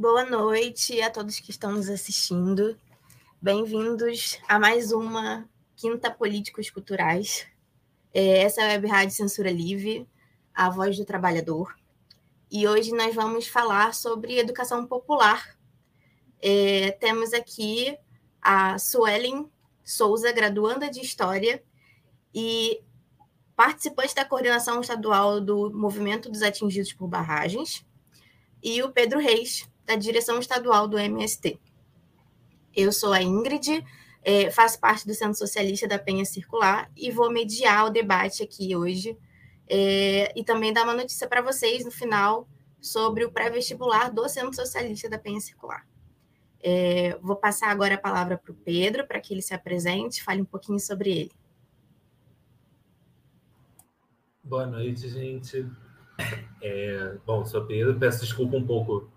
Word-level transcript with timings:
Boa 0.00 0.24
noite 0.24 0.98
a 1.02 1.10
todos 1.10 1.40
que 1.40 1.50
estão 1.50 1.72
nos 1.72 1.90
assistindo. 1.90 2.74
Bem-vindos 3.38 4.38
a 4.48 4.58
mais 4.58 4.92
uma 4.92 5.46
Quinta 5.76 6.10
Políticos 6.10 6.70
Culturais. 6.70 7.46
É, 8.14 8.38
essa 8.38 8.62
é 8.62 8.64
a 8.64 8.68
Web 8.68 8.86
Rádio 8.86 9.14
Censura 9.14 9.50
Livre, 9.50 10.08
a 10.54 10.70
voz 10.70 10.96
do 10.96 11.04
trabalhador. 11.04 11.76
E 12.50 12.66
hoje 12.66 12.92
nós 12.92 13.14
vamos 13.14 13.46
falar 13.46 13.92
sobre 13.92 14.38
educação 14.38 14.86
popular. 14.86 15.54
É, 16.40 16.92
temos 16.92 17.34
aqui 17.34 17.94
a 18.40 18.78
Suelen 18.78 19.50
Souza, 19.84 20.32
graduanda 20.32 20.88
de 20.88 21.00
História 21.00 21.62
e 22.34 22.80
participante 23.54 24.14
da 24.14 24.24
coordenação 24.24 24.80
estadual 24.80 25.42
do 25.42 25.70
Movimento 25.70 26.30
dos 26.30 26.40
Atingidos 26.40 26.94
por 26.94 27.06
Barragens, 27.06 27.84
e 28.62 28.82
o 28.82 28.90
Pedro 28.90 29.18
Reis, 29.18 29.69
da 29.86 29.96
direção 29.96 30.38
estadual 30.38 30.86
do 30.86 30.98
MST. 30.98 31.58
Eu 32.74 32.92
sou 32.92 33.12
a 33.12 33.22
Ingrid, 33.22 33.84
é, 34.22 34.50
faço 34.50 34.78
parte 34.78 35.06
do 35.06 35.14
Centro 35.14 35.36
Socialista 35.36 35.88
da 35.88 35.98
Penha 35.98 36.24
Circular 36.24 36.90
e 36.96 37.10
vou 37.10 37.30
mediar 37.30 37.86
o 37.86 37.90
debate 37.90 38.42
aqui 38.42 38.76
hoje 38.76 39.16
é, 39.68 40.32
e 40.38 40.44
também 40.44 40.72
dar 40.72 40.84
uma 40.84 40.94
notícia 40.94 41.28
para 41.28 41.40
vocês 41.40 41.84
no 41.84 41.90
final 41.90 42.48
sobre 42.80 43.24
o 43.24 43.30
pré-vestibular 43.30 44.10
do 44.10 44.28
Centro 44.28 44.54
Socialista 44.54 45.08
da 45.08 45.18
Penha 45.18 45.40
Circular. 45.40 45.86
É, 46.62 47.18
vou 47.22 47.36
passar 47.36 47.70
agora 47.70 47.94
a 47.94 47.98
palavra 47.98 48.36
para 48.36 48.52
o 48.52 48.54
Pedro, 48.54 49.06
para 49.06 49.20
que 49.20 49.32
ele 49.32 49.42
se 49.42 49.54
apresente, 49.54 50.22
fale 50.22 50.42
um 50.42 50.46
pouquinho 50.46 50.78
sobre 50.78 51.10
ele. 51.10 51.32
Boa 54.42 54.66
noite, 54.66 55.08
gente. 55.08 55.66
É, 56.60 57.16
bom, 57.24 57.46
sou 57.46 57.64
Pedro, 57.64 57.98
peço 57.98 58.20
desculpa 58.20 58.56
um 58.56 58.66
pouco 58.66 59.10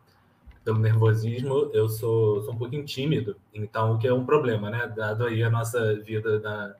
pelo 0.63 0.79
nervosismo, 0.79 1.69
eu 1.73 1.89
sou, 1.89 2.41
sou 2.43 2.53
um 2.53 2.57
pouquinho 2.57 2.85
tímido, 2.85 3.35
então 3.53 3.93
o 3.93 3.99
que 3.99 4.07
é 4.07 4.13
um 4.13 4.25
problema, 4.25 4.69
né? 4.69 4.87
Dado 4.87 5.25
aí 5.25 5.43
a 5.43 5.49
nossa 5.49 5.95
vida 6.01 6.39
na, 6.39 6.75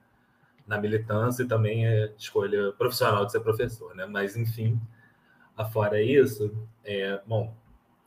na 0.66 0.78
militância 0.80 1.44
e 1.44 1.48
também 1.48 1.86
a 1.86 2.06
escolha 2.18 2.72
profissional 2.74 3.26
de 3.26 3.34
ser 3.34 3.42
professor, 3.42 3.94
né? 3.94 4.06
Mas, 4.06 4.38
enfim, 4.38 4.80
afora 5.58 6.02
isso, 6.02 6.54
é, 6.84 7.22
bom, 7.26 7.54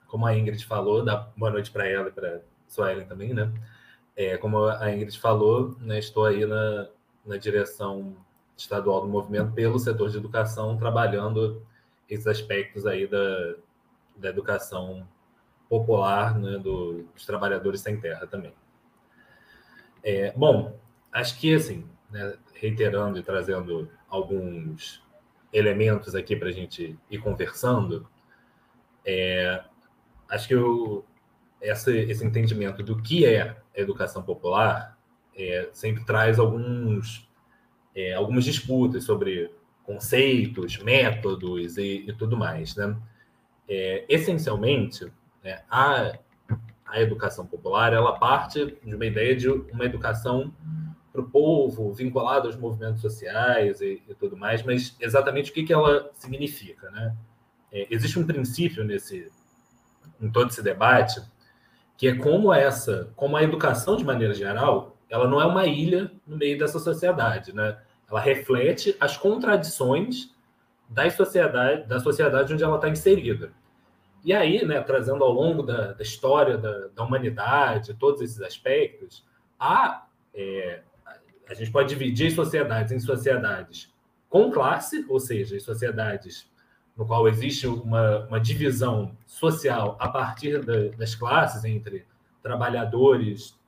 como 0.09 0.27
a 0.27 0.37
Ingrid 0.37 0.65
falou, 0.65 1.05
dá 1.05 1.29
boa 1.37 1.51
noite 1.51 1.71
para 1.71 1.87
ela 1.87 2.09
e 2.09 2.13
para 2.13 2.41
Suelen 2.67 3.07
também, 3.07 3.35
né? 3.35 3.53
É, 4.17 4.39
como 4.39 4.65
a 4.65 4.91
Ingrid 4.91 5.19
falou, 5.19 5.77
né, 5.79 5.99
estou 5.99 6.25
aí 6.25 6.47
na, 6.47 6.89
na 7.25 7.37
direção 7.37 8.17
estadual 8.57 9.03
do 9.03 9.09
movimento 9.09 9.53
pelo 9.53 9.79
setor 9.79 10.09
de 10.09 10.17
educação, 10.17 10.79
trabalhando 10.79 11.63
esses 12.09 12.27
aspectos 12.27 12.87
aí 12.87 13.07
da, 13.07 13.57
da 14.17 14.29
educação 14.31 15.07
popular 15.69 16.39
né, 16.39 16.59
do, 16.59 17.03
dos 17.15 17.27
trabalhadores 17.27 17.81
sem 17.81 18.01
terra 18.01 18.27
também. 18.27 18.55
É, 20.03 20.33
bom, 20.37 20.79
acho 21.13 21.39
que 21.39 21.55
assim, 21.55 21.85
né, 22.11 22.37
reiterando 22.55 23.19
e 23.19 23.23
trazendo 23.23 23.91
alguns 24.09 25.03
elementos 25.53 26.15
aqui 26.15 26.37
para 26.37 26.49
a 26.49 26.53
gente 26.53 26.99
ir 27.11 27.19
conversando, 27.19 28.09
é, 29.05 29.63
acho 30.29 30.49
que 30.49 30.55
essa, 31.61 31.91
esse 31.97 32.25
entendimento 32.25 32.83
do 32.83 33.01
que 33.01 33.25
é 33.25 33.57
educação 33.75 34.23
popular 34.23 34.97
é, 35.35 35.69
sempre 35.73 36.05
traz 36.05 36.39
alguns, 36.39 37.29
é, 37.95 38.15
algumas 38.15 38.45
disputas 38.45 39.05
sobre 39.05 39.51
conceitos, 39.85 40.79
métodos 40.79 41.77
e, 41.77 42.05
e 42.09 42.13
tudo 42.13 42.37
mais. 42.37 42.75
Né? 42.75 42.97
É, 43.69 44.05
essencialmente, 44.09 45.13
é, 45.47 45.63
a, 45.71 46.13
a 46.87 47.01
educação 47.01 47.47
popular 47.47 47.93
ela 47.93 48.19
parte 48.19 48.79
de 48.85 48.95
uma 48.95 49.07
ideia 49.07 49.37
de 49.37 49.49
uma 49.49 49.85
educação 49.85 50.53
para 51.13 51.23
o 51.23 51.31
povo, 51.31 51.93
vinculada 51.95 52.47
aos 52.47 52.57
movimentos 52.57 53.01
sociais 53.01 53.81
e, 53.81 54.03
e, 54.07 54.15
tudo 54.15 54.37
mais, 54.37 54.63
mas 54.63 54.95
exatamente 55.01 55.51
o 55.51 55.55
que, 55.55 55.63
que 55.63 55.73
ela 55.73 56.11
significa, 56.13 56.91
né? 56.91 57.17
É, 57.73 57.87
existe 57.91 58.19
um 58.19 58.27
princípio 58.27 58.85
nesse, 58.85 59.33
em 60.21 60.31
todo 60.31 60.51
esse 60.51 60.63
debate, 60.63 61.23
que 61.97 62.09
é 62.09 62.15
como 62.15 62.53
essa, 62.53 63.11
como 63.17 63.37
a 63.37 63.43
educação 63.43 63.97
de 63.97 64.05
maneira 64.05 64.35
geral, 64.35 64.97
ela 65.09 65.27
não 65.27 65.41
é 65.41 65.47
uma 65.47 65.67
ilha 65.67 66.13
no 66.27 66.37
meio 66.37 66.59
dessa 66.59 66.79
sociedade, 66.79 67.55
né? 67.55 67.79
Ela 68.11 68.21
reflete 68.21 68.95
as 69.01 69.17
contradições 69.17 70.35
da 70.89 71.09
sociedade, 71.11 71.89
da 71.89 71.99
sociedade 71.99 72.53
onde 72.53 72.63
ela 72.63 72.77
está 72.77 72.89
inserida. 72.89 73.53
E 74.25 74.33
aí, 74.33 74.65
né, 74.65 74.81
trazendo 74.81 75.23
ao 75.23 75.33
longo 75.33 75.63
da, 75.63 75.93
da 75.93 76.03
história 76.03 76.59
da, 76.59 76.89
da, 76.89 77.05
humanidade, 77.05 77.95
todos 77.95 78.21
esses 78.21 78.41
aspectos, 78.41 79.25
há, 79.59 80.07
é, 80.35 80.83
a 81.49 81.55
gente 81.55 81.71
pode 81.71 81.89
dividir 81.89 82.33
sociedades 82.33 82.93
em 82.93 82.99
sociedades 82.99 83.95
com 84.29 84.51
classe, 84.51 85.07
ou 85.09 85.21
seja, 85.21 85.57
em 85.57 85.61
sociedades 85.61 86.51
no 86.97 87.07
qual 87.07 87.29
existe 87.29 87.67
uma, 87.67 88.27
uma 88.27 88.41
divisão 88.41 89.17
social 89.27 89.97
a 90.01 90.09
partir 90.09 90.65
da, 90.65 90.89
das 90.97 91.15
classes 91.15 91.65
entre 91.65 92.07
trabalhadores, 92.43 93.59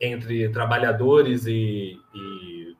entre 0.00 0.48
trabalhadores 0.48 1.46
e, 1.46 2.00
e, 2.14 2.76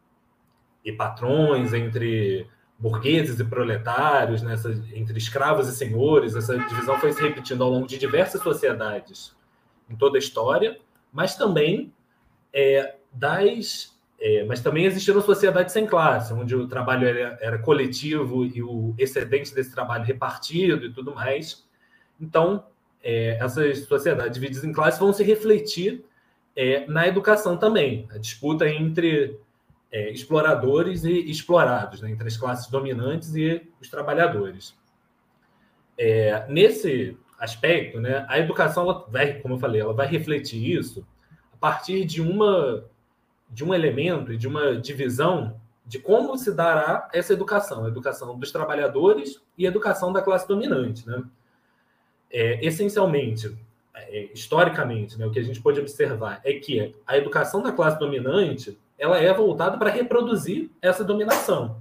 e 0.84 0.92
patrões, 0.92 1.72
entre 1.72 2.48
burgueses 2.80 3.38
e 3.38 3.44
proletários, 3.44 4.40
nessa, 4.40 4.70
né, 4.70 4.88
entre 4.94 5.18
escravos 5.18 5.68
e 5.68 5.76
senhores. 5.76 6.34
Essa 6.34 6.58
divisão 6.58 6.98
foi 6.98 7.12
se 7.12 7.20
repetindo 7.20 7.62
ao 7.62 7.70
longo 7.70 7.86
de 7.86 7.98
diversas 7.98 8.42
sociedades 8.42 9.36
em 9.88 9.94
toda 9.94 10.16
a 10.16 10.18
história, 10.18 10.78
mas 11.12 11.36
também 11.36 11.92
é, 12.52 12.96
das, 13.12 13.94
é, 14.18 14.44
mas 14.44 14.60
também 14.60 14.86
existiram 14.86 15.20
sociedades 15.20 15.72
sem 15.72 15.86
classe, 15.86 16.32
onde 16.32 16.56
o 16.56 16.66
trabalho 16.66 17.06
era, 17.06 17.38
era, 17.40 17.58
coletivo 17.58 18.46
e 18.46 18.62
o 18.62 18.94
excedente 18.96 19.54
desse 19.54 19.72
trabalho 19.72 20.04
repartido 20.04 20.86
e 20.86 20.92
tudo 20.92 21.14
mais. 21.14 21.66
Então, 22.18 22.64
é, 23.02 23.36
essas 23.40 23.80
sociedades 23.80 24.34
divididas 24.34 24.64
em 24.64 24.72
classes 24.72 24.98
vão 24.98 25.12
se 25.12 25.22
refletir 25.22 26.04
é, 26.56 26.86
na 26.86 27.06
educação 27.06 27.56
também. 27.56 28.08
A 28.10 28.18
disputa 28.18 28.68
entre 28.68 29.38
é, 29.92 30.10
exploradores 30.10 31.04
e 31.04 31.30
explorados, 31.30 32.00
né, 32.00 32.10
entre 32.10 32.28
as 32.28 32.36
classes 32.36 32.70
dominantes 32.70 33.34
e 33.34 33.68
os 33.80 33.88
trabalhadores. 33.88 34.74
É, 35.98 36.46
nesse 36.48 37.16
aspecto, 37.38 38.00
né, 38.00 38.24
a 38.28 38.38
educação, 38.38 38.84
ela 38.84 39.06
vai, 39.08 39.34
como 39.40 39.54
eu 39.54 39.58
falei, 39.58 39.80
ela 39.80 39.92
vai 39.92 40.06
refletir 40.06 40.78
isso 40.78 41.06
a 41.52 41.56
partir 41.56 42.04
de 42.04 42.20
uma 42.22 42.84
de 43.52 43.64
um 43.64 43.74
elemento 43.74 44.32
e 44.32 44.36
de 44.36 44.46
uma 44.46 44.76
divisão 44.76 45.60
de 45.84 45.98
como 45.98 46.38
se 46.38 46.52
dará 46.52 47.08
essa 47.12 47.32
educação, 47.32 47.84
a 47.84 47.88
educação 47.88 48.38
dos 48.38 48.52
trabalhadores 48.52 49.42
e 49.58 49.66
a 49.66 49.68
educação 49.68 50.12
da 50.12 50.22
classe 50.22 50.46
dominante, 50.46 51.04
né? 51.04 51.20
É, 52.30 52.64
essencialmente, 52.64 53.58
é, 53.92 54.30
historicamente, 54.32 55.18
né, 55.18 55.26
o 55.26 55.32
que 55.32 55.40
a 55.40 55.42
gente 55.42 55.60
pode 55.60 55.80
observar 55.80 56.40
é 56.44 56.52
que 56.52 56.94
a 57.04 57.18
educação 57.18 57.60
da 57.60 57.72
classe 57.72 57.98
dominante 57.98 58.78
ela 59.00 59.18
é 59.18 59.32
voltada 59.32 59.78
para 59.78 59.88
reproduzir 59.88 60.70
essa 60.82 61.02
dominação. 61.02 61.80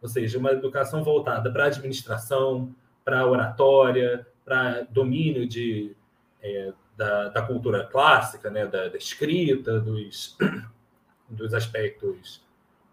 Ou 0.00 0.08
seja, 0.08 0.38
uma 0.38 0.52
educação 0.52 1.02
voltada 1.02 1.50
para 1.52 1.66
administração, 1.66 2.72
para 3.04 3.26
oratória, 3.26 4.24
para 4.44 4.82
domínio 4.88 5.48
de, 5.48 5.96
é, 6.40 6.72
da, 6.96 7.28
da, 7.28 7.42
cultura 7.42 7.84
clássica, 7.84 8.48
né, 8.48 8.66
da, 8.66 8.88
da 8.88 8.96
escrita, 8.96 9.80
dos, 9.80 10.38
dos 11.28 11.52
aspectos 11.52 12.40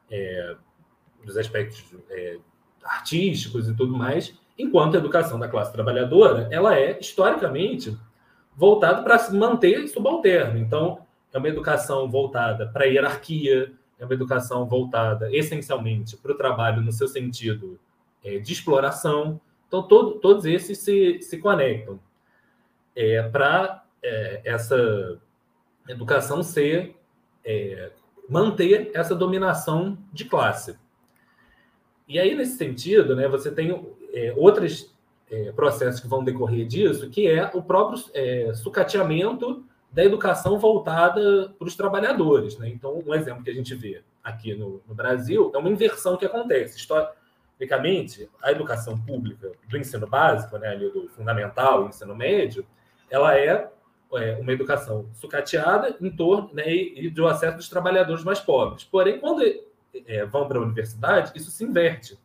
é, 0.10 0.56
dos 1.24 1.38
aspectos 1.38 1.84
é, 2.10 2.38
artísticos 2.84 3.68
e 3.68 3.76
tudo 3.76 3.96
mais, 3.96 4.34
enquanto 4.58 4.96
a 4.96 4.98
educação 4.98 5.38
da 5.38 5.48
classe 5.48 5.72
trabalhadora 5.72 6.48
ela 6.50 6.76
é 6.76 6.98
historicamente 7.00 7.96
voltada 8.56 9.04
para 9.04 9.20
se 9.20 9.36
manter 9.36 9.88
subalterno. 9.88 10.58
Então, 10.58 11.06
é 11.34 11.38
uma 11.38 11.48
educação 11.48 12.10
voltada 12.10 12.68
para 12.68 12.86
a 12.86 12.88
hierarquia, 12.88 13.74
é 14.00 14.06
uma 14.06 14.14
educação 14.14 14.66
voltada 14.66 15.34
essencialmente 15.36 16.16
para 16.18 16.32
o 16.32 16.38
trabalho 16.38 16.82
no 16.82 16.92
seu 16.92 17.08
sentido 17.08 17.80
é, 18.24 18.38
de 18.40 18.54
exploração. 18.54 19.40
Então, 19.68 19.84
todo, 19.84 20.20
todos 20.20 20.46
esses 20.46 20.80
se, 20.80 21.22
se 21.22 21.38
conectam 21.38 22.00
é, 22.96 23.22
para 23.24 23.84
é, 24.02 24.42
essa 24.46 25.20
educação 25.88 26.42
ser 26.44 26.96
é, 27.44 27.92
manter 28.30 28.92
essa 28.94 29.16
dominação 29.16 29.98
de 30.12 30.26
classe. 30.26 30.78
E 32.08 32.20
aí, 32.20 32.36
nesse 32.36 32.58
sentido, 32.58 33.16
né, 33.16 33.28
você 33.28 33.52
tem 33.52 33.86
é, 34.14 34.34
outros 34.38 34.96
é, 35.30 35.52
processos 35.52 36.00
que 36.00 36.08
vão 36.08 36.24
decorrer 36.24 36.66
disso, 36.66 37.10
que 37.10 37.28
é 37.28 37.52
o 37.54 37.62
próprio 37.62 38.02
sucateamento 38.56 39.66
da 39.92 40.04
educação 40.04 40.60
voltada 40.60 41.54
para 41.58 41.68
os 41.68 41.76
trabalhadores. 41.76 42.58
Né? 42.58 42.70
Então, 42.70 43.02
um 43.06 43.14
exemplo 43.14 43.44
que 43.44 43.50
a 43.50 43.54
gente 43.54 43.74
vê 43.74 44.04
aqui 44.24 44.54
no, 44.54 44.82
no 44.88 44.94
Brasil 44.94 45.52
é 45.54 45.58
uma 45.58 45.70
inversão 45.70 46.18
que 46.18 46.26
acontece. 46.26 46.78
Historicamente, 46.78 48.30
a 48.42 48.52
educação 48.52 48.98
pública 49.00 49.52
do 49.68 49.78
ensino 49.78 50.06
básico, 50.06 50.58
né, 50.58 50.70
ali 50.70 50.92
do 50.92 51.08
fundamental 51.10 51.86
e 51.86 51.90
ensino 51.90 52.16
médio, 52.16 52.66
ela 53.10 53.38
é 53.38 53.70
é, 54.14 54.38
uma 54.38 54.54
educação 54.54 55.10
sucateada 55.14 55.98
em 56.00 56.10
torno 56.10 56.50
né, 56.54 56.74
e, 56.74 57.10
do 57.10 57.28
acesso 57.28 57.58
dos 57.58 57.68
trabalhadores 57.68 58.24
mais 58.24 58.40
pobres. 58.40 58.84
Porém, 58.84 59.20
quando 59.20 59.44
é, 60.06 60.26
vão 60.26 60.48
para 60.48 60.60
a 60.60 60.62
universidade, 60.62 61.34
isso 61.36 61.52
se 61.52 61.64
inverte. 61.64 62.18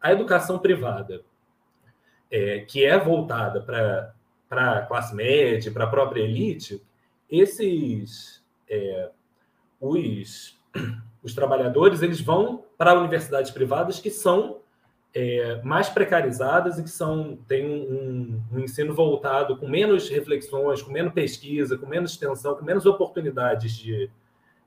A 0.00 0.12
educação 0.12 0.58
privada, 0.58 1.22
é, 2.30 2.60
que 2.60 2.84
é 2.84 2.98
voltada 2.98 3.60
para 3.60 4.12
a 4.50 4.82
classe 4.82 5.14
média, 5.14 5.70
para 5.70 5.84
a 5.84 5.88
própria 5.88 6.22
elite, 6.22 6.82
esses 7.30 8.42
é, 8.68 9.10
os, 9.80 10.58
os 11.22 11.34
trabalhadores 11.34 12.02
eles 12.02 12.20
vão 12.20 12.64
para 12.76 12.98
universidades 12.98 13.50
privadas 13.50 14.00
que 14.00 14.10
são 14.10 14.60
é, 15.14 15.60
mais 15.62 15.88
precarizadas 15.88 16.78
e 16.78 16.82
que 16.82 16.90
são 16.90 17.36
têm 17.48 17.66
um, 17.66 18.42
um, 18.52 18.58
ensino 18.60 18.94
voltado 18.94 19.56
com 19.56 19.66
menos 19.66 20.08
reflexões, 20.08 20.82
com 20.82 20.92
menos 20.92 21.12
pesquisa, 21.12 21.78
com 21.78 21.86
menos 21.86 22.12
extensão, 22.12 22.54
com 22.54 22.64
menos 22.64 22.86
oportunidades 22.86 23.72
de, 23.72 24.10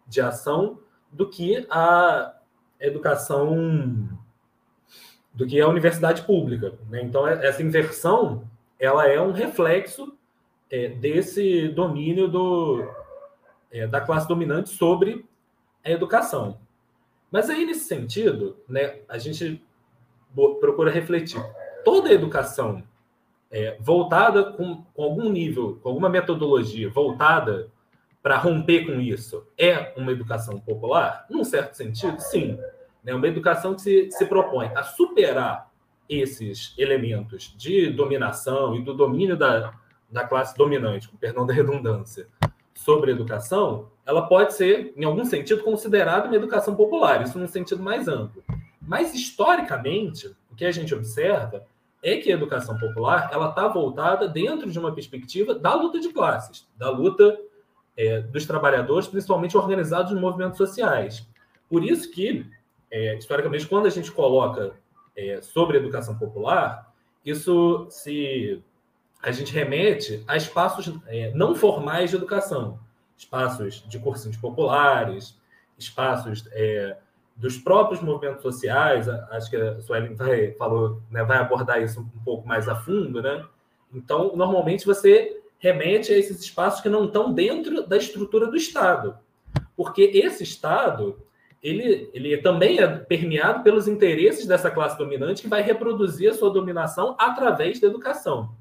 de 0.07 0.21
ação 0.21 0.79
do 1.11 1.29
que 1.29 1.65
a 1.69 2.35
educação 2.79 4.09
do 5.33 5.47
que 5.47 5.61
a 5.61 5.67
universidade 5.67 6.23
pública. 6.23 6.73
Né? 6.89 7.01
Então 7.03 7.25
essa 7.27 7.63
inversão 7.63 8.49
ela 8.79 9.07
é 9.07 9.21
um 9.21 9.31
reflexo 9.31 10.17
é, 10.71 10.87
desse 10.87 11.67
domínio 11.67 12.29
do, 12.29 12.87
é, 13.69 13.85
da 13.85 13.99
classe 13.99 14.27
dominante 14.27 14.69
sobre 14.69 15.25
a 15.83 15.91
educação. 15.91 16.57
Mas 17.29 17.49
aí 17.49 17.65
nesse 17.65 17.85
sentido, 17.85 18.57
né, 18.67 18.99
a 19.07 19.17
gente 19.17 19.61
procura 20.33 20.89
refletir. 20.89 21.43
Toda 21.83 22.09
a 22.09 22.13
educação 22.13 22.83
é, 23.51 23.77
voltada 23.79 24.51
com, 24.53 24.83
com, 24.93 25.03
algum 25.03 25.29
nível, 25.29 25.79
com 25.81 25.89
alguma 25.89 26.09
metodologia 26.09 26.89
voltada 26.89 27.69
para 28.23 28.37
romper 28.37 28.85
com 28.85 29.01
isso, 29.01 29.45
é 29.57 29.93
uma 29.97 30.11
educação 30.11 30.59
popular? 30.59 31.25
Num 31.29 31.43
certo 31.43 31.73
sentido, 31.73 32.19
sim. 32.19 32.57
É 33.05 33.15
uma 33.15 33.27
educação 33.27 33.73
que 33.73 33.81
se, 33.81 34.11
se 34.11 34.25
propõe 34.25 34.67
a 34.75 34.83
superar 34.83 35.71
esses 36.07 36.73
elementos 36.77 37.53
de 37.57 37.89
dominação 37.89 38.75
e 38.75 38.83
do 38.83 38.93
domínio 38.93 39.35
da, 39.35 39.73
da 40.11 40.25
classe 40.25 40.55
dominante, 40.55 41.07
com 41.07 41.17
perdão 41.17 41.45
da 41.45 41.53
redundância, 41.53 42.27
sobre 42.73 43.11
educação, 43.11 43.89
ela 44.05 44.23
pode 44.27 44.53
ser, 44.53 44.93
em 44.97 45.03
algum 45.03 45.23
sentido, 45.23 45.63
considerada 45.63 46.27
uma 46.27 46.35
educação 46.35 46.75
popular, 46.75 47.21
isso 47.21 47.37
num 47.37 47.47
sentido 47.47 47.81
mais 47.81 48.07
amplo. 48.07 48.43
Mas, 48.81 49.13
historicamente, 49.13 50.35
o 50.51 50.55
que 50.55 50.65
a 50.65 50.71
gente 50.71 50.93
observa 50.93 51.65
é 52.03 52.17
que 52.17 52.31
a 52.31 52.35
educação 52.35 52.77
popular 52.77 53.29
ela 53.31 53.49
está 53.49 53.67
voltada 53.67 54.27
dentro 54.27 54.69
de 54.71 54.79
uma 54.79 54.93
perspectiva 54.93 55.53
da 55.53 55.73
luta 55.75 55.99
de 55.99 56.09
classes, 56.09 56.67
da 56.75 56.89
luta 56.89 57.39
é, 57.95 58.21
dos 58.21 58.45
trabalhadores, 58.45 59.07
principalmente 59.07 59.55
organizados 59.55 60.11
em 60.11 60.19
movimentos 60.19 60.57
sociais. 60.57 61.27
Por 61.69 61.83
isso 61.83 62.09
que, 62.11 62.45
é, 62.89 63.15
historicamente, 63.17 63.67
quando 63.67 63.85
a 63.85 63.91
gente 63.91 64.11
coloca 64.11 64.73
é, 65.15 65.41
sobre 65.41 65.77
educação 65.77 66.17
popular, 66.17 66.91
isso 67.23 67.85
se 67.89 68.63
a 69.21 69.31
gente 69.31 69.53
remete 69.53 70.23
a 70.27 70.35
espaços 70.35 70.91
é, 71.07 71.31
não 71.33 71.53
formais 71.53 72.09
de 72.09 72.15
educação, 72.15 72.79
espaços 73.17 73.83
de 73.87 73.99
cursinhos 73.99 74.37
populares, 74.37 75.37
espaços 75.77 76.47
é, 76.51 76.97
dos 77.35 77.57
próprios 77.57 78.01
movimentos 78.01 78.41
sociais, 78.41 79.07
acho 79.07 79.49
que 79.49 79.55
a 79.55 79.79
Suelen 79.81 80.15
vai, 80.15 80.51
falou, 80.53 81.01
né, 81.09 81.23
vai 81.23 81.37
abordar 81.37 81.81
isso 81.81 82.01
um 82.01 82.23
pouco 82.23 82.47
mais 82.47 82.67
a 82.67 82.75
fundo, 82.75 83.21
né? 83.21 83.45
Então, 83.93 84.35
normalmente 84.35 84.85
você 84.85 85.41
remete 85.59 86.11
a 86.11 86.17
esses 86.17 86.39
espaços 86.39 86.81
que 86.81 86.89
não 86.89 87.05
estão 87.05 87.33
dentro 87.33 87.85
da 87.85 87.97
estrutura 87.97 88.47
do 88.47 88.55
Estado, 88.55 89.17
porque 89.75 90.01
esse 90.01 90.43
Estado 90.43 91.17
ele, 91.61 92.09
ele 92.13 92.37
também 92.37 92.79
é 92.79 92.87
permeado 92.87 93.63
pelos 93.63 93.87
interesses 93.87 94.47
dessa 94.47 94.71
classe 94.71 94.97
dominante 94.97 95.43
que 95.43 95.47
vai 95.47 95.61
reproduzir 95.61 96.31
a 96.31 96.33
sua 96.33 96.49
dominação 96.49 97.15
através 97.19 97.79
da 97.79 97.87
educação. 97.87 98.55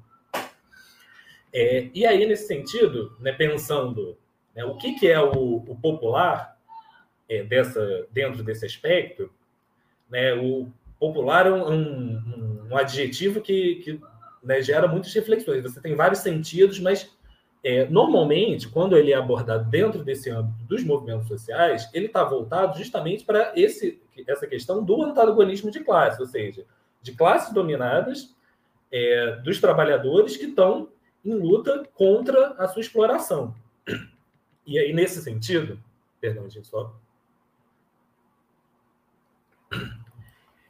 É, 1.53 1.89
e 1.93 2.05
aí, 2.05 2.25
nesse 2.25 2.47
sentido, 2.47 3.15
né, 3.19 3.31
pensando 3.31 4.17
né, 4.55 4.63
o 4.63 4.75
que, 4.77 4.93
que 4.93 5.07
é 5.07 5.19
o, 5.19 5.57
o 5.57 5.77
popular, 5.81 6.57
é, 7.27 7.43
dessa, 7.43 8.07
dentro 8.11 8.43
desse 8.43 8.65
aspecto, 8.65 9.31
né, 10.09 10.33
o 10.33 10.67
popular 10.99 11.47
é 11.47 11.51
um, 11.51 11.71
um, 11.71 12.67
um 12.69 12.77
adjetivo 12.77 13.41
que, 13.41 13.75
que 13.75 14.01
né, 14.43 14.61
gera 14.61 14.87
muitas 14.87 15.13
reflexões. 15.13 15.63
Você 15.63 15.81
tem 15.81 15.95
vários 15.95 16.19
sentidos, 16.19 16.79
mas 16.79 17.09
é, 17.63 17.85
normalmente, 17.85 18.67
quando 18.67 18.97
ele 18.97 19.11
é 19.11 19.15
abordado 19.15 19.69
dentro 19.69 20.03
desse 20.03 20.29
âmbito 20.29 20.63
dos 20.65 20.83
movimentos 20.83 21.27
sociais, 21.27 21.89
ele 21.93 22.07
está 22.07 22.23
voltado 22.23 22.77
justamente 22.77 23.23
para 23.23 23.53
essa 23.55 24.47
questão 24.47 24.83
do 24.83 25.03
antagonismo 25.03 25.69
de 25.69 25.81
classe, 25.81 26.19
ou 26.19 26.27
seja, 26.27 26.65
de 27.01 27.13
classes 27.13 27.53
dominadas 27.53 28.35
é, 28.91 29.37
dos 29.43 29.59
trabalhadores 29.59 30.37
que 30.37 30.45
estão 30.45 30.89
em 31.23 31.33
luta 31.33 31.87
contra 31.93 32.49
a 32.53 32.67
sua 32.67 32.81
exploração. 32.81 33.55
E 34.65 34.77
aí, 34.77 34.93
nesse 34.93 35.21
sentido, 35.21 35.79
perdão, 36.19 36.49
gente, 36.49 36.67
só 36.67 36.95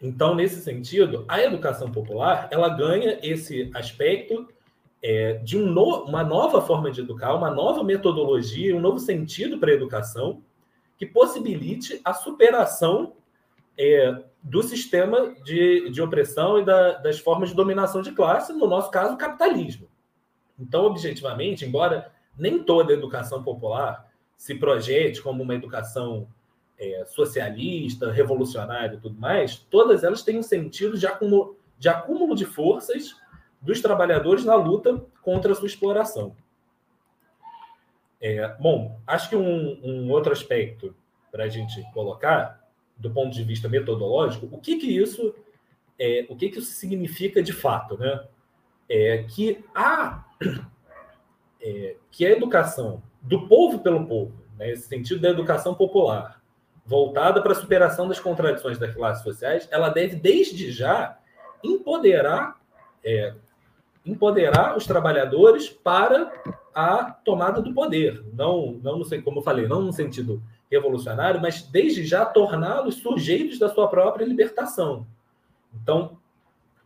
então, 0.01 0.33
nesse 0.33 0.61
sentido, 0.61 1.25
a 1.27 1.41
educação 1.41 1.91
popular 1.91 2.47
ela 2.51 2.69
ganha 2.69 3.19
esse 3.21 3.69
aspecto 3.73 4.47
é, 5.01 5.33
de 5.33 5.57
um 5.57 5.67
no, 5.67 6.05
uma 6.05 6.23
nova 6.23 6.61
forma 6.61 6.89
de 6.91 7.01
educar, 7.01 7.35
uma 7.35 7.51
nova 7.51 7.83
metodologia, 7.83 8.75
um 8.75 8.79
novo 8.79 8.99
sentido 8.99 9.59
para 9.59 9.71
a 9.71 9.75
educação 9.75 10.41
que 10.97 11.05
possibilite 11.05 12.01
a 12.03 12.13
superação 12.13 13.13
é, 13.77 14.23
do 14.41 14.63
sistema 14.63 15.35
de, 15.43 15.89
de 15.91 16.01
opressão 16.01 16.59
e 16.59 16.65
da, 16.65 16.93
das 16.93 17.19
formas 17.19 17.49
de 17.49 17.55
dominação 17.55 18.01
de 18.01 18.11
classe, 18.11 18.53
no 18.53 18.67
nosso 18.67 18.89
caso, 18.89 19.13
o 19.13 19.17
capitalismo. 19.17 19.87
Então, 20.61 20.85
objetivamente, 20.85 21.65
embora 21.65 22.11
nem 22.37 22.63
toda 22.63 22.93
educação 22.93 23.43
popular 23.43 24.09
se 24.37 24.55
projete 24.55 25.21
como 25.21 25.43
uma 25.43 25.55
educação 25.55 26.27
é, 26.79 27.03
socialista, 27.05 28.11
revolucionária 28.11 28.95
e 28.95 28.99
tudo 28.99 29.19
mais, 29.19 29.57
todas 29.57 30.03
elas 30.03 30.23
têm 30.23 30.37
um 30.37 30.43
sentido 30.43 30.97
de 30.97 31.05
acúmulo, 31.05 31.57
de 31.77 31.89
acúmulo 31.89 32.35
de 32.35 32.45
forças 32.45 33.15
dos 33.61 33.81
trabalhadores 33.81 34.45
na 34.45 34.55
luta 34.55 35.03
contra 35.21 35.51
a 35.51 35.55
sua 35.55 35.67
exploração. 35.67 36.35
É, 38.19 38.55
bom, 38.59 38.99
acho 39.05 39.29
que 39.29 39.35
um, 39.35 39.79
um 39.83 40.11
outro 40.11 40.31
aspecto 40.31 40.95
para 41.31 41.45
a 41.45 41.49
gente 41.49 41.81
colocar, 41.91 42.67
do 42.97 43.09
ponto 43.09 43.33
de 43.33 43.43
vista 43.43 43.67
metodológico, 43.67 44.47
o 44.51 44.59
que, 44.59 44.77
que 44.77 44.87
isso 44.87 45.33
é, 45.99 46.25
o 46.29 46.35
que, 46.35 46.49
que 46.49 46.59
isso 46.59 46.71
significa 46.71 47.43
de 47.43 47.53
fato, 47.53 47.97
né? 47.97 48.23
É 48.93 49.23
que 49.23 49.63
a 49.73 50.25
é, 51.61 51.95
que 52.09 52.25
a 52.25 52.31
educação 52.31 53.01
do 53.21 53.47
povo 53.47 53.79
pelo 53.79 54.05
povo, 54.05 54.33
né, 54.57 54.71
esse 54.71 54.87
sentido 54.87 55.21
da 55.21 55.29
educação 55.29 55.75
popular, 55.75 56.41
voltada 56.85 57.41
para 57.41 57.51
a 57.51 57.55
superação 57.55 58.07
das 58.07 58.19
contradições 58.19 58.79
das 58.79 58.93
classes 58.93 59.23
sociais, 59.23 59.67
ela 59.71 59.89
deve, 59.89 60.15
desde 60.15 60.71
já, 60.71 61.17
empoderar, 61.63 62.59
é, 63.05 63.35
empoderar 64.05 64.75
os 64.75 64.87
trabalhadores 64.87 65.69
para 65.69 66.31
a 66.73 67.11
tomada 67.11 67.61
do 67.61 67.73
poder. 67.73 68.23
Não, 68.33 68.79
não 68.83 68.97
no, 68.97 69.21
como 69.21 69.39
eu 69.39 69.43
falei, 69.43 69.67
não 69.67 69.81
no 69.81 69.93
sentido 69.93 70.41
revolucionário, 70.69 71.39
mas 71.39 71.61
desde 71.61 72.05
já 72.05 72.25
torná-los 72.25 72.95
sujeitos 72.95 73.59
da 73.59 73.69
sua 73.69 73.87
própria 73.87 74.25
libertação. 74.25 75.05
Então, 75.73 76.17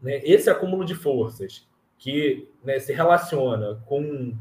né, 0.01 0.19
esse 0.23 0.49
acúmulo 0.49 0.83
de 0.83 0.95
forças 0.95 1.67
que 1.97 2.47
né, 2.63 2.79
se 2.79 2.93
relaciona 2.93 3.81
com 3.85 4.35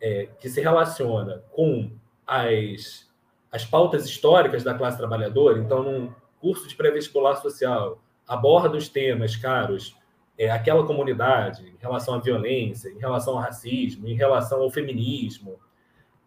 é, 0.00 0.28
que 0.38 0.48
se 0.48 0.60
relaciona 0.60 1.42
com 1.50 1.90
as 2.26 3.08
as 3.50 3.64
pautas 3.64 4.04
históricas 4.04 4.64
da 4.64 4.74
classe 4.74 4.98
trabalhadora. 4.98 5.60
Então, 5.60 5.80
num 5.80 6.12
curso 6.40 6.66
de 6.66 6.74
pré-vestibular 6.74 7.36
social, 7.36 8.02
aborda 8.26 8.76
os 8.76 8.88
temas 8.88 9.36
caros 9.36 9.96
é, 10.36 10.50
aquela 10.50 10.84
comunidade 10.84 11.68
em 11.68 11.76
relação 11.80 12.14
à 12.14 12.18
violência, 12.18 12.88
em 12.88 12.98
relação 12.98 13.34
ao 13.34 13.40
racismo, 13.40 14.08
em 14.08 14.14
relação 14.14 14.60
ao 14.60 14.70
feminismo, 14.70 15.58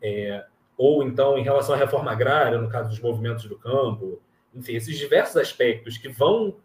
é, 0.01 0.46
ou 0.77 1.03
então 1.03 1.38
em 1.38 1.44
relação 1.44 1.75
à 1.75 1.77
reforma 1.77 2.12
agrária, 2.12 2.58
no 2.58 2.70
caso 2.70 2.89
dos 2.89 3.00
movimentos 3.00 3.46
do 3.46 3.58
campo, 3.58 4.22
enfim, 4.53 4.75
esses 4.75 4.98
diversos 4.98 5.36
aspectos 5.38 5.98
que 5.98 6.08
vão 6.08 6.56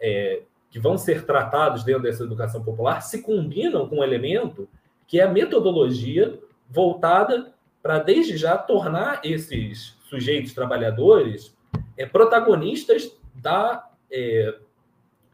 é, 0.00 0.42
que 0.72 0.80
vão 0.80 0.96
ser 0.96 1.26
tratados 1.26 1.84
dentro 1.84 2.02
dessa 2.02 2.24
educação 2.24 2.64
popular 2.64 3.02
se 3.02 3.22
combinam 3.22 3.86
com 3.86 3.98
um 3.98 4.02
elemento 4.02 4.66
que 5.06 5.20
é 5.20 5.22
a 5.22 5.30
metodologia 5.30 6.40
voltada 6.68 7.52
para 7.82 7.98
desde 7.98 8.38
já 8.38 8.56
tornar 8.56 9.20
esses 9.22 9.98
sujeitos 10.08 10.54
trabalhadores 10.54 11.54
é, 11.96 12.06
protagonistas 12.06 13.14
da 13.34 13.86
é, 14.10 14.56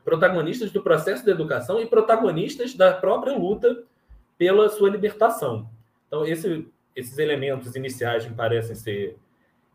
protagonistas 0.04 0.72
do 0.72 0.82
processo 0.82 1.24
de 1.24 1.30
educação 1.30 1.80
e 1.80 1.86
protagonistas 1.86 2.74
da 2.74 2.92
própria 2.92 3.36
luta 3.36 3.84
pela 4.36 4.68
sua 4.68 4.90
libertação. 4.90 5.68
Então, 6.06 6.24
esse, 6.26 6.66
esses 6.96 7.16
elementos 7.18 7.76
iniciais 7.76 8.26
me 8.26 8.34
parecem 8.34 8.74
ser 8.74 9.16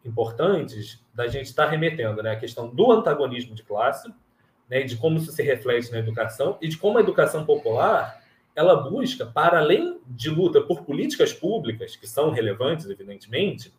importantes 0.03 1.01
da 1.13 1.27
gente 1.27 1.45
estar 1.45 1.67
remetendo 1.67 2.21
né, 2.21 2.31
a 2.31 2.35
questão 2.35 2.67
do 2.67 2.91
antagonismo 2.91 3.55
de 3.55 3.63
classe, 3.63 4.11
né, 4.73 4.83
de 4.83 4.97
como 4.97 5.17
isso 5.17 5.31
se 5.31 5.43
reflete 5.43 5.91
na 5.91 5.99
educação 5.99 6.57
e 6.61 6.67
de 6.67 6.77
como 6.77 6.97
a 6.97 7.01
educação 7.01 7.45
popular 7.45 8.21
ela 8.55 8.75
busca, 8.75 9.25
para 9.25 9.59
além 9.59 9.99
de 10.07 10.29
luta 10.29 10.61
por 10.61 10.83
políticas 10.83 11.33
públicas, 11.33 11.95
que 11.95 12.07
são 12.07 12.29
relevantes, 12.31 12.87
evidentemente, 12.87 13.73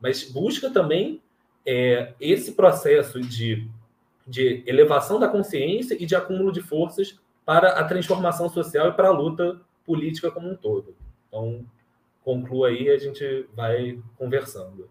mas 0.00 0.24
busca 0.30 0.70
também 0.70 1.20
é, 1.66 2.14
esse 2.20 2.52
processo 2.52 3.20
de 3.20 3.68
de 4.30 4.62
elevação 4.64 5.18
da 5.18 5.28
consciência 5.28 5.96
e 6.00 6.06
de 6.06 6.14
acúmulo 6.14 6.52
de 6.52 6.62
forças 6.62 7.18
para 7.44 7.80
a 7.80 7.84
transformação 7.84 8.48
social 8.48 8.90
e 8.90 8.92
para 8.92 9.08
a 9.08 9.12
luta 9.12 9.60
política 9.84 10.30
como 10.30 10.48
um 10.48 10.54
todo. 10.54 10.94
Então, 11.26 11.66
conclua 12.22 12.68
aí 12.68 12.84
e 12.84 12.90
a 12.90 12.96
gente 12.96 13.46
vai 13.56 13.98
conversando. 14.16 14.88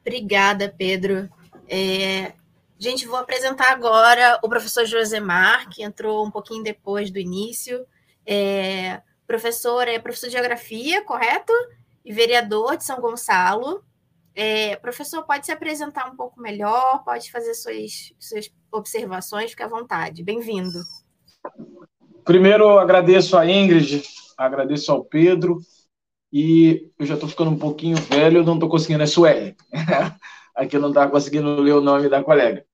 Obrigada, 0.00 0.74
Pedro. 0.76 1.28
É, 1.68 2.32
gente, 2.78 3.06
vou 3.06 3.18
apresentar 3.18 3.72
agora 3.72 4.38
o 4.42 4.48
professor 4.48 4.86
Josemar, 4.86 5.68
que 5.68 5.82
entrou 5.82 6.24
um 6.24 6.30
pouquinho 6.30 6.62
depois 6.62 7.10
do 7.10 7.18
início. 7.18 7.84
É, 8.24 9.02
professor 9.26 9.88
é 9.88 9.98
professor 9.98 10.26
de 10.26 10.32
Geografia, 10.32 11.04
correto? 11.04 11.52
E 12.04 12.12
vereador 12.12 12.76
de 12.76 12.84
São 12.84 13.00
Gonçalo. 13.00 13.82
É, 14.34 14.76
professor, 14.76 15.24
pode 15.24 15.46
se 15.46 15.52
apresentar 15.52 16.08
um 16.08 16.16
pouco 16.16 16.40
melhor, 16.40 17.02
pode 17.04 17.30
fazer 17.30 17.54
suas, 17.54 18.12
suas 18.20 18.48
observações, 18.70 19.50
fique 19.50 19.62
à 19.64 19.68
vontade. 19.68 20.22
Bem-vindo. 20.22 20.78
Primeiro, 22.24 22.78
agradeço 22.78 23.36
a 23.36 23.44
Ingrid, 23.44 24.02
agradeço 24.36 24.92
ao 24.92 25.04
Pedro, 25.04 25.58
e 26.32 26.90
eu 26.98 27.06
já 27.06 27.14
estou 27.14 27.28
ficando 27.28 27.50
um 27.50 27.58
pouquinho 27.58 27.96
velho, 27.96 28.44
não 28.44 28.54
estou 28.54 28.68
conseguindo, 28.68 29.02
é 29.02 29.06
Sueli. 29.06 29.56
Aqui 30.54 30.78
não 30.78 30.90
estava 30.90 31.10
conseguindo 31.10 31.60
ler 31.60 31.72
o 31.72 31.80
nome 31.80 32.08
da 32.08 32.22
colega. 32.22 32.64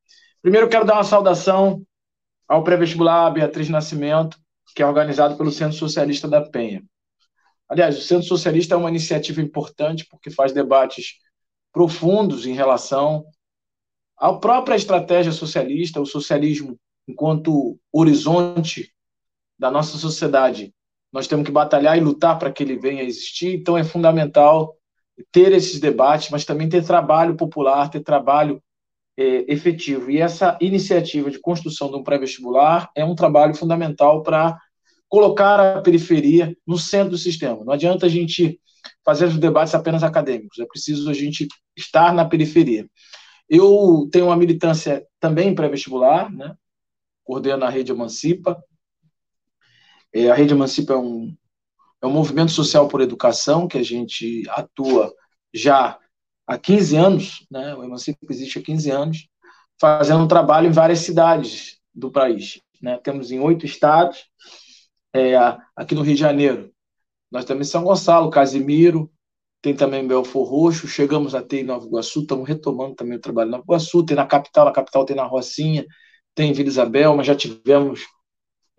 Primeiro, 0.44 0.68
quero 0.68 0.84
dar 0.84 0.96
uma 0.96 1.04
saudação 1.04 1.82
ao 2.46 2.62
pré-vestibular 2.62 3.30
Beatriz 3.30 3.70
Nascimento, 3.70 4.36
que 4.74 4.82
é 4.82 4.86
organizado 4.86 5.38
pelo 5.38 5.50
Centro 5.50 5.78
Socialista 5.78 6.28
da 6.28 6.42
Penha. 6.42 6.84
Aliás, 7.66 7.96
o 7.96 8.02
Centro 8.02 8.28
Socialista 8.28 8.74
é 8.74 8.76
uma 8.76 8.90
iniciativa 8.90 9.40
importante 9.40 10.06
porque 10.06 10.30
faz 10.30 10.52
debates 10.52 11.14
profundos 11.72 12.44
em 12.44 12.52
relação 12.52 13.24
à 14.18 14.34
própria 14.34 14.76
estratégia 14.76 15.32
socialista, 15.32 15.98
o 15.98 16.04
socialismo 16.04 16.78
enquanto 17.08 17.80
horizonte 17.90 18.92
da 19.58 19.70
nossa 19.70 19.96
sociedade. 19.96 20.74
Nós 21.10 21.26
temos 21.26 21.46
que 21.46 21.52
batalhar 21.52 21.96
e 21.96 22.02
lutar 22.02 22.38
para 22.38 22.52
que 22.52 22.62
ele 22.62 22.76
venha 22.76 23.00
a 23.00 23.06
existir, 23.06 23.54
então 23.54 23.78
é 23.78 23.82
fundamental 23.82 24.76
ter 25.32 25.52
esses 25.52 25.80
debates, 25.80 26.28
mas 26.28 26.44
também 26.44 26.68
ter 26.68 26.84
trabalho 26.84 27.34
popular, 27.34 27.88
ter 27.88 28.00
trabalho 28.00 28.62
é, 29.16 29.52
efetivo. 29.52 30.11
E 30.11 30.18
essa 30.18 30.59
iniciativa 30.61 31.30
de 31.30 31.40
construção 31.40 31.90
de 31.90 31.97
um 31.97 32.02
pré-vestibular 32.02 32.90
é 32.97 33.04
um 33.04 33.14
trabalho 33.14 33.54
fundamental 33.54 34.23
para 34.23 34.59
colocar 35.09 35.61
a 35.61 35.80
periferia 35.80 36.56
no 36.66 36.78
centro 36.78 37.11
do 37.11 37.18
sistema. 37.18 37.64
Não 37.64 37.73
adianta 37.73 38.06
a 38.06 38.09
gente 38.09 38.61
fazer 39.04 39.26
os 39.26 39.38
debates 39.38 39.75
apenas 39.75 40.02
acadêmicos, 40.02 40.59
é 40.59 40.66
preciso 40.66 41.09
a 41.09 41.14
gente 41.14 41.47
estar 41.76 42.12
na 42.12 42.25
periferia. 42.25 42.88
Eu 43.49 44.09
tenho 44.11 44.26
uma 44.26 44.37
militância 44.37 45.06
também 45.21 45.54
pré-vestibular, 45.54 46.33
né? 46.33 46.54
coordeno 47.23 47.64
a 47.64 47.71
Rede 47.71 47.92
Emancipa. 47.92 48.62
É, 50.12 50.30
a 50.30 50.35
Rede 50.35 50.52
Emancipa 50.52 50.94
é 50.94 50.97
um, 50.97 51.35
é 52.02 52.06
um 52.06 52.12
movimento 52.12 52.52
social 52.52 52.88
por 52.88 53.00
educação 53.00 53.66
que 53.66 53.78
a 53.78 53.83
gente 53.83 54.42
atua 54.50 55.12
já 55.52 55.99
há 56.46 56.58
15 56.58 56.96
anos, 56.96 57.46
né? 57.50 57.74
o 57.74 57.82
Emancipa 57.84 58.18
existe 58.30 58.58
há 58.58 58.62
15 58.62 58.90
anos, 58.90 59.28
fazendo 59.80 60.22
um 60.22 60.28
trabalho 60.28 60.68
em 60.68 60.72
várias 60.72 61.00
cidades 61.00 61.78
do 61.94 62.10
país. 62.10 62.60
Né? 62.80 62.98
Temos 62.98 63.30
em 63.30 63.40
oito 63.40 63.64
estados, 63.66 64.26
é, 65.14 65.36
aqui 65.76 65.94
no 65.94 66.02
Rio 66.02 66.14
de 66.14 66.20
Janeiro, 66.20 66.72
nós 67.30 67.44
temos 67.44 67.68
São 67.68 67.84
Gonçalo, 67.84 68.30
Casimiro, 68.30 69.10
tem 69.62 69.74
também 69.74 70.06
Belfor 70.06 70.46
Roxo, 70.46 70.86
chegamos 70.86 71.34
a 71.34 71.42
ter 71.42 71.60
em 71.60 71.64
Nova 71.64 71.86
Iguaçu, 71.86 72.20
estamos 72.20 72.46
retomando 72.46 72.94
também 72.94 73.16
o 73.16 73.20
trabalho 73.20 73.48
em 73.48 73.50
Nova 73.52 73.64
Iguaçu, 73.64 74.04
tem 74.04 74.16
na 74.16 74.26
capital, 74.26 74.66
na 74.66 74.72
capital 74.72 75.04
tem 75.04 75.16
na 75.16 75.24
Rocinha, 75.24 75.86
tem 76.34 76.50
em 76.50 76.52
Vila 76.52 76.68
Isabel, 76.68 77.16
mas 77.16 77.26
já 77.26 77.34
tivemos 77.34 78.02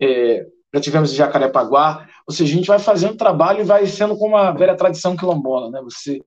é, 0.00 0.46
já 0.72 0.80
tivemos 0.80 1.12
em 1.12 1.16
Jacarepaguá, 1.16 2.08
ou 2.26 2.34
seja, 2.34 2.52
a 2.52 2.56
gente 2.56 2.66
vai 2.66 2.78
fazendo 2.78 3.16
trabalho 3.16 3.60
e 3.60 3.64
vai 3.64 3.86
sendo 3.86 4.16
como 4.16 4.36
a 4.36 4.52
velha 4.52 4.76
tradição 4.76 5.16
quilombola, 5.16 5.70
né? 5.70 5.80
Você 5.82 6.22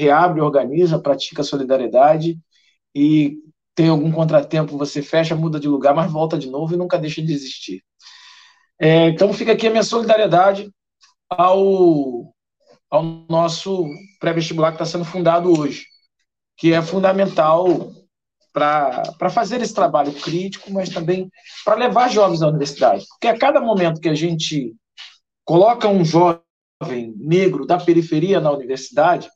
reabre, 0.00 0.40
organiza, 0.40 0.98
pratica 0.98 1.42
solidariedade 1.42 2.38
e 2.94 3.36
tem 3.74 3.88
algum 3.88 4.10
contratempo, 4.10 4.78
você 4.78 5.02
fecha, 5.02 5.36
muda 5.36 5.60
de 5.60 5.68
lugar, 5.68 5.94
mas 5.94 6.10
volta 6.10 6.38
de 6.38 6.50
novo 6.50 6.74
e 6.74 6.76
nunca 6.76 6.98
deixa 6.98 7.22
de 7.22 7.32
existir. 7.32 7.82
É, 8.78 9.08
então 9.08 9.32
fica 9.32 9.52
aqui 9.52 9.66
a 9.66 9.70
minha 9.70 9.82
solidariedade 9.82 10.70
ao, 11.28 12.34
ao 12.90 13.02
nosso 13.28 13.86
pré-vestibular 14.18 14.70
que 14.70 14.76
está 14.76 14.86
sendo 14.86 15.04
fundado 15.04 15.56
hoje, 15.58 15.84
que 16.56 16.72
é 16.72 16.80
fundamental 16.80 17.92
para 18.52 19.30
fazer 19.30 19.60
esse 19.60 19.74
trabalho 19.74 20.12
crítico, 20.12 20.72
mas 20.72 20.88
também 20.88 21.30
para 21.64 21.76
levar 21.76 22.10
jovens 22.10 22.42
à 22.42 22.48
universidade. 22.48 23.04
Porque 23.08 23.28
a 23.28 23.38
cada 23.38 23.60
momento 23.60 24.00
que 24.00 24.08
a 24.08 24.14
gente 24.14 24.74
coloca 25.44 25.88
um 25.88 26.04
jovem 26.04 27.14
negro 27.16 27.66
da 27.66 27.78
periferia 27.78 28.40
na 28.40 28.50
universidade, 28.50 29.28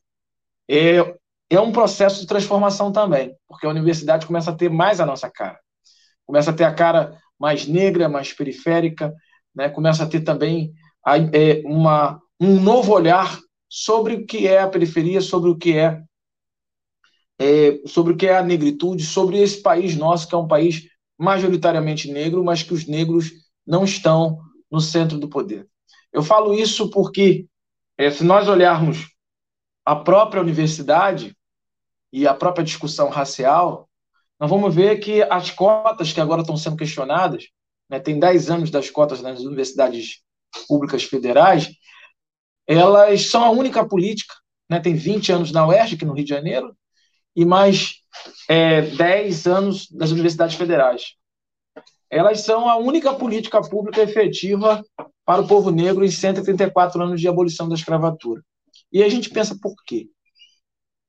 é, 0.68 1.16
é 1.50 1.60
um 1.60 1.72
processo 1.72 2.20
de 2.20 2.26
transformação 2.26 2.90
também, 2.92 3.34
porque 3.46 3.66
a 3.66 3.70
universidade 3.70 4.26
começa 4.26 4.50
a 4.50 4.56
ter 4.56 4.70
mais 4.70 5.00
a 5.00 5.06
nossa 5.06 5.30
cara. 5.30 5.58
Começa 6.26 6.50
a 6.50 6.54
ter 6.54 6.64
a 6.64 6.74
cara 6.74 7.18
mais 7.38 7.66
negra, 7.66 8.08
mais 8.08 8.32
periférica, 8.32 9.14
né? 9.54 9.68
começa 9.68 10.04
a 10.04 10.06
ter 10.06 10.20
também 10.20 10.72
é, 11.32 11.62
uma, 11.64 12.20
um 12.40 12.60
novo 12.60 12.92
olhar 12.92 13.38
sobre 13.68 14.14
o 14.14 14.26
que 14.26 14.46
é 14.46 14.60
a 14.60 14.68
periferia, 14.68 15.20
sobre 15.20 15.50
o 15.50 15.56
que 15.56 15.76
é, 15.76 16.02
é, 17.38 17.80
sobre 17.86 18.12
o 18.12 18.16
que 18.16 18.26
é 18.26 18.36
a 18.36 18.42
negritude, 18.42 19.04
sobre 19.04 19.38
esse 19.38 19.60
país 19.60 19.96
nosso 19.96 20.28
que 20.28 20.34
é 20.34 20.38
um 20.38 20.48
país 20.48 20.88
majoritariamente 21.18 22.10
negro, 22.10 22.44
mas 22.44 22.62
que 22.62 22.72
os 22.72 22.86
negros 22.86 23.30
não 23.66 23.84
estão 23.84 24.38
no 24.70 24.80
centro 24.80 25.18
do 25.18 25.28
poder. 25.28 25.68
Eu 26.12 26.22
falo 26.22 26.54
isso 26.54 26.90
porque 26.90 27.46
é, 27.98 28.10
se 28.10 28.24
nós 28.24 28.48
olharmos 28.48 29.13
a 29.84 29.96
própria 29.96 30.40
universidade 30.40 31.36
e 32.12 32.26
a 32.26 32.34
própria 32.34 32.64
discussão 32.64 33.08
racial, 33.08 33.88
nós 34.38 34.48
vamos 34.48 34.74
ver 34.74 34.98
que 34.98 35.22
as 35.22 35.50
cotas 35.50 36.12
que 36.12 36.20
agora 36.20 36.40
estão 36.40 36.56
sendo 36.56 36.76
questionadas, 36.76 37.48
né, 37.88 38.00
tem 38.00 38.18
10 38.18 38.50
anos 38.50 38.70
das 38.70 38.90
cotas 38.90 39.20
nas 39.20 39.40
universidades 39.40 40.22
públicas 40.68 41.04
federais, 41.04 41.70
elas 42.66 43.26
são 43.28 43.44
a 43.44 43.50
única 43.50 43.86
política, 43.86 44.34
né? 44.68 44.80
tem 44.80 44.94
20 44.94 45.32
anos 45.32 45.52
na 45.52 45.66
UERJ, 45.66 45.94
aqui 45.94 46.04
no 46.04 46.14
Rio 46.14 46.24
de 46.24 46.30
Janeiro, 46.30 46.74
e 47.36 47.44
mais 47.44 47.96
é, 48.48 48.82
10 48.82 49.46
anos 49.46 49.90
das 49.90 50.10
universidades 50.10 50.56
federais. 50.56 51.14
Elas 52.08 52.40
são 52.40 52.68
a 52.68 52.76
única 52.76 53.12
política 53.12 53.60
pública 53.60 54.00
efetiva 54.00 54.82
para 55.24 55.42
o 55.42 55.48
povo 55.48 55.70
negro 55.70 56.04
em 56.04 56.10
134 56.10 57.02
anos 57.02 57.20
de 57.20 57.28
abolição 57.28 57.68
da 57.68 57.74
escravatura. 57.74 58.42
E 58.94 59.02
a 59.02 59.08
gente 59.08 59.28
pensa 59.28 59.58
por 59.60 59.74
quê? 59.84 60.08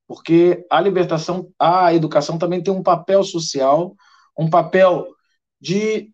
Porque 0.07 0.65
a 0.71 0.81
libertação, 0.81 1.53
a 1.59 1.93
educação 1.93 2.39
também 2.39 2.61
tem 2.61 2.73
um 2.73 2.81
papel 2.81 3.23
social, 3.23 3.95
um 4.37 4.49
papel 4.49 5.15
de 5.61 6.11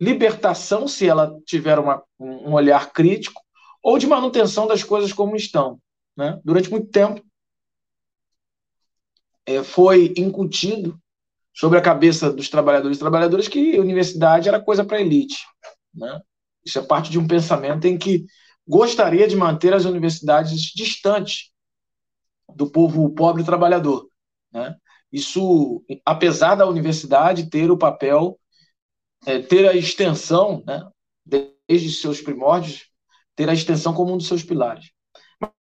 libertação, 0.00 0.88
se 0.88 1.08
ela 1.08 1.40
tiver 1.46 1.78
uma, 1.78 2.02
um 2.18 2.52
olhar 2.52 2.92
crítico, 2.92 3.40
ou 3.80 3.96
de 3.96 4.08
manutenção 4.08 4.66
das 4.66 4.82
coisas 4.82 5.12
como 5.12 5.36
estão. 5.36 5.80
Né? 6.16 6.40
Durante 6.44 6.68
muito 6.68 6.88
tempo, 6.88 7.24
é, 9.46 9.62
foi 9.62 10.12
incutido 10.16 11.00
sobre 11.54 11.78
a 11.78 11.82
cabeça 11.82 12.32
dos 12.32 12.48
trabalhadores 12.48 12.96
e 12.96 13.00
trabalhadoras 13.00 13.46
que 13.46 13.76
a 13.76 13.80
universidade 13.80 14.48
era 14.48 14.60
coisa 14.60 14.84
para 14.84 15.00
elite. 15.00 15.38
Né? 15.94 16.20
Isso 16.64 16.80
é 16.80 16.82
parte 16.82 17.08
de 17.08 17.20
um 17.20 17.26
pensamento 17.26 17.86
em 17.86 17.96
que 17.96 18.26
gostaria 18.66 19.28
de 19.28 19.36
manter 19.36 19.72
as 19.72 19.84
universidades 19.84 20.60
distantes 20.74 21.50
do 22.54 22.70
povo 22.70 23.08
pobre 23.10 23.42
e 23.42 23.46
trabalhador. 23.46 24.08
Né? 24.52 24.74
Isso, 25.12 25.84
apesar 26.04 26.54
da 26.54 26.66
universidade 26.66 27.48
ter 27.48 27.70
o 27.70 27.78
papel, 27.78 28.38
é, 29.24 29.40
ter 29.40 29.68
a 29.68 29.74
extensão, 29.74 30.62
né, 30.66 30.82
desde 31.68 31.90
seus 31.90 32.20
primórdios, 32.20 32.86
ter 33.34 33.48
a 33.48 33.54
extensão 33.54 33.92
como 33.92 34.14
um 34.14 34.16
dos 34.16 34.28
seus 34.28 34.42
pilares. 34.42 34.90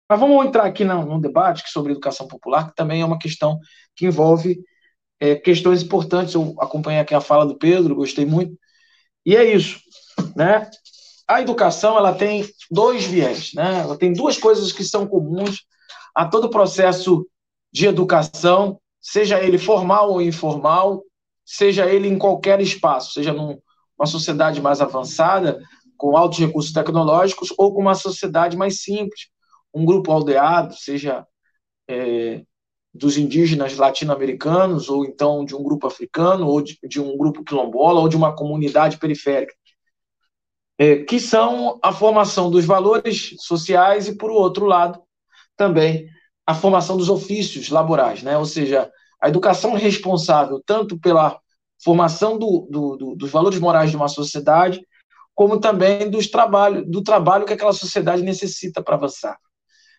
Mas 0.10 0.20
vamos 0.20 0.46
entrar 0.46 0.66
aqui 0.66 0.84
num 0.84 1.20
debate 1.20 1.64
sobre 1.70 1.92
educação 1.92 2.28
popular, 2.28 2.70
que 2.70 2.76
também 2.76 3.02
é 3.02 3.06
uma 3.06 3.18
questão 3.18 3.60
que 3.96 4.06
envolve 4.06 4.62
é, 5.20 5.36
questões 5.36 5.82
importantes. 5.82 6.34
Eu 6.34 6.56
acompanhei 6.60 7.00
aqui 7.00 7.16
a 7.16 7.22
fala 7.22 7.46
do 7.46 7.58
Pedro, 7.58 7.96
gostei 7.96 8.26
muito. 8.26 8.58
E 9.26 9.36
é 9.36 9.56
isso, 9.56 9.80
né? 10.36 10.70
A 11.34 11.42
educação 11.42 11.98
ela 11.98 12.13
tem 12.13 12.48
dois 12.70 13.06
viés, 13.06 13.54
né? 13.56 13.80
Ela 13.80 13.98
tem 13.98 14.13
duas 14.13 14.38
coisas 14.38 14.72
que 14.72 14.84
são 14.84 15.08
comuns 15.08 15.66
a 16.13 16.28
todo 16.28 16.48
processo 16.48 17.28
de 17.72 17.88
educação, 17.88 18.80
seja 19.02 19.44
ele 19.44 19.58
formal 19.58 20.12
ou 20.12 20.22
informal, 20.22 21.02
seja 21.44 21.88
ele 21.88 22.08
em 22.08 22.20
qualquer 22.20 22.62
espaço, 22.62 23.13
seja 23.13 23.34
numa 23.34 24.06
sociedade 24.06 24.62
mais 24.62 24.80
avançada, 24.80 25.60
com 25.98 26.16
altos 26.16 26.38
recursos 26.38 26.72
tecnológicos, 26.72 27.52
ou 27.58 27.74
com 27.74 27.82
uma 27.82 27.96
sociedade 27.96 28.56
mais 28.56 28.84
simples, 28.84 29.22
um 29.74 29.84
grupo 29.86 30.12
aldeado, 30.12 30.75
seja 30.75 31.25
é, 31.90 32.44
dos 32.94 33.18
indígenas 33.18 33.75
latino-americanos, 33.75 34.88
ou 34.88 35.04
então 35.04 35.44
de 35.44 35.56
um 35.56 35.63
grupo 35.63 35.88
africano, 35.88 36.46
ou 36.46 36.62
de, 36.62 36.78
de, 36.88 37.02
um 37.02 37.18
grupo 37.18 37.44
quilombola, 37.44 38.02
ou 38.02 38.08
de 38.08 38.16
uma 38.16 38.36
comunidade 38.36 39.00
periférica, 39.00 39.56
é, 40.77 40.98
que 41.03 41.20
são 41.20 41.80
a 41.82 41.92
formação 41.92 42.50
dos 42.50 42.65
valores 42.65 43.36
sociais 43.39 44.08
e, 44.08 44.18
por 44.18 44.32
outro 44.32 44.65
lado, 44.65 45.01
também 45.56 46.08
a 46.46 46.53
formação 46.53 46.98
dos 46.98 47.10
ofícios 47.10 47.70
laborais, 47.70 48.24
né? 48.24 48.38
ou 48.38 48.46
seja, 48.46 48.92
a 49.22 49.30
educação 49.30 49.74
responsável 49.74 50.62
tanto 50.65 51.00
pela 51.00 51.39
formação 51.84 52.38
do, 52.38 52.68
do, 52.70 52.98
do, 52.98 53.15
dos 53.15 53.32
valores 53.32 53.60
morais 53.60 53.89
de 53.89 53.96
uma 53.96 54.08
sociedade, 54.08 54.86
como 55.36 55.60
também 55.60 56.10
dos 56.10 56.27
trabalho, 56.27 56.86
do 56.86 57.01
trabalho 57.01 57.46
que 57.46 57.53
aquela 57.53 57.74
sociedade 57.74 58.22
necessita 58.22 58.82
para 58.82 58.96
avançar. 58.96 59.38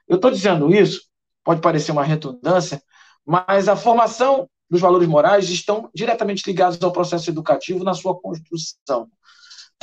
Eu 0.07 0.17
estou 0.17 0.31
dizendo 0.31 0.73
isso, 0.75 1.03
pode 1.43 1.61
parecer 1.61 1.93
uma 1.93 2.05
redundância, 2.05 2.83
mas 3.25 3.69
a 3.69 3.77
formação 3.77 4.49
dos 4.69 4.81
valores 4.81 5.09
morais 5.09 5.49
estão 5.49 5.91
diretamente 5.95 6.43
ligados 6.47 6.83
ao 6.83 6.93
processo 6.93 7.31
educativo 7.31 7.85
na 7.85 7.95
sua 7.95 8.19
construção, 8.19 9.09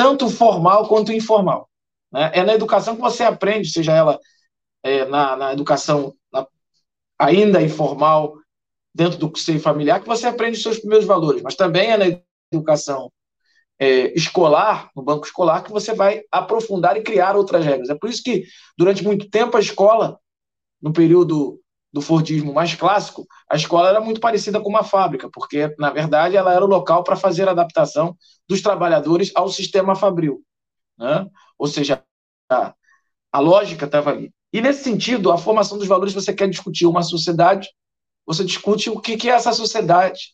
tanto 0.02 0.32
formal 0.32 0.88
quanto 0.88 1.14
informal. 1.14 1.70
Né? 2.12 2.32
É 2.34 2.44
na 2.44 2.56
educação 2.56 2.96
que 2.96 3.02
você 3.02 3.24
aprende, 3.24 3.70
seja 3.70 3.94
ela 3.94 4.20
é, 4.82 5.06
na, 5.06 5.36
na, 5.36 5.54
educação 5.54 6.16
na, 6.34 6.48
ainda 7.20 7.62
informal, 7.62 8.34
dentro 8.92 9.20
do 9.20 9.38
seio 9.38 9.60
familiar, 9.60 10.02
que 10.02 10.08
você 10.08 10.26
aprende 10.26 10.58
os 10.58 10.64
seus 10.64 10.80
primeiros 10.80 11.06
valores, 11.06 11.44
mas 11.44 11.54
também 11.54 11.92
é 11.92 11.98
na 11.98 12.20
educação 12.52 13.12
é, 13.78 14.12
escolar, 14.18 14.90
no 14.96 15.04
banco 15.04 15.24
escolar, 15.24 15.64
que 15.64 15.72
você 15.72 15.94
vai 15.94 16.24
aprofundar 16.32 16.98
e 16.98 17.04
criar 17.04 17.36
outras 17.36 17.64
regras. 17.64 17.92
É 17.92 17.96
por 17.96 18.10
isso 18.10 18.24
que, 18.24 18.46
durante 18.76 19.04
muito 19.04 19.30
tempo, 19.30 19.56
a 19.56 19.60
escola, 19.60 20.20
no 20.82 20.92
período 20.92 21.61
do 21.92 22.02
Fordismo 22.02 22.54
mais 22.54 22.74
clássico, 22.74 23.28
a 23.50 23.56
escola 23.56 23.90
era 23.90 24.00
muito 24.00 24.22
parecida 24.22 24.62
com 24.62 24.70
uma 24.70 24.84
fábrica, 24.84 25.30
porque, 25.30 25.76
na 25.78 25.90
verdade, 25.90 26.38
ela 26.38 26.54
era 26.54 26.64
o 26.64 26.68
local 26.68 27.04
para 27.04 27.16
fazer 27.16 27.48
a 27.48 27.52
adaptação 27.52 28.16
dos 28.48 28.62
trabalhadores 28.62 29.32
ao 29.36 29.50
sistema 29.50 29.96
fabril. 29.96 30.42
Né? 30.98 31.28
Ou 31.58 31.68
seja, 31.68 32.04
a, 32.50 32.74
a 33.32 33.40
lógica 33.40 33.86
estava 33.86 34.12
ali. 34.12 34.34
E, 34.54 34.62
nesse 34.62 34.84
sentido, 34.84 35.32
a 35.32 35.38
formação 35.38 35.78
dos 35.78 35.88
valores, 35.88 36.14
você 36.14 36.34
quer 36.34 36.50
discutir 36.50 36.86
uma 36.86 37.04
sociedade, 37.04 37.70
você 38.26 38.44
discute 38.44 38.90
o 38.90 39.00
que, 39.00 39.18
que 39.18 39.30
é 39.30 39.34
essa 39.34 39.52
sociedade, 39.52 40.34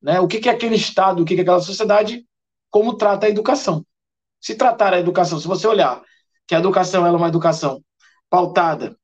né? 0.00 0.20
o 0.20 0.28
que, 0.28 0.38
que 0.38 0.48
é 0.48 0.52
aquele 0.52 0.76
Estado, 0.76 1.22
o 1.22 1.24
que, 1.24 1.34
que 1.34 1.40
é 1.40 1.42
aquela 1.42 1.60
sociedade, 1.60 2.24
como 2.70 2.96
trata 2.96 3.26
a 3.26 3.30
educação. 3.30 3.84
Se 4.40 4.54
tratar 4.54 4.94
a 4.94 5.00
educação, 5.00 5.38
se 5.38 5.48
você 5.48 5.66
olhar 5.66 6.02
que 6.46 6.54
a 6.54 6.58
educação 6.58 7.06
é 7.06 7.10
uma 7.10 7.28
educação 7.28 7.82
pautada 8.28 8.96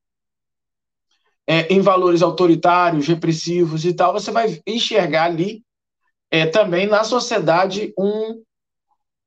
é, 1.49 1.61
em 1.73 1.81
valores 1.81 2.21
autoritários, 2.21 3.07
repressivos 3.07 3.83
e 3.83 3.91
tal, 3.91 4.13
você 4.13 4.29
vai 4.29 4.61
enxergar 4.67 5.23
ali 5.23 5.63
é, 6.29 6.45
também 6.45 6.85
na 6.85 7.03
sociedade 7.03 7.91
um, 7.97 8.43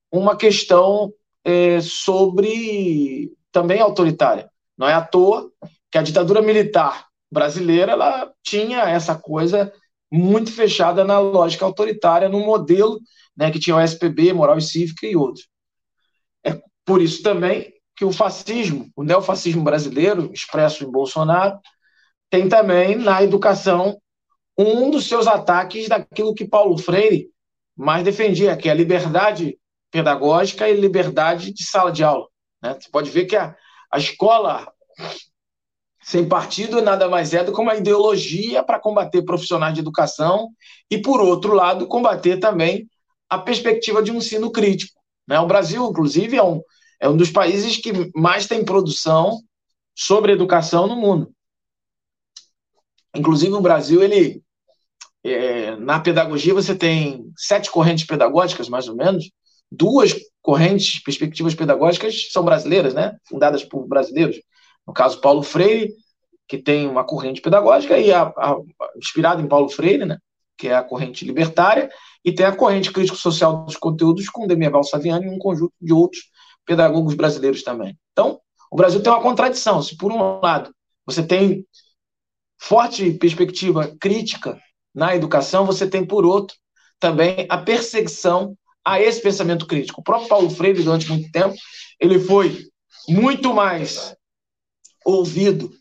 uma 0.09 0.37
questão 0.37 1.13
é, 1.45 1.81
sobre 1.81 3.33
também 3.51 3.81
autoritária. 3.81 4.49
Não 4.79 4.89
é 4.89 4.95
à 4.95 5.03
toa 5.03 5.51
que 5.91 5.99
a 5.99 6.03
ditadura 6.03 6.41
militar 6.41 7.09
brasileira 7.29 7.91
ela 7.91 8.33
tinha 8.41 8.83
essa 8.83 9.17
coisa 9.17 9.73
muito 10.09 10.53
fechada 10.53 11.05
na 11.05 11.19
lógica 11.19 11.65
autoritária, 11.65 12.29
no 12.29 12.39
modelo 12.39 13.01
né, 13.37 13.51
que 13.51 13.59
tinha 13.59 13.75
o 13.75 13.81
SPB, 13.81 14.33
Moral 14.33 14.59
e 14.59 14.63
Cívica 14.63 15.09
e 15.09 15.17
outros. 15.17 15.49
É 16.45 16.57
por 16.85 17.03
isso 17.03 17.21
também 17.21 17.73
que 17.97 18.05
o 18.05 18.13
fascismo, 18.13 18.89
o 18.95 19.03
neofascismo 19.03 19.65
brasileiro, 19.65 20.31
expresso 20.33 20.85
em 20.85 20.91
Bolsonaro, 20.91 21.59
tem 22.33 22.49
também 22.49 22.97
na 22.97 23.23
educação 23.23 24.01
um 24.57 24.91
dos 24.91 25.07
seus 25.07 25.27
ataques 25.27 25.87
daquilo 25.87 26.35
que 26.35 26.49
Paulo 26.49 26.79
Freire 26.79 27.29
mais 27.77 28.03
defendia, 28.03 28.57
que 28.57 28.71
é 28.71 28.73
a 28.73 28.75
liberdade 28.75 29.59
pedagógica 29.91 30.67
e 30.67 30.81
liberdade 30.81 31.53
de 31.53 31.63
sala 31.63 31.93
de 31.93 32.03
aula. 32.03 32.27
Né? 32.63 32.75
Você 32.81 32.89
pode 32.91 33.11
ver 33.11 33.27
que 33.27 33.37
a, 33.37 33.55
a 33.93 33.99
escola 33.99 34.73
sem 36.03 36.27
partido 36.27 36.81
nada 36.81 37.07
mais 37.07 37.35
é 37.35 37.45
do 37.45 37.53
que 37.53 37.61
uma 37.61 37.77
ideologia 37.77 38.63
para 38.63 38.81
combater 38.81 39.21
profissionais 39.23 39.75
de 39.75 39.81
educação 39.81 40.49
e, 40.91 40.97
por 40.97 41.21
outro 41.21 41.53
lado, 41.53 41.87
combater 41.87 42.39
também 42.39 42.89
a 43.29 43.39
perspectiva 43.39 44.03
de 44.03 44.11
um 44.11 44.17
ensino 44.17 44.51
crítico. 44.51 44.99
Né? 45.29 45.39
O 45.39 45.47
Brasil, 45.47 45.87
inclusive, 45.87 46.39
é 46.39 46.43
um, 46.43 46.63
é 46.99 47.07
um 47.11 47.17
dos 47.17 47.31
países 47.31 47.77
que 47.77 48.11
mais 48.17 48.47
tem 48.47 48.65
produção 48.65 49.39
sobre 49.95 50.33
educação 50.33 50.87
no 50.87 50.97
mundo. 50.97 51.31
Inclusive, 53.15 53.53
o 53.53 53.61
Brasil, 53.61 54.03
ele, 54.03 54.43
é, 55.23 55.77
na 55.77 56.01
pedagogia, 56.01 56.55
você 56.55 56.75
tem 56.75 57.25
sete 57.37 57.71
correntes 57.71 58.07
pedagógicas, 58.07 58.69
mais 58.69 58.89
ou 58.89 58.97
menos. 58.97 59.31
Duas 59.71 60.15
correntes, 60.43 61.03
perspectivas 61.03 61.55
pedagógicas, 61.55 62.31
são 62.31 62.45
brasileiras, 62.45 62.95
né? 62.95 63.17
fundadas 63.29 63.65
por 63.65 63.87
brasileiros 63.87 64.39
no 64.87 64.93
caso, 64.93 65.21
Paulo 65.21 65.43
Freire, 65.43 65.95
que 66.49 66.59
tem 66.59 66.89
uma 66.89 67.05
corrente 67.05 67.41
pedagógica, 67.41 67.99
e 67.99 68.13
a, 68.13 68.25
a, 68.25 68.57
inspirada 68.97 69.41
em 69.41 69.49
Paulo 69.49 69.69
Freire, 69.69 70.05
né, 70.05 70.19
que 70.57 70.69
é 70.69 70.75
a 70.75 70.83
corrente 70.83 71.25
libertária, 71.25 71.91
e 72.25 72.33
tem 72.33 72.47
a 72.47 72.55
corrente 72.55 72.93
crítico-social 72.93 73.65
dos 73.65 73.77
conteúdos 73.77 74.29
com 74.29 74.47
Demerval 74.47 74.85
Saviani 74.85 75.27
e 75.27 75.31
um 75.31 75.39
conjunto 75.39 75.73
de 75.81 75.93
outros 75.93 76.23
pedagogos 76.67 77.15
brasileiros 77.15 77.63
também. 77.63 77.97
Então, 78.13 78.41
o 78.71 78.77
Brasil 78.77 79.03
tem 79.03 79.13
uma 79.13 79.23
contradição. 79.23 79.83
Se, 79.83 79.97
por 79.97 80.13
um 80.13 80.41
lado, 80.41 80.73
você 81.07 81.23
tem 81.23 81.67
forte 82.63 83.11
perspectiva 83.15 83.93
crítica 84.01 84.57
na 84.95 85.17
educação, 85.17 85.67
você 85.67 85.89
tem, 85.89 86.07
por 86.07 86.25
outro, 86.25 86.57
também 87.01 87.45
a 87.49 87.59
perseguição 87.59 88.57
a 88.85 89.01
esse 89.01 89.21
pensamento 89.21 89.67
crítico. 89.67 90.01
O 90.01 90.05
próprio 90.05 90.29
Paulo 90.29 90.49
Freire, 90.49 90.85
durante 90.85 91.09
muito 91.09 91.29
tempo, 91.33 91.57
ele 91.99 92.21
foi 92.21 92.65
muito 93.09 93.53
mais 93.53 94.15
ouvido, 95.05 95.73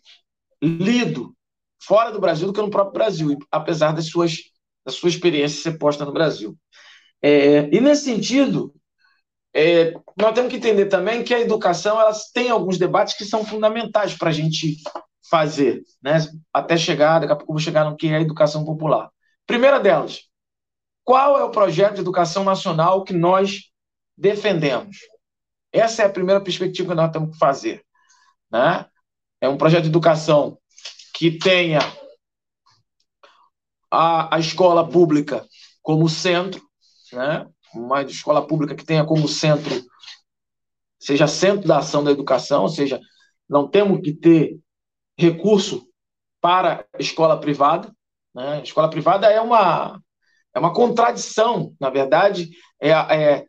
lido 0.61 1.35
fora 1.83 2.11
do 2.11 2.19
Brasil 2.19 2.47
do 2.47 2.53
que 2.53 2.61
no 2.61 2.71
próprio 2.71 2.93
Brasil, 2.93 3.37
apesar 3.51 3.91
das 3.91 4.07
suas, 4.07 4.37
da 4.83 4.91
sua 4.91 5.09
experiência 5.09 5.61
ser 5.61 5.77
posta 5.77 6.03
no 6.03 6.11
Brasil. 6.11 6.57
É, 7.21 7.69
e 7.71 7.79
nesse 7.79 8.05
sentido, 8.05 8.73
é, 9.53 9.93
nós 10.17 10.33
temos 10.33 10.49
que 10.49 10.57
entender 10.57 10.87
também 10.87 11.23
que 11.23 11.33
a 11.33 11.39
educação 11.39 12.01
elas 12.01 12.31
tem 12.31 12.49
alguns 12.49 12.79
debates 12.79 13.15
que 13.15 13.25
são 13.25 13.45
fundamentais 13.45 14.15
para 14.15 14.29
a 14.29 14.33
gente 14.33 14.77
fazer, 15.31 15.81
né? 16.03 16.17
até 16.53 16.75
chegar, 16.75 17.19
daqui 17.19 17.31
a 17.31 17.35
pouco 17.35 17.53
vou 17.53 17.61
chegar 17.61 17.85
no 17.85 17.95
que 17.95 18.09
é 18.09 18.17
a 18.17 18.21
educação 18.21 18.65
popular. 18.65 19.09
Primeira 19.47 19.79
delas, 19.79 20.23
qual 21.03 21.39
é 21.39 21.43
o 21.43 21.49
projeto 21.49 21.95
de 21.95 22.01
educação 22.01 22.43
nacional 22.43 23.05
que 23.05 23.13
nós 23.13 23.71
defendemos? 24.17 24.97
Essa 25.71 26.03
é 26.03 26.05
a 26.05 26.11
primeira 26.11 26.41
perspectiva 26.41 26.89
que 26.89 26.95
nós 26.95 27.11
temos 27.11 27.31
que 27.31 27.37
fazer. 27.37 27.81
Né? 28.51 28.85
é 29.41 29.49
um 29.49 29.57
projeto 29.57 29.83
de 29.83 29.89
educação 29.89 30.57
que 31.15 31.31
tenha 31.39 31.79
a, 33.89 34.35
a 34.35 34.39
escola 34.39 34.87
pública 34.87 35.45
como 35.81 36.07
centro, 36.07 36.61
né? 37.11 37.47
uma 37.73 38.03
escola 38.03 38.45
pública 38.45 38.75
que 38.75 38.85
tenha 38.85 39.03
como 39.03 39.27
centro, 39.27 39.83
seja 40.99 41.27
centro 41.27 41.67
da 41.67 41.79
ação 41.79 42.03
da 42.03 42.11
educação, 42.11 42.61
ou 42.63 42.69
seja, 42.69 43.01
não 43.49 43.67
temos 43.67 43.99
que 44.01 44.13
ter 44.13 44.59
recurso 45.17 45.87
para 46.39 46.85
escola 46.99 47.39
privada. 47.39 47.93
Né? 48.33 48.61
Escola 48.63 48.89
privada 48.89 49.27
é 49.27 49.39
uma, 49.39 50.01
é 50.53 50.59
uma 50.59 50.73
contradição, 50.73 51.73
na 51.79 51.89
verdade, 51.89 52.49
é, 52.79 52.91
é, 52.91 53.45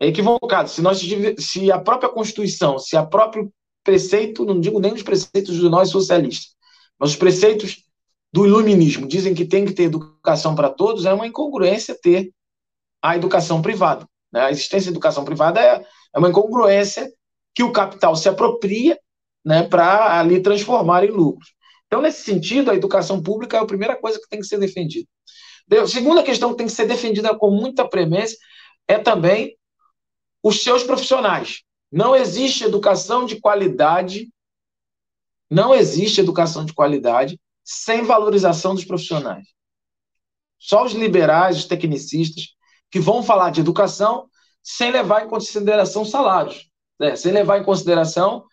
é 0.00 0.06
equivocado. 0.06 0.68
Se, 0.68 0.80
nós, 0.80 1.00
se 1.38 1.72
a 1.72 1.78
própria 1.78 2.08
Constituição, 2.08 2.78
se 2.78 2.96
a 2.96 3.04
próprio 3.04 3.52
preceito, 3.82 4.44
não 4.44 4.60
digo 4.60 4.80
nem 4.80 4.92
os 4.92 5.02
preceitos 5.02 5.54
de 5.54 5.68
nós 5.68 5.90
socialistas, 5.90 6.54
mas 6.98 7.10
os 7.10 7.16
preceitos 7.16 7.84
do 8.32 8.44
iluminismo 8.44 9.06
dizem 9.06 9.34
que 9.34 9.44
tem 9.44 9.64
que 9.64 9.72
ter 9.72 9.84
educação 9.84 10.54
para 10.54 10.68
todos, 10.68 11.04
é 11.04 11.12
uma 11.12 11.26
incongruência 11.26 11.96
ter 12.00 12.32
a 13.02 13.16
educação 13.16 13.62
privada. 13.62 14.06
Né? 14.32 14.40
A 14.40 14.50
existência 14.50 14.90
da 14.90 14.94
educação 14.94 15.24
privada 15.24 15.60
é, 15.60 15.86
é 16.14 16.18
uma 16.18 16.28
incongruência 16.28 17.10
que 17.54 17.62
o 17.62 17.72
capital 17.72 18.14
se 18.16 18.28
apropria 18.28 18.98
né, 19.46 19.62
para 19.62 20.18
ali 20.18 20.42
transformar 20.42 21.04
em 21.04 21.10
lucros. 21.10 21.54
Então, 21.86 22.02
nesse 22.02 22.24
sentido, 22.24 22.68
a 22.68 22.74
educação 22.74 23.22
pública 23.22 23.56
é 23.56 23.60
a 23.60 23.64
primeira 23.64 23.94
coisa 23.94 24.18
que 24.18 24.28
tem 24.28 24.40
que 24.40 24.46
ser 24.46 24.58
defendida. 24.58 25.08
A 25.70 25.86
segunda 25.86 26.24
questão 26.24 26.50
que 26.50 26.56
tem 26.56 26.66
que 26.66 26.72
ser 26.72 26.86
defendida 26.86 27.32
com 27.36 27.48
muita 27.48 27.88
premência 27.88 28.36
é 28.88 28.98
também 28.98 29.56
os 30.42 30.64
seus 30.64 30.82
profissionais. 30.82 31.62
Não 31.92 32.14
existe 32.14 32.64
educação 32.64 33.24
de 33.24 33.40
qualidade, 33.40 34.28
não 35.48 35.72
existe 35.72 36.20
educação 36.20 36.64
de 36.64 36.72
qualidade 36.72 37.40
sem 37.64 38.02
valorização 38.02 38.74
dos 38.74 38.84
profissionais. 38.84 39.46
Só 40.58 40.84
os 40.84 40.92
liberais, 40.92 41.56
os 41.56 41.66
tecnicistas, 41.66 42.48
que 42.90 42.98
vão 42.98 43.22
falar 43.22 43.50
de 43.50 43.60
educação 43.60 44.28
sem 44.60 44.90
levar 44.90 45.24
em 45.24 45.28
consideração 45.28 46.04
salários, 46.04 46.68
né? 46.98 47.14
sem 47.14 47.30
levar 47.30 47.58
em 47.60 47.64
consideração 47.64 48.44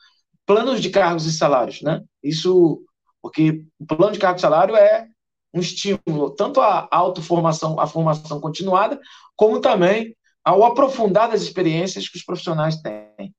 planos 0.45 0.81
de 0.81 0.89
cargos 0.89 1.25
e 1.25 1.31
salários. 1.31 1.81
Né? 1.81 2.01
Isso, 2.21 2.81
porque 3.21 3.65
o 3.79 3.85
plano 3.85 4.13
de 4.13 4.19
cargo 4.19 4.37
e 4.37 4.41
salário 4.41 4.75
é 4.75 5.07
um 5.53 5.59
estímulo 5.59 6.31
tanto 6.31 6.59
à 6.59 6.87
autoformação, 6.91 7.79
à 7.79 7.85
formação 7.85 8.41
continuada, 8.41 8.99
como 9.35 9.59
também 9.59 10.15
ao 10.43 10.63
aprofundar 10.63 11.29
das 11.29 11.41
experiências 11.41 12.09
que 12.09 12.17
os 12.17 12.23
profissionais 12.23 12.77
têm. 12.81 13.33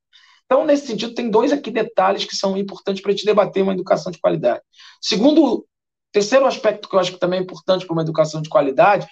Então, 0.46 0.64
nesse 0.64 0.86
sentido, 0.86 1.14
tem 1.14 1.30
dois 1.30 1.52
aqui 1.52 1.70
detalhes 1.70 2.24
que 2.24 2.36
são 2.36 2.56
importantes 2.56 3.02
para 3.02 3.10
a 3.10 3.14
gente 3.14 3.26
debater 3.26 3.62
uma 3.62 3.72
educação 3.72 4.12
de 4.12 4.18
qualidade. 4.18 4.62
Segundo, 5.00 5.66
terceiro 6.12 6.46
aspecto 6.46 6.88
que 6.88 6.94
eu 6.94 7.00
acho 7.00 7.12
que 7.12 7.18
também 7.18 7.40
é 7.40 7.42
importante 7.42 7.84
para 7.84 7.92
uma 7.92 8.02
educação 8.02 8.40
de 8.40 8.48
qualidade 8.48 9.06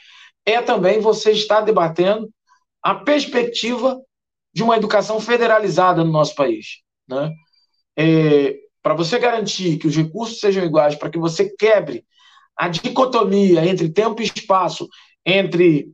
é 0.45 0.61
também 0.61 1.01
você 1.01 1.33
estar 1.33 1.61
debatendo 1.61 2.31
a 2.83 2.95
perspectiva 2.95 4.01
de 4.53 4.63
uma 4.63 4.77
educação 4.77 5.21
federalizada 5.21 6.05
no 6.05 6.13
nosso 6.13 6.35
país. 6.35 6.83
Né? 7.09 7.31
É, 7.97 8.57
para 8.83 8.95
você 8.95 9.19
garantir 9.19 9.79
que 9.79 9.87
os 9.87 9.97
recursos 9.97 10.41
sejam 10.41 10.65
iguais, 10.65 10.95
para 10.95 11.11
que 11.11 11.19
você 11.19 11.49
quebre 11.57 12.05
a 12.57 12.69
dicotomia 12.69 13.65
entre 13.65 13.89
tempo 13.89 14.21
e 14.21 14.25
espaço, 14.25 14.89
entre 15.25 15.91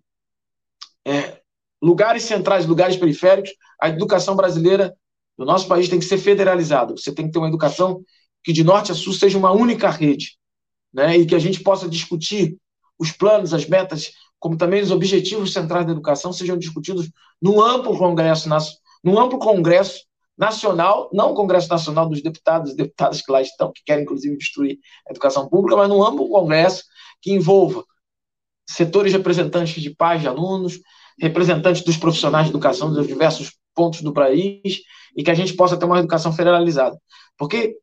é, 1.07 1.41
lugares 1.81 2.23
centrais 2.23 2.65
e 2.65 2.69
lugares 2.69 2.97
periféricos, 2.97 3.51
a 3.81 3.89
educação 3.89 4.35
brasileira 4.35 4.95
do 5.37 5.45
nosso 5.45 5.69
país 5.69 5.89
tem 5.89 5.99
que 5.99 6.05
ser 6.05 6.19
federalizada. 6.19 6.97
Você 6.97 7.15
tem 7.15 7.27
que 7.27 7.33
ter 7.33 7.39
uma 7.39 7.49
educação 7.49 8.03
que 8.43 8.53
de 8.53 8.65
norte 8.65 8.91
a 8.91 8.95
sul 8.95 9.13
seja 9.13 9.39
uma 9.39 9.53
única 9.53 9.91
rede, 9.91 10.37
né? 10.93 11.17
e 11.17 11.27
que 11.27 11.35
a 11.35 11.39
gente 11.39 11.61
possa 11.61 11.89
discutir 11.89 12.57
os 12.99 13.13
planos, 13.13 13.55
as 13.55 13.67
metas, 13.67 14.13
como 14.41 14.57
também 14.57 14.83
os 14.83 14.91
objetivos 14.91 15.53
centrais 15.53 15.87
da 15.87 15.93
educação 15.93 16.33
sejam 16.33 16.59
discutidos 16.59 17.09
num 17.41 17.63
amplo 17.63 17.97
congresso, 17.97 18.49
num 19.03 19.19
amplo 19.19 19.39
congresso 19.39 20.08
nacional, 20.39 21.11
não 21.13 21.33
o 21.33 21.35
Congresso 21.35 21.69
Nacional 21.69 22.09
dos 22.09 22.23
Deputados 22.23 22.73
e 22.73 22.77
Deputadas 22.77 23.21
que 23.21 23.33
lá 23.33 23.43
estão, 23.43 23.73
que 23.73 23.83
querem 23.85 24.05
inclusive 24.05 24.37
destruir 24.37 24.79
a 25.07 25.11
educação 25.11 25.49
pública, 25.49 25.77
mas 25.77 25.89
num 25.89 26.03
amplo 26.03 26.29
congresso 26.29 26.85
que 27.21 27.33
envolva 27.33 27.85
setores 28.69 29.13
representantes 29.13 29.83
de 29.83 29.91
pais 29.91 30.21
de 30.21 30.29
alunos, 30.29 30.81
representantes 31.21 31.83
dos 31.83 31.97
profissionais 31.97 32.47
de 32.47 32.53
educação 32.53 32.93
dos 32.93 33.07
diversos 33.07 33.59
pontos 33.75 34.01
do 34.03 34.13
país 34.13 34.83
e 35.17 35.25
que 35.25 35.31
a 35.31 35.35
gente 35.35 35.55
possa 35.55 35.77
ter 35.77 35.85
uma 35.85 35.99
educação 35.99 36.33
federalizada. 36.33 36.97
Porque 37.37 37.77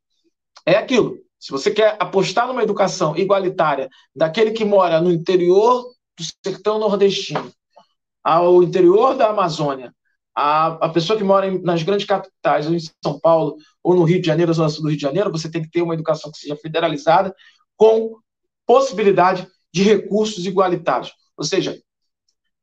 é 0.64 0.76
aquilo, 0.76 1.18
se 1.38 1.50
você 1.50 1.70
quer 1.70 1.96
apostar 2.00 2.46
numa 2.46 2.62
educação 2.62 3.16
igualitária 3.16 3.90
daquele 4.14 4.52
que 4.52 4.64
mora 4.64 5.00
no 5.00 5.12
interior 5.12 5.84
do 6.18 6.24
sertão 6.44 6.78
nordestino, 6.78 7.52
ao 8.24 8.62
interior 8.62 9.14
da 9.14 9.28
Amazônia, 9.28 9.94
a, 10.36 10.66
a 10.66 10.88
pessoa 10.90 11.18
que 11.18 11.24
mora 11.24 11.46
em, 11.46 11.62
nas 11.62 11.82
grandes 11.82 12.06
capitais, 12.06 12.66
ou 12.66 12.74
em 12.74 12.78
São 13.02 13.18
Paulo, 13.18 13.56
ou 13.82 13.94
no 13.94 14.04
Rio 14.04 14.20
de 14.20 14.26
Janeiro, 14.26 14.52
ou 14.52 14.58
no 14.58 14.68
sul 14.68 14.82
do 14.82 14.88
Rio 14.88 14.98
de 14.98 15.02
Janeiro, 15.02 15.32
você 15.32 15.50
tem 15.50 15.62
que 15.62 15.70
ter 15.70 15.80
uma 15.80 15.94
educação 15.94 16.30
que 16.30 16.38
seja 16.38 16.54
federalizada, 16.56 17.34
com 17.74 18.18
possibilidade 18.66 19.48
de 19.72 19.82
recursos 19.82 20.44
igualitários. 20.44 21.12
Ou 21.38 21.44
seja, 21.44 21.80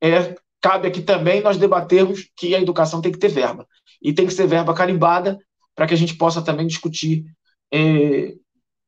é, 0.02 0.36
cabe 0.62 0.88
aqui 0.88 1.02
também 1.02 1.42
nós 1.42 1.58
debatermos 1.58 2.30
que 2.38 2.54
a 2.54 2.62
educação 2.62 3.02
tem 3.02 3.12
que 3.12 3.18
ter 3.18 3.30
verba. 3.30 3.68
E 4.02 4.14
tem 4.14 4.28
que 4.28 4.34
ser 4.34 4.46
verba 4.46 4.74
carimbada 4.74 5.40
para 5.74 5.88
que 5.88 5.94
a 5.94 5.98
gente 5.98 6.16
possa 6.16 6.42
também 6.42 6.68
discutir 6.68 7.26
é, 7.74 8.36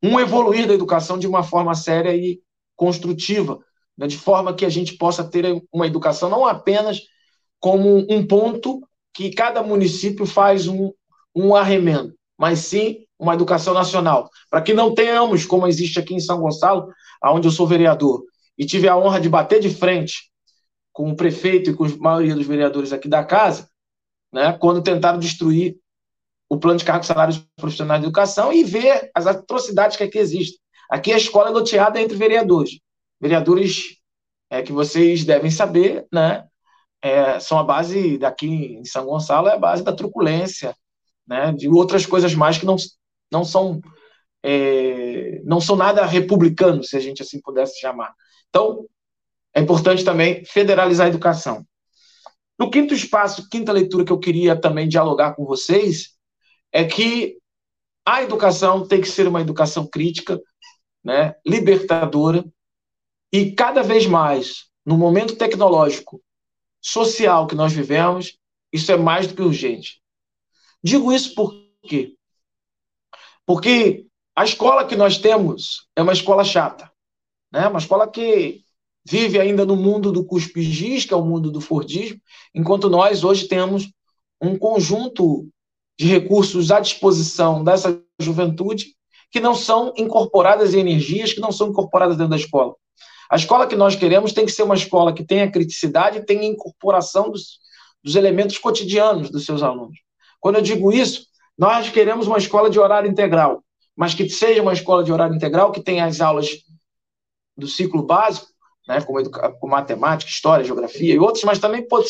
um 0.03 0.19
evoluir 0.19 0.67
da 0.67 0.73
educação 0.73 1.17
de 1.17 1.25
uma 1.25 1.41
forma 1.41 1.73
séria 1.73 2.15
e 2.15 2.39
construtiva, 2.75 3.59
né, 3.97 4.05
de 4.05 4.17
forma 4.17 4.53
que 4.53 4.65
a 4.65 4.69
gente 4.69 4.95
possa 4.97 5.23
ter 5.23 5.59
uma 5.73 5.87
educação 5.87 6.29
não 6.29 6.45
apenas 6.45 7.01
como 7.59 8.05
um 8.09 8.25
ponto 8.25 8.81
que 9.13 9.31
cada 9.31 9.63
município 9.63 10.25
faz 10.25 10.67
um, 10.67 10.91
um 11.35 11.55
arremendo, 11.55 12.13
mas 12.37 12.59
sim 12.59 13.05
uma 13.17 13.33
educação 13.33 13.73
nacional, 13.73 14.29
para 14.49 14.61
que 14.61 14.73
não 14.73 14.93
tenhamos, 14.93 15.45
como 15.45 15.67
existe 15.67 15.99
aqui 15.99 16.13
em 16.13 16.19
São 16.19 16.39
Gonçalo, 16.39 16.91
onde 17.23 17.47
eu 17.47 17.51
sou 17.51 17.65
vereador, 17.65 18.23
e 18.57 18.65
tive 18.65 18.87
a 18.87 18.97
honra 18.97 19.19
de 19.19 19.29
bater 19.29 19.59
de 19.59 19.69
frente 19.69 20.29
com 20.91 21.09
o 21.09 21.15
prefeito 21.15 21.69
e 21.69 21.73
com 21.73 21.85
a 21.85 21.97
maioria 21.97 22.35
dos 22.35 22.45
vereadores 22.45 22.93
aqui 22.93 23.07
da 23.07 23.23
casa, 23.23 23.69
né, 24.31 24.53
quando 24.59 24.81
tentaram 24.81 25.19
destruir 25.19 25.77
o 26.49 26.57
plano 26.57 26.77
de 26.77 26.85
cargos 26.85 27.07
salários 27.07 27.37
profissionais 27.55 28.01
de 28.01 28.07
educação 28.07 28.53
e 28.53 28.63
ver 28.63 29.09
as 29.15 29.25
atrocidades 29.25 29.97
que 29.97 30.03
aqui 30.03 30.17
existem. 30.17 30.59
Aqui 30.89 31.11
a 31.11 31.17
escola 31.17 31.49
é 31.49 31.51
loteada 31.51 31.99
entre 31.99 32.15
vereadores. 32.15 32.79
Vereadores 33.19 33.97
é, 34.49 34.61
que 34.61 34.71
vocês 34.71 35.23
devem 35.23 35.49
saber, 35.49 36.05
né, 36.11 36.45
é, 37.05 37.39
são 37.39 37.59
a 37.59 37.63
base 37.63 38.17
daqui 38.17 38.47
em 38.47 38.83
São 38.83 39.05
Gonçalo, 39.05 39.47
é 39.47 39.53
a 39.53 39.59
base 39.59 39.83
da 39.83 39.93
truculência, 39.93 40.75
né, 41.27 41.51
de 41.51 41.69
outras 41.69 42.03
coisas 42.03 42.33
mais 42.33 42.57
que 42.57 42.65
não, 42.65 42.75
não 43.31 43.45
são 43.45 43.79
é, 44.41 45.39
não 45.43 45.61
são 45.61 45.75
nada 45.75 46.03
republicanos, 46.03 46.89
se 46.89 46.97
a 46.97 46.99
gente 46.99 47.21
assim 47.21 47.39
pudesse 47.39 47.79
chamar. 47.79 48.11
Então, 48.49 48.87
é 49.53 49.61
importante 49.61 50.03
também 50.03 50.43
federalizar 50.45 51.05
a 51.05 51.09
educação. 51.09 51.63
No 52.57 52.71
quinto 52.71 52.95
espaço, 52.95 53.47
quinta 53.49 53.71
leitura 53.71 54.03
que 54.03 54.11
eu 54.11 54.19
queria 54.19 54.59
também 54.59 54.87
dialogar 54.87 55.35
com 55.35 55.45
vocês 55.45 56.15
é 56.71 56.85
que 56.85 57.37
a 58.03 58.23
educação 58.23 58.87
tem 58.87 58.99
que 58.99 59.09
ser 59.09 59.27
uma 59.27 59.41
educação 59.41 59.85
crítica, 59.85 60.41
né, 61.03 61.35
libertadora, 61.45 62.43
e 63.31 63.51
cada 63.51 63.83
vez 63.83 64.07
mais, 64.07 64.65
no 64.83 64.97
momento 64.97 65.35
tecnológico 65.35 66.24
social 66.85 67.47
que 67.47 67.55
nós 67.55 67.73
vivemos, 67.73 68.37
isso 68.71 68.91
é 68.91 68.95
mais 68.95 69.25
do 69.25 69.33
que 69.33 69.41
urgente. 69.41 70.01
Digo 70.83 71.11
isso 71.11 71.33
por 71.33 71.51
quê? 71.81 72.15
Porque 73.43 74.05
a 74.35 74.43
escola 74.43 74.85
que 74.85 74.95
nós 74.95 75.17
temos 75.17 75.87
é 75.95 76.03
uma 76.03 76.13
escola 76.13 76.43
chata, 76.43 76.91
né? 77.51 77.67
uma 77.67 77.79
escola 77.79 78.07
que 78.07 78.61
vive 79.03 79.39
ainda 79.39 79.65
no 79.65 79.75
mundo 79.75 80.11
do 80.11 80.23
cuspigis, 80.23 81.05
que 81.05 81.13
é 81.13 81.17
o 81.17 81.25
mundo 81.25 81.49
do 81.49 81.59
fordismo, 81.59 82.21
enquanto 82.53 82.87
nós 82.87 83.23
hoje 83.23 83.47
temos 83.47 83.91
um 84.39 84.55
conjunto 84.55 85.47
de 85.97 86.05
recursos 86.05 86.69
à 86.69 86.79
disposição 86.79 87.63
dessa 87.63 87.99
juventude 88.19 88.95
que 89.31 89.39
não 89.39 89.55
são 89.55 89.91
incorporadas 89.97 90.75
em 90.75 90.81
energias, 90.81 91.33
que 91.33 91.41
não 91.41 91.51
são 91.51 91.69
incorporadas 91.69 92.15
dentro 92.15 92.31
da 92.31 92.35
escola. 92.35 92.75
A 93.29 93.35
escola 93.35 93.67
que 93.67 93.75
nós 93.75 93.95
queremos 93.95 94.33
tem 94.33 94.45
que 94.45 94.51
ser 94.51 94.63
uma 94.63 94.75
escola 94.75 95.13
que 95.13 95.23
tenha 95.23 95.49
criticidade 95.49 96.19
e 96.19 96.25
tenha 96.25 96.45
incorporação 96.45 97.29
dos, 97.29 97.59
dos 98.03 98.15
elementos 98.15 98.57
cotidianos 98.57 99.29
dos 99.29 99.45
seus 99.45 99.63
alunos. 99.63 99.97
Quando 100.39 100.55
eu 100.55 100.61
digo 100.61 100.91
isso, 100.91 101.25
nós 101.57 101.89
queremos 101.89 102.27
uma 102.27 102.37
escola 102.37 102.69
de 102.69 102.79
horário 102.79 103.09
integral, 103.09 103.63
mas 103.95 104.13
que 104.13 104.29
seja 104.29 104.61
uma 104.61 104.73
escola 104.73 105.03
de 105.03 105.11
horário 105.11 105.35
integral 105.35 105.71
que 105.71 105.81
tenha 105.81 106.05
as 106.05 106.21
aulas 106.21 106.49
do 107.57 107.67
ciclo 107.67 108.03
básico, 108.03 108.47
né, 108.87 109.01
como, 109.01 109.29
como 109.29 109.71
matemática, 109.71 110.29
história, 110.29 110.65
geografia 110.65 111.13
e 111.13 111.19
outros, 111.19 111.43
mas 111.43 111.59
também 111.59 111.87
pode, 111.87 112.07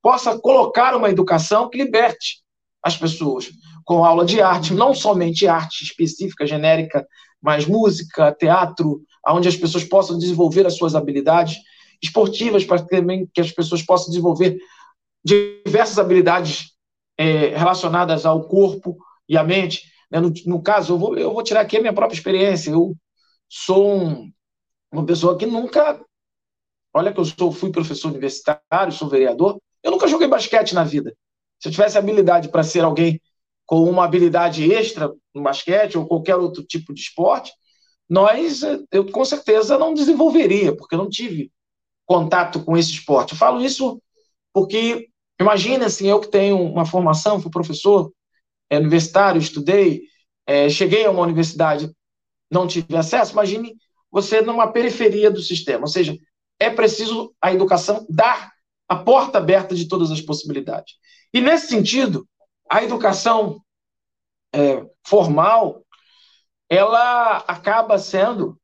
possa 0.00 0.38
colocar 0.38 0.94
uma 0.94 1.10
educação 1.10 1.68
que 1.68 1.78
liberte 1.78 2.42
as 2.82 2.96
pessoas, 2.96 3.50
com 3.84 4.04
aula 4.04 4.24
de 4.24 4.40
arte, 4.40 4.74
não 4.74 4.94
somente 4.94 5.46
arte 5.46 5.84
específica, 5.84 6.46
genérica, 6.46 7.06
mas 7.42 7.66
música, 7.66 8.32
teatro, 8.32 9.02
onde 9.28 9.48
as 9.48 9.56
pessoas 9.56 9.84
possam 9.84 10.16
desenvolver 10.16 10.66
as 10.66 10.76
suas 10.76 10.94
habilidades 10.94 11.56
esportivas, 12.00 12.64
para 12.64 12.82
também 12.82 13.28
que 13.32 13.40
as 13.40 13.50
pessoas 13.50 13.82
possam 13.82 14.08
desenvolver 14.08 14.58
diversas 15.24 15.98
habilidades 15.98 16.72
é, 17.16 17.48
relacionadas 17.56 18.24
ao 18.24 18.44
corpo 18.48 18.96
e 19.28 19.36
à 19.36 19.44
mente. 19.44 19.82
Né? 20.10 20.20
No, 20.20 20.32
no, 20.46 20.62
caso, 20.62 20.94
eu 20.94 20.98
vou, 20.98 21.16
eu 21.16 21.32
vou 21.32 21.42
tirar 21.42 21.60
aqui 21.60 21.76
a 21.76 21.80
minha 21.80 21.92
própria 21.92 22.16
experiência. 22.16 22.70
Eu 22.70 22.96
sou 23.48 23.96
um, 23.96 24.32
uma 24.90 25.04
pessoa 25.04 25.36
que 25.36 25.46
nunca 25.46 26.00
olha 26.94 27.12
que 27.12 27.18
eu 27.18 27.24
sou, 27.24 27.50
fui 27.50 27.70
professor 27.70 28.08
universitário, 28.10 28.92
sou 28.92 29.08
vereador, 29.08 29.58
eu 29.82 29.90
nunca 29.90 30.06
joguei 30.06 30.28
basquete 30.28 30.74
na 30.74 30.84
vida. 30.84 31.16
Se 31.58 31.68
eu 31.68 31.72
tivesse 31.72 31.96
habilidade 31.96 32.48
para 32.48 32.62
ser 32.62 32.84
alguém 32.84 33.20
com 33.66 33.84
uma 33.84 34.04
habilidade 34.04 34.70
extra 34.72 35.12
no 35.34 35.42
basquete 35.42 35.96
ou 35.96 36.06
qualquer 36.06 36.36
outro 36.36 36.62
tipo 36.62 36.92
de 36.92 37.00
esporte, 37.00 37.52
nós, 38.08 38.62
eu 38.90 39.10
com 39.10 39.24
certeza 39.24 39.78
não 39.78 39.94
desenvolveria, 39.94 40.76
porque 40.76 40.94
eu 40.94 40.98
não 40.98 41.08
tive 41.08 41.50
contato 42.04 42.62
com 42.62 42.76
esse 42.76 42.90
esporte. 42.90 43.32
Eu 43.32 43.38
falo 43.38 43.64
isso 43.64 44.02
porque, 44.52 45.08
imagine 45.40 45.84
assim, 45.84 46.08
eu 46.08 46.20
que 46.20 46.28
tenho 46.28 46.60
uma 46.60 46.84
formação, 46.84 47.40
fui 47.40 47.50
professor 47.50 48.12
é, 48.68 48.78
universitário, 48.78 49.40
estudei, 49.40 50.02
é, 50.46 50.68
cheguei 50.68 51.06
a 51.06 51.10
uma 51.10 51.22
universidade, 51.22 51.90
não 52.50 52.66
tive 52.66 52.96
acesso, 52.96 53.32
imagine 53.32 53.74
você 54.10 54.42
numa 54.42 54.70
periferia 54.70 55.30
do 55.30 55.40
sistema, 55.40 55.82
ou 55.82 55.88
seja, 55.88 56.14
é 56.60 56.68
preciso 56.68 57.34
a 57.40 57.52
educação 57.52 58.06
dar 58.10 58.52
a 58.88 58.96
porta 58.96 59.38
aberta 59.38 59.74
de 59.74 59.88
todas 59.88 60.10
as 60.10 60.20
possibilidades. 60.20 60.94
E 61.32 61.40
nesse 61.40 61.68
sentido, 61.68 62.28
a 62.72 62.82
educação 62.82 63.62
é, 64.50 64.82
formal, 65.06 65.84
ela 66.70 67.36
acaba 67.46 67.98
sendo 67.98 68.58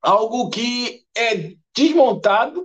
algo 0.00 0.48
que 0.50 1.02
é 1.16 1.56
desmontado, 1.74 2.64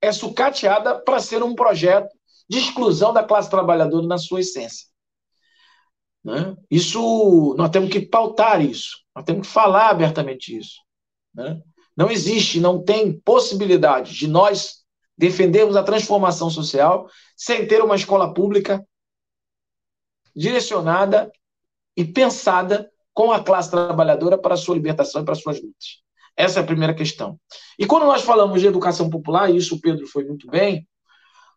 é 0.00 0.12
sucateada 0.12 0.96
para 1.00 1.18
ser 1.18 1.42
um 1.42 1.56
projeto 1.56 2.08
de 2.48 2.58
exclusão 2.58 3.12
da 3.12 3.24
classe 3.24 3.50
trabalhadora 3.50 4.06
na 4.06 4.16
sua 4.16 4.42
essência. 4.42 4.86
Né? 6.22 6.54
Isso, 6.70 7.52
nós 7.58 7.70
temos 7.70 7.90
que 7.90 8.00
pautar 8.00 8.64
isso, 8.64 8.98
nós 9.12 9.24
temos 9.24 9.48
que 9.48 9.52
falar 9.52 9.88
abertamente 9.88 10.56
isso. 10.56 10.76
Né? 11.34 11.60
Não 11.96 12.08
existe, 12.12 12.60
não 12.60 12.80
tem 12.80 13.18
possibilidade 13.22 14.14
de 14.14 14.28
nós 14.28 14.84
defendermos 15.18 15.74
a 15.74 15.82
transformação 15.82 16.48
social 16.48 17.10
sem 17.36 17.66
ter 17.66 17.82
uma 17.82 17.96
escola 17.96 18.32
pública 18.32 18.86
direcionada 20.34 21.30
e 21.96 22.04
pensada 22.04 22.90
com 23.12 23.32
a 23.32 23.42
classe 23.42 23.70
trabalhadora 23.70 24.38
para 24.38 24.54
a 24.54 24.56
sua 24.56 24.74
libertação 24.74 25.22
e 25.22 25.24
para 25.24 25.32
as 25.32 25.42
suas 25.42 25.60
lutas. 25.60 26.02
Essa 26.36 26.60
é 26.60 26.62
a 26.62 26.66
primeira 26.66 26.94
questão. 26.94 27.38
E 27.78 27.86
quando 27.86 28.06
nós 28.06 28.22
falamos 28.22 28.60
de 28.60 28.66
educação 28.66 29.10
popular, 29.10 29.50
e 29.50 29.56
isso 29.56 29.74
o 29.74 29.80
Pedro 29.80 30.06
foi 30.06 30.24
muito 30.24 30.46
bem, 30.48 30.86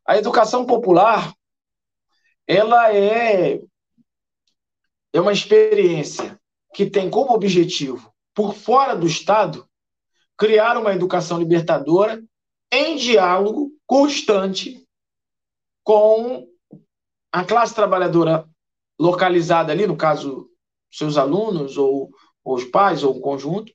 a 0.06 0.18
educação 0.18 0.66
popular 0.66 1.34
ela 2.48 2.94
é 2.94 3.62
é 5.14 5.22
uma 5.22 5.32
experiência 5.32 6.40
que 6.74 6.90
tem 6.90 7.10
como 7.10 7.34
objetivo, 7.34 8.12
por 8.34 8.56
fora 8.56 8.96
do 8.96 9.06
Estado, 9.06 9.70
criar 10.36 10.76
uma 10.76 10.92
educação 10.92 11.38
libertadora 11.38 12.22
em 12.72 12.96
diálogo 12.96 13.72
constante 13.86 14.84
com 15.84 16.48
a 17.32 17.46
classe 17.46 17.76
trabalhadora 17.76 18.50
localizada 19.00 19.72
ali, 19.72 19.88
no 19.88 19.98
caso, 19.98 20.50
seus 20.92 21.18
alunos, 21.18 21.78
ou, 21.78 22.10
ou 22.44 22.56
os 22.56 22.66
pais, 22.66 23.04
ou 23.04 23.18
um 23.18 23.22
conjunto, 23.22 23.72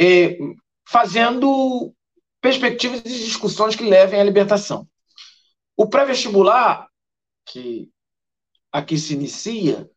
é, 0.00 0.38
fazendo 0.86 1.92
perspectivas 2.40 3.02
de 3.02 3.24
discussões 3.24 3.74
que 3.74 3.84
levem 3.84 4.20
à 4.20 4.24
libertação. 4.24 4.88
O 5.76 5.88
pré-vestibular, 5.88 6.88
que 7.46 7.90
aqui 8.72 8.98
se 8.98 9.14
inicia, 9.14 9.88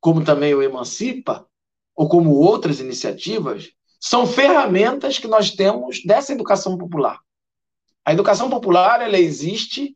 como 0.00 0.24
também 0.24 0.54
o 0.54 0.62
Emancipa, 0.62 1.46
ou 1.94 2.08
como 2.08 2.34
outras 2.34 2.80
iniciativas, 2.80 3.70
são 4.00 4.26
ferramentas 4.26 5.18
que 5.18 5.28
nós 5.28 5.50
temos 5.50 6.02
dessa 6.04 6.32
educação 6.32 6.78
popular. 6.78 7.20
A 8.04 8.12
educação 8.12 8.48
popular 8.48 9.02
ela 9.02 9.18
existe 9.18 9.94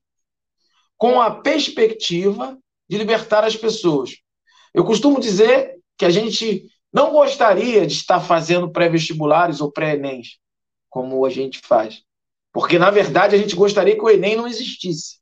com 0.97 1.21
a 1.21 1.31
perspectiva 1.31 2.59
de 2.89 2.99
libertar 2.99 3.45
as 3.45 3.57
pessoas. 3.57 4.17
Eu 4.73 4.85
costumo 4.85 5.21
dizer 5.21 5.79
que 5.97 6.05
a 6.05 6.11
gente 6.11 6.69
não 6.93 7.13
gostaria 7.13 7.87
de 7.87 7.95
estar 7.95 8.21
fazendo 8.21 8.71
pré-vestibulares 8.71 9.61
ou 9.61 9.71
pré-ENEMs, 9.71 10.39
como 10.89 11.25
a 11.25 11.31
gente 11.31 11.59
faz. 11.59 12.03
Porque, 12.53 12.79
na 12.79 12.89
verdade, 12.89 13.35
a 13.35 13.39
gente 13.39 13.57
gostaria 13.57 13.97
que 13.97 14.03
o 14.03 14.09
Enem 14.09 14.37
não 14.37 14.47
existisse. 14.47 15.19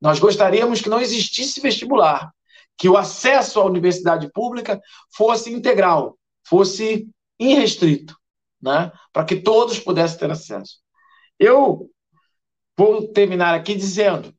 Nós 0.00 0.18
gostaríamos 0.18 0.80
que 0.80 0.88
não 0.88 0.98
existisse 0.98 1.60
vestibular, 1.60 2.32
que 2.76 2.88
o 2.88 2.96
acesso 2.96 3.60
à 3.60 3.66
universidade 3.66 4.30
pública 4.32 4.80
fosse 5.14 5.52
integral, 5.52 6.18
fosse 6.42 7.06
irrestrito, 7.38 8.16
né? 8.62 8.90
para 9.12 9.24
que 9.24 9.36
todos 9.36 9.78
pudessem 9.78 10.18
ter 10.18 10.30
acesso. 10.30 10.78
Eu 11.38 11.90
vou 12.76 13.08
terminar 13.08 13.54
aqui 13.54 13.74
dizendo 13.74 14.34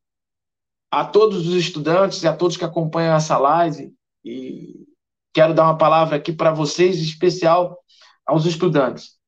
a 0.90 1.04
todos 1.04 1.46
os 1.46 1.54
estudantes 1.54 2.22
e 2.22 2.28
a 2.28 2.36
todos 2.36 2.56
que 2.56 2.64
acompanham 2.64 3.14
essa 3.14 3.38
live, 3.38 3.94
e 4.24 4.86
quero 5.32 5.54
dar 5.54 5.64
uma 5.64 5.78
palavra 5.78 6.16
aqui 6.16 6.32
para 6.32 6.52
vocês, 6.52 6.98
especial 6.98 7.78
aos 8.26 8.44
estudantes. 8.44 9.18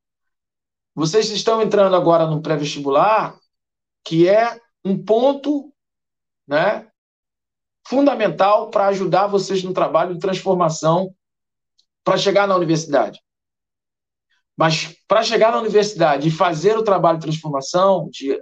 Vocês 0.94 1.30
estão 1.30 1.62
entrando 1.62 1.96
agora 1.96 2.26
no 2.26 2.42
pré-vestibular, 2.42 3.38
que 4.04 4.28
é 4.28 4.60
um 4.84 5.02
ponto 5.02 5.72
né, 6.46 6.88
fundamental 7.86 8.70
para 8.70 8.88
ajudar 8.88 9.26
vocês 9.26 9.62
no 9.62 9.72
trabalho 9.72 10.14
de 10.14 10.20
transformação 10.20 11.14
para 12.04 12.18
chegar 12.18 12.46
na 12.46 12.56
universidade. 12.56 13.20
Mas 14.56 14.96
para 15.08 15.22
chegar 15.22 15.52
na 15.52 15.60
universidade 15.60 16.28
e 16.28 16.30
fazer 16.30 16.76
o 16.76 16.82
trabalho 16.84 17.18
de 17.18 17.24
transformação, 17.24 18.08
de 18.10 18.38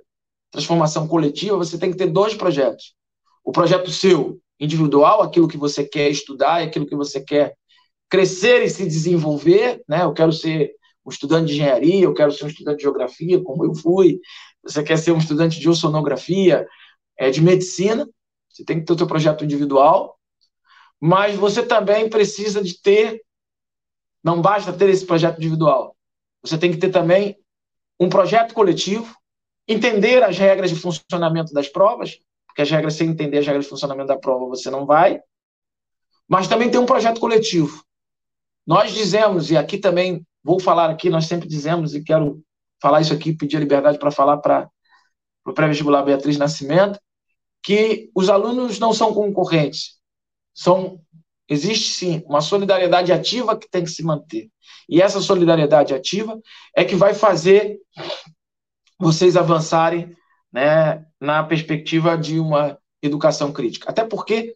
transformação 0.50 1.06
coletiva, 1.06 1.56
você 1.56 1.78
tem 1.78 1.90
que 1.90 1.96
ter 1.96 2.08
dois 2.08 2.34
projetos. 2.34 2.96
O 3.44 3.52
projeto 3.52 3.90
seu, 3.90 4.40
individual, 4.60 5.22
aquilo 5.22 5.48
que 5.48 5.56
você 5.56 5.84
quer 5.84 6.10
estudar, 6.10 6.62
aquilo 6.62 6.86
que 6.86 6.94
você 6.94 7.20
quer 7.20 7.54
crescer 8.08 8.62
e 8.62 8.68
se 8.68 8.84
desenvolver, 8.84 9.82
né? 9.88 10.02
Eu 10.02 10.12
quero 10.12 10.32
ser 10.32 10.72
um 11.04 11.10
estudante 11.10 11.46
de 11.46 11.54
engenharia, 11.54 12.04
eu 12.04 12.12
quero 12.12 12.30
ser 12.30 12.44
um 12.44 12.48
estudante 12.48 12.76
de 12.78 12.82
geografia, 12.82 13.42
como 13.42 13.64
eu 13.64 13.74
fui. 13.74 14.20
Você 14.62 14.82
quer 14.82 14.98
ser 14.98 15.12
um 15.12 15.18
estudante 15.18 15.58
de 15.58 15.68
oceanografia, 15.68 16.66
é, 17.16 17.30
de 17.30 17.40
medicina, 17.40 18.08
você 18.48 18.64
tem 18.64 18.80
que 18.80 18.84
ter 18.84 18.92
o 18.92 18.98
seu 18.98 19.06
projeto 19.06 19.44
individual, 19.44 20.18
mas 21.00 21.36
você 21.36 21.64
também 21.64 22.10
precisa 22.10 22.62
de 22.62 22.80
ter, 22.80 23.22
não 24.22 24.42
basta 24.42 24.72
ter 24.72 24.90
esse 24.90 25.06
projeto 25.06 25.38
individual, 25.38 25.96
você 26.42 26.58
tem 26.58 26.70
que 26.70 26.78
ter 26.78 26.90
também 26.90 27.38
um 27.98 28.08
projeto 28.08 28.52
coletivo, 28.52 29.14
entender 29.68 30.22
as 30.22 30.36
regras 30.36 30.70
de 30.70 30.76
funcionamento 30.76 31.52
das 31.52 31.68
provas, 31.68 32.18
porque 32.60 32.62
as 32.62 32.70
regras, 32.70 32.94
sem 32.94 33.08
entender 33.08 33.38
as 33.38 33.46
regras 33.46 33.64
de 33.64 33.70
funcionamento 33.70 34.08
da 34.08 34.18
prova, 34.18 34.46
você 34.46 34.70
não 34.70 34.84
vai, 34.84 35.20
mas 36.28 36.46
também 36.46 36.70
tem 36.70 36.78
um 36.78 36.86
projeto 36.86 37.20
coletivo. 37.20 37.82
Nós 38.66 38.92
dizemos, 38.92 39.50
e 39.50 39.56
aqui 39.56 39.78
também 39.78 40.26
vou 40.44 40.60
falar 40.60 40.90
aqui, 40.90 41.08
nós 41.08 41.26
sempre 41.26 41.48
dizemos, 41.48 41.94
e 41.94 42.04
quero 42.04 42.42
falar 42.80 43.00
isso 43.00 43.12
aqui, 43.12 43.32
pedir 43.32 43.56
a 43.56 43.60
liberdade 43.60 43.98
para 43.98 44.10
falar 44.10 44.38
para 44.38 44.68
o 45.46 45.52
pré-vestibular 45.52 46.02
Beatriz 46.02 46.36
Nascimento, 46.36 47.00
que 47.62 48.10
os 48.14 48.28
alunos 48.28 48.78
não 48.78 48.92
são 48.92 49.14
concorrentes. 49.14 49.98
São 50.54 51.00
existe 51.48 51.92
sim 51.94 52.22
uma 52.26 52.40
solidariedade 52.40 53.10
ativa 53.12 53.58
que 53.58 53.68
tem 53.68 53.82
que 53.82 53.90
se 53.90 54.04
manter. 54.04 54.48
E 54.88 55.02
essa 55.02 55.20
solidariedade 55.20 55.92
ativa 55.92 56.38
é 56.76 56.84
que 56.84 56.94
vai 56.94 57.12
fazer 57.12 57.78
vocês 58.98 59.36
avançarem 59.36 60.14
né, 60.52 61.04
na 61.20 61.42
perspectiva 61.44 62.16
de 62.16 62.38
uma 62.40 62.78
educação 63.02 63.52
crítica. 63.52 63.90
Até 63.90 64.04
porque 64.04 64.54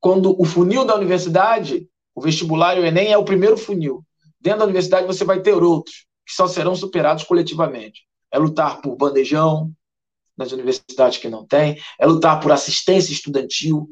quando 0.00 0.40
o 0.40 0.44
funil 0.44 0.84
da 0.84 0.94
universidade, 0.94 1.88
o 2.14 2.20
vestibular 2.20 2.76
e 2.76 2.80
o 2.80 2.84
Enem 2.84 3.12
é 3.12 3.18
o 3.18 3.24
primeiro 3.24 3.56
funil. 3.56 4.04
Dentro 4.40 4.60
da 4.60 4.64
universidade 4.66 5.06
você 5.06 5.24
vai 5.24 5.40
ter 5.40 5.54
outros 5.54 6.06
que 6.26 6.32
só 6.32 6.46
serão 6.46 6.74
superados 6.74 7.24
coletivamente. 7.24 8.06
É 8.32 8.38
lutar 8.38 8.80
por 8.80 8.96
bandejão, 8.96 9.72
nas 10.36 10.52
universidades 10.52 11.18
que 11.18 11.28
não 11.28 11.46
tem, 11.46 11.80
é 11.98 12.06
lutar 12.06 12.40
por 12.40 12.52
assistência 12.52 13.12
estudantil 13.12 13.88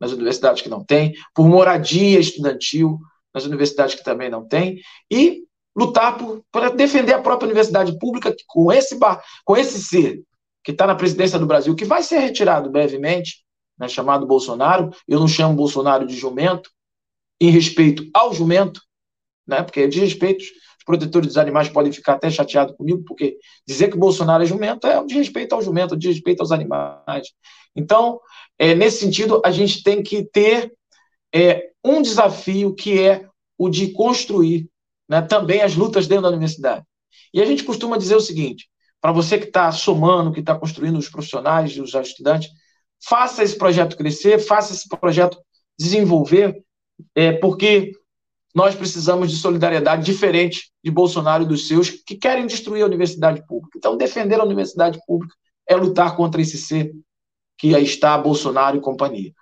nas 0.00 0.12
universidades 0.12 0.62
que 0.62 0.68
não 0.68 0.84
tem, 0.84 1.12
por 1.34 1.48
moradia 1.48 2.20
estudantil 2.20 3.00
nas 3.34 3.44
universidades 3.44 3.96
que 3.96 4.04
também 4.04 4.30
não 4.30 4.46
tem, 4.46 4.80
e 5.10 5.42
lutar 5.76 6.16
por, 6.16 6.42
por 6.52 6.70
defender 6.70 7.14
a 7.14 7.20
própria 7.20 7.46
universidade 7.46 7.98
pública 7.98 8.34
com 8.46 8.72
esse, 8.72 8.96
com 9.44 9.56
esse 9.56 9.82
ser 9.82 10.22
que 10.68 10.72
está 10.72 10.86
na 10.86 10.94
presidência 10.94 11.38
do 11.38 11.46
Brasil, 11.46 11.74
que 11.74 11.86
vai 11.86 12.02
ser 12.02 12.18
retirado 12.18 12.68
brevemente, 12.68 13.42
né, 13.78 13.88
chamado 13.88 14.26
Bolsonaro. 14.26 14.90
Eu 15.08 15.18
não 15.18 15.26
chamo 15.26 15.56
Bolsonaro 15.56 16.06
de 16.06 16.14
jumento, 16.14 16.68
em 17.40 17.48
respeito 17.48 18.06
ao 18.12 18.34
jumento, 18.34 18.78
né, 19.46 19.62
porque 19.62 19.80
é 19.80 19.86
de 19.86 19.98
respeito 19.98 20.44
protetores 20.84 21.28
dos 21.28 21.38
animais 21.38 21.70
podem 21.70 21.90
ficar 21.90 22.14
até 22.14 22.28
chateados 22.28 22.76
comigo, 22.76 23.02
porque 23.06 23.38
dizer 23.66 23.90
que 23.90 23.96
Bolsonaro 23.96 24.42
é 24.42 24.46
jumento 24.46 24.86
é 24.86 25.00
um 25.00 25.06
desrespeito 25.06 25.54
ao 25.54 25.62
jumento, 25.62 25.94
um 25.94 25.98
desrespeito 25.98 26.42
aos 26.42 26.52
animais. 26.52 27.28
Então, 27.74 28.20
é, 28.58 28.74
nesse 28.74 29.00
sentido, 29.00 29.40
a 29.46 29.50
gente 29.50 29.82
tem 29.82 30.02
que 30.02 30.22
ter 30.22 30.70
é, 31.34 31.70
um 31.82 32.02
desafio 32.02 32.74
que 32.74 33.00
é 33.00 33.26
o 33.56 33.70
de 33.70 33.90
construir 33.92 34.68
né, 35.08 35.22
também 35.22 35.62
as 35.62 35.74
lutas 35.74 36.06
dentro 36.06 36.24
da 36.24 36.28
universidade. 36.28 36.84
E 37.32 37.40
a 37.40 37.46
gente 37.46 37.64
costuma 37.64 37.96
dizer 37.96 38.16
o 38.16 38.20
seguinte: 38.20 38.68
para 39.00 39.12
você 39.12 39.38
que 39.38 39.46
está 39.46 39.70
somando, 39.70 40.32
que 40.32 40.40
está 40.40 40.54
construindo 40.54 40.98
os 40.98 41.08
profissionais, 41.08 41.78
os 41.78 41.94
estudantes, 41.94 42.50
faça 43.04 43.42
esse 43.42 43.56
projeto 43.56 43.96
crescer, 43.96 44.38
faça 44.38 44.72
esse 44.72 44.88
projeto 44.88 45.38
desenvolver, 45.78 46.62
é, 47.14 47.32
porque 47.32 47.92
nós 48.54 48.74
precisamos 48.74 49.30
de 49.30 49.36
solidariedade 49.36 50.04
diferente 50.04 50.72
de 50.82 50.90
Bolsonaro 50.90 51.44
e 51.44 51.46
dos 51.46 51.68
seus 51.68 51.90
que 51.90 52.16
querem 52.16 52.46
destruir 52.46 52.82
a 52.82 52.86
universidade 52.86 53.46
pública. 53.46 53.78
Então, 53.78 53.96
defender 53.96 54.40
a 54.40 54.44
universidade 54.44 54.98
pública 55.06 55.34
é 55.68 55.76
lutar 55.76 56.16
contra 56.16 56.40
esse 56.40 56.58
ser 56.58 56.92
que 57.56 57.74
aí 57.74 57.84
está 57.84 58.16
Bolsonaro 58.16 58.76
e 58.76 58.80
companhia. 58.80 59.32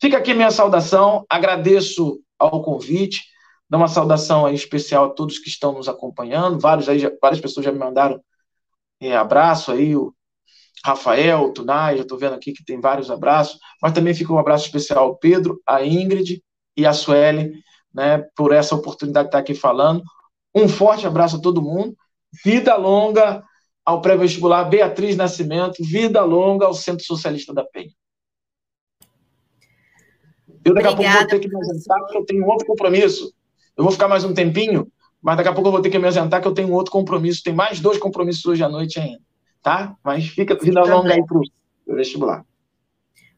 Fica 0.00 0.18
aqui 0.18 0.32
minha 0.32 0.50
saudação, 0.50 1.24
agradeço 1.28 2.20
ao 2.38 2.62
convite, 2.62 3.20
dá 3.68 3.78
uma 3.78 3.88
saudação 3.88 4.48
especial 4.48 5.06
a 5.06 5.10
todos 5.10 5.38
que 5.38 5.48
estão 5.48 5.72
nos 5.72 5.88
acompanhando, 5.88 6.58
vários 6.58 6.88
aí, 6.88 7.00
várias 7.20 7.40
pessoas 7.40 7.64
já 7.64 7.72
me 7.72 7.78
mandaram 7.78 8.22
é, 9.08 9.16
abraço 9.16 9.72
aí, 9.72 9.96
o 9.96 10.14
Rafael, 10.84 11.44
o 11.44 11.52
Tunai, 11.52 11.96
já 11.96 12.02
estou 12.02 12.18
vendo 12.18 12.34
aqui 12.34 12.52
que 12.52 12.64
tem 12.64 12.80
vários 12.80 13.10
abraços, 13.10 13.58
mas 13.80 13.92
também 13.92 14.14
fica 14.14 14.32
um 14.32 14.38
abraço 14.38 14.66
especial 14.66 15.04
ao 15.04 15.16
Pedro, 15.16 15.60
a 15.66 15.84
Ingrid 15.84 16.42
e 16.76 16.86
a 16.86 16.92
Sueli, 16.92 17.52
né, 17.94 18.18
por 18.36 18.52
essa 18.52 18.74
oportunidade 18.74 19.26
de 19.26 19.28
estar 19.28 19.38
aqui 19.38 19.54
falando. 19.54 20.02
Um 20.54 20.68
forte 20.68 21.06
abraço 21.06 21.36
a 21.36 21.40
todo 21.40 21.62
mundo, 21.62 21.96
vida 22.44 22.76
longa 22.76 23.42
ao 23.84 24.00
pré-vestibular 24.00 24.64
Beatriz 24.64 25.16
Nascimento, 25.16 25.82
vida 25.84 26.22
longa 26.22 26.66
ao 26.66 26.74
Centro 26.74 27.04
Socialista 27.04 27.52
da 27.52 27.64
Penha. 27.64 27.92
Eu 30.64 30.74
daqui 30.74 30.88
Obrigada, 30.88 30.90
a 30.90 30.96
pouco 30.96 31.18
vou 31.18 31.26
ter 31.28 31.40
que 31.40 31.48
me 31.48 31.56
ausentar, 31.56 31.98
porque 32.00 32.18
eu 32.18 32.24
tenho 32.24 32.46
outro 32.46 32.66
compromisso. 32.66 33.32
Eu 33.76 33.82
vou 33.82 33.92
ficar 33.92 34.06
mais 34.06 34.22
um 34.24 34.34
tempinho, 34.34 34.91
mas 35.22 35.36
daqui 35.36 35.48
a 35.48 35.52
pouco 35.52 35.68
eu 35.68 35.72
vou 35.72 35.80
ter 35.80 35.88
que 35.88 35.98
me 35.98 36.06
ausentar, 36.06 36.42
que 36.42 36.48
eu 36.48 36.54
tenho 36.54 36.72
outro 36.72 36.90
compromisso. 36.90 37.42
Tem 37.42 37.54
mais 37.54 37.80
dois 37.80 37.98
compromissos 37.98 38.44
hoje 38.44 38.64
à 38.64 38.68
noite 38.68 38.98
ainda, 38.98 39.20
tá? 39.62 39.96
Mas 40.02 40.26
fica 40.26 40.58
vida 40.58 40.82
longa 40.82 41.14
aí 41.14 41.24
para 41.24 41.38
o 41.38 41.94
vestibular. 41.94 42.44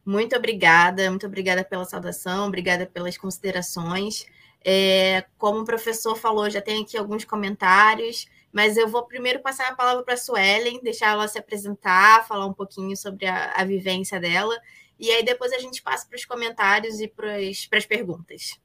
Muito 0.03 0.35
obrigada, 0.35 1.09
muito 1.09 1.25
obrigada 1.25 1.63
pela 1.63 1.85
saudação, 1.85 2.47
obrigada 2.47 2.85
pelas 2.85 3.17
considerações. 3.17 4.25
É, 4.63 5.25
como 5.37 5.59
o 5.59 5.65
professor 5.65 6.15
falou, 6.15 6.49
já 6.49 6.61
tem 6.61 6.81
aqui 6.81 6.97
alguns 6.97 7.23
comentários. 7.23 8.27
Mas 8.55 8.77
eu 8.77 8.87
vou 8.87 9.03
primeiro 9.03 9.41
passar 9.41 9.67
a 9.67 9.75
palavra 9.75 10.01
para 10.01 10.13
a 10.13 10.17
Suelen, 10.17 10.79
deixar 10.81 11.11
ela 11.11 11.27
se 11.27 11.37
apresentar, 11.37 12.25
falar 12.25 12.45
um 12.45 12.53
pouquinho 12.53 12.95
sobre 12.95 13.25
a, 13.25 13.51
a 13.51 13.65
vivência 13.65 14.17
dela. 14.17 14.57
E 14.97 15.11
aí 15.11 15.25
depois 15.25 15.51
a 15.51 15.59
gente 15.59 15.83
passa 15.83 16.07
para 16.07 16.15
os 16.15 16.23
comentários 16.23 17.01
e 17.01 17.07
para 17.07 17.35
as 17.35 17.85
perguntas. 17.85 18.57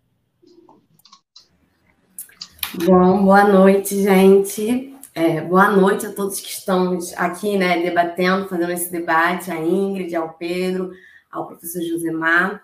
Bom, 2.75 3.25
boa 3.25 3.45
noite, 3.45 4.03
gente. 4.03 4.95
É, 5.15 5.41
boa 5.41 5.71
noite 5.71 6.07
a 6.07 6.13
todos 6.13 6.41
que 6.41 6.51
estamos 6.51 7.13
aqui, 7.17 7.59
né, 7.59 7.83
debatendo, 7.83 8.49
fazendo 8.49 8.73
esse 8.73 8.91
debate, 8.91 9.51
a 9.51 9.57
Ingrid, 9.57 10.15
ao 10.15 10.35
Pedro, 10.35 10.93
ao 11.31 11.47
professor 11.47 11.83
Josemar. 11.83 12.63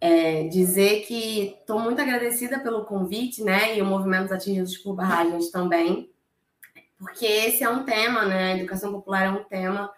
É, 0.00 0.44
dizer 0.48 1.02
que 1.06 1.56
estou 1.60 1.78
muito 1.78 2.00
agradecida 2.00 2.58
pelo 2.58 2.84
convite, 2.84 3.42
né, 3.42 3.76
e 3.76 3.82
o 3.82 3.86
Movimento 3.86 4.32
Atingidos 4.32 4.76
por 4.78 4.94
Barragens 4.94 5.50
também 5.50 6.10
porque 7.04 7.26
esse 7.26 7.62
é 7.62 7.68
um 7.68 7.84
tema, 7.84 8.24
né? 8.24 8.52
A 8.52 8.56
educação 8.56 8.90
popular 8.90 9.26
é 9.26 9.30
um 9.30 9.44
tema 9.44 9.92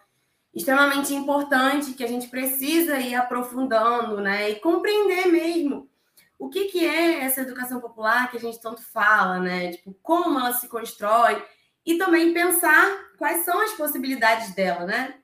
extremamente 0.52 1.14
importante 1.14 1.92
que 1.92 2.02
a 2.02 2.08
gente 2.08 2.28
precisa 2.28 2.98
ir 2.98 3.14
aprofundando, 3.14 4.20
né? 4.20 4.50
E 4.50 4.56
compreender 4.56 5.26
mesmo 5.26 5.88
o 6.38 6.48
que, 6.48 6.66
que 6.66 6.84
é 6.84 7.20
essa 7.24 7.40
educação 7.40 7.80
popular 7.80 8.30
que 8.30 8.36
a 8.36 8.40
gente 8.40 8.60
tanto 8.60 8.82
fala, 8.82 9.38
né? 9.38 9.72
Tipo, 9.72 9.94
como 10.02 10.38
ela 10.38 10.52
se 10.52 10.68
constrói 10.68 11.42
e 11.84 11.96
também 11.96 12.32
pensar 12.32 12.86
quais 13.16 13.44
são 13.44 13.60
as 13.60 13.72
possibilidades 13.72 14.54
dela, 14.54 14.84
né? 14.84 15.14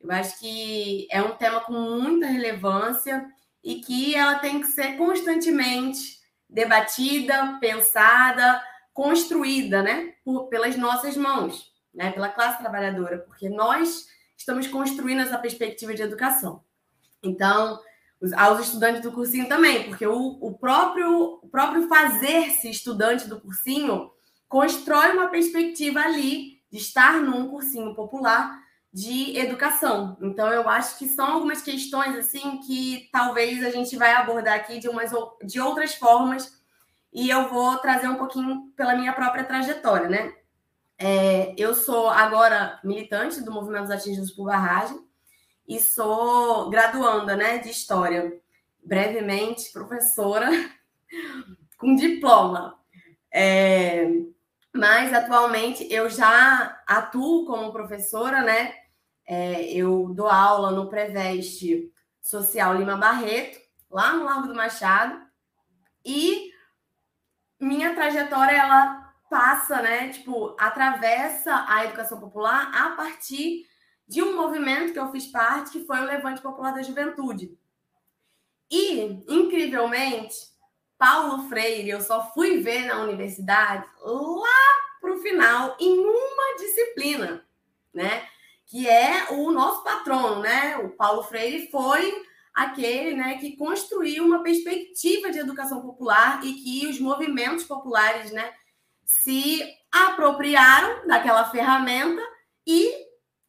Eu 0.00 0.10
acho 0.10 0.38
que 0.38 1.06
é 1.10 1.22
um 1.22 1.36
tema 1.36 1.60
com 1.60 1.72
muita 1.72 2.26
relevância 2.26 3.24
e 3.62 3.76
que 3.80 4.14
ela 4.14 4.38
tem 4.38 4.60
que 4.60 4.66
ser 4.66 4.96
constantemente 4.96 6.20
debatida, 6.48 7.58
pensada, 7.60 8.62
construída, 8.92 9.82
né, 9.82 10.14
por, 10.24 10.48
pelas 10.48 10.76
nossas 10.76 11.16
mãos, 11.16 11.72
né, 11.94 12.10
pela 12.10 12.28
classe 12.28 12.58
trabalhadora, 12.58 13.18
porque 13.20 13.48
nós 13.48 14.06
estamos 14.36 14.66
construindo 14.66 15.20
essa 15.20 15.38
perspectiva 15.38 15.94
de 15.94 16.02
educação. 16.02 16.62
Então, 17.22 17.80
aos 18.36 18.60
estudantes 18.60 19.02
do 19.02 19.12
cursinho 19.12 19.48
também, 19.48 19.88
porque 19.88 20.06
o, 20.06 20.38
o 20.40 20.56
próprio, 20.56 21.40
o 21.42 21.48
próprio 21.48 21.88
fazer-se 21.88 22.70
estudante 22.70 23.28
do 23.28 23.40
cursinho 23.40 24.10
constrói 24.48 25.12
uma 25.12 25.28
perspectiva 25.28 26.00
ali 26.00 26.60
de 26.70 26.78
estar 26.78 27.20
num 27.20 27.48
cursinho 27.48 27.94
popular 27.94 28.62
de 28.92 29.36
educação. 29.38 30.16
Então, 30.20 30.48
eu 30.48 30.68
acho 30.68 30.98
que 30.98 31.08
são 31.08 31.26
algumas 31.32 31.62
questões 31.62 32.14
assim 32.16 32.58
que 32.58 33.08
talvez 33.10 33.64
a 33.64 33.70
gente 33.70 33.96
vai 33.96 34.12
abordar 34.12 34.54
aqui 34.54 34.78
de 34.78 34.88
umas 34.88 35.10
de 35.44 35.58
outras 35.58 35.94
formas 35.94 36.60
e 37.12 37.28
eu 37.28 37.48
vou 37.48 37.78
trazer 37.78 38.08
um 38.08 38.16
pouquinho 38.16 38.72
pela 38.76 38.94
minha 38.94 39.12
própria 39.12 39.44
trajetória, 39.44 40.08
né? 40.08 40.32
É, 40.98 41.54
eu 41.58 41.74
sou 41.74 42.08
agora 42.08 42.78
militante 42.84 43.42
do 43.42 43.50
Movimento 43.50 43.92
Atingidos 43.92 44.30
por 44.30 44.44
Barragem 44.44 45.02
e 45.76 45.80
sou 45.80 46.68
graduanda 46.68 47.34
né, 47.34 47.58
de 47.58 47.70
História, 47.70 48.38
brevemente 48.84 49.72
professora 49.72 50.50
com 51.78 51.96
diploma. 51.96 52.78
É, 53.32 54.06
mas 54.74 55.14
atualmente 55.14 55.90
eu 55.90 56.10
já 56.10 56.78
atuo 56.86 57.46
como 57.46 57.72
professora, 57.72 58.42
né? 58.42 58.74
É, 59.26 59.72
eu 59.72 60.12
dou 60.14 60.28
aula 60.28 60.72
no 60.72 60.90
Preveste 60.90 61.90
Social 62.20 62.74
Lima 62.74 62.96
Barreto, 62.96 63.58
lá 63.90 64.12
no 64.12 64.24
Largo 64.24 64.48
do 64.48 64.54
Machado, 64.54 65.18
e 66.04 66.50
minha 67.58 67.94
trajetória 67.94 68.56
ela 68.56 69.14
passa, 69.30 69.80
né, 69.80 70.10
tipo, 70.10 70.54
atravessa 70.58 71.64
a 71.66 71.86
educação 71.86 72.20
popular 72.20 72.70
a 72.74 72.90
partir 72.90 73.66
de 74.06 74.22
um 74.22 74.36
movimento 74.36 74.92
que 74.92 74.98
eu 74.98 75.10
fiz 75.10 75.26
parte, 75.26 75.70
que 75.70 75.84
foi 75.84 76.00
o 76.00 76.04
Levante 76.04 76.42
Popular 76.42 76.74
da 76.74 76.82
Juventude. 76.82 77.56
E, 78.70 79.24
incrivelmente, 79.28 80.36
Paulo 80.98 81.48
Freire 81.48 81.90
eu 81.90 82.00
só 82.00 82.30
fui 82.32 82.60
ver 82.60 82.86
na 82.86 83.02
universidade 83.02 83.84
lá 84.04 84.72
para 85.00 85.12
o 85.12 85.18
final, 85.18 85.76
em 85.80 85.98
uma 85.98 86.56
disciplina, 86.58 87.44
né? 87.92 88.26
Que 88.66 88.88
é 88.88 89.32
o 89.32 89.50
nosso 89.50 89.82
patrono, 89.82 90.40
né? 90.40 90.76
O 90.78 90.90
Paulo 90.90 91.24
Freire 91.24 91.70
foi 91.70 92.24
aquele 92.54 93.14
né, 93.14 93.38
que 93.38 93.56
construiu 93.56 94.24
uma 94.24 94.42
perspectiva 94.42 95.30
de 95.30 95.38
educação 95.38 95.80
popular 95.80 96.44
e 96.44 96.54
que 96.54 96.86
os 96.86 97.00
movimentos 97.00 97.64
populares 97.64 98.30
né, 98.30 98.52
se 99.04 99.62
apropriaram 99.90 101.06
daquela 101.06 101.50
ferramenta 101.50 102.22
e 102.66 102.94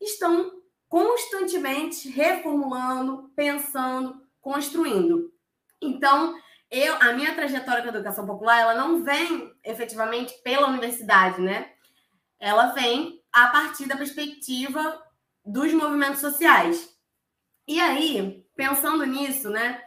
estão 0.03 0.51
constantemente 0.87 2.09
reformulando, 2.09 3.31
pensando, 3.35 4.21
construindo. 4.39 5.33
Então, 5.81 6.35
eu, 6.69 6.95
a 7.01 7.13
minha 7.13 7.33
trajetória 7.35 7.81
com 7.81 7.89
a 7.89 7.91
educação 7.91 8.25
popular, 8.25 8.61
ela 8.61 8.73
não 8.73 9.03
vem 9.03 9.51
efetivamente 9.63 10.33
pela 10.43 10.67
universidade, 10.67 11.41
né? 11.41 11.71
Ela 12.39 12.67
vem 12.67 13.21
a 13.31 13.47
partir 13.47 13.87
da 13.87 13.97
perspectiva 13.97 15.01
dos 15.45 15.73
movimentos 15.73 16.19
sociais. 16.19 16.95
E 17.67 17.79
aí, 17.79 18.45
pensando 18.55 19.05
nisso, 19.05 19.49
né? 19.49 19.81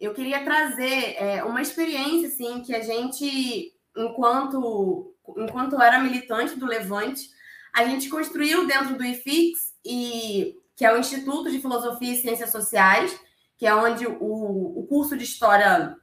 Eu 0.00 0.14
queria 0.14 0.44
trazer 0.44 1.16
é, 1.16 1.44
uma 1.44 1.60
experiência, 1.60 2.28
assim, 2.28 2.62
que 2.62 2.74
a 2.74 2.82
gente, 2.82 3.72
enquanto, 3.96 5.14
enquanto 5.36 5.80
era 5.80 5.98
militante 5.98 6.56
do 6.56 6.66
Levante, 6.66 7.30
a 7.74 7.84
gente 7.84 8.08
construiu 8.08 8.66
dentro 8.66 8.96
do 8.96 9.04
IFIX, 9.04 9.58
e, 9.84 10.54
que 10.76 10.84
é 10.84 10.92
o 10.92 10.98
Instituto 10.98 11.50
de 11.50 11.60
Filosofia 11.60 12.12
e 12.12 12.20
Ciências 12.20 12.50
Sociais, 12.50 13.18
que 13.56 13.66
é 13.66 13.74
onde 13.74 14.06
o, 14.06 14.78
o 14.78 14.86
curso 14.88 15.16
de 15.16 15.24
História 15.24 15.96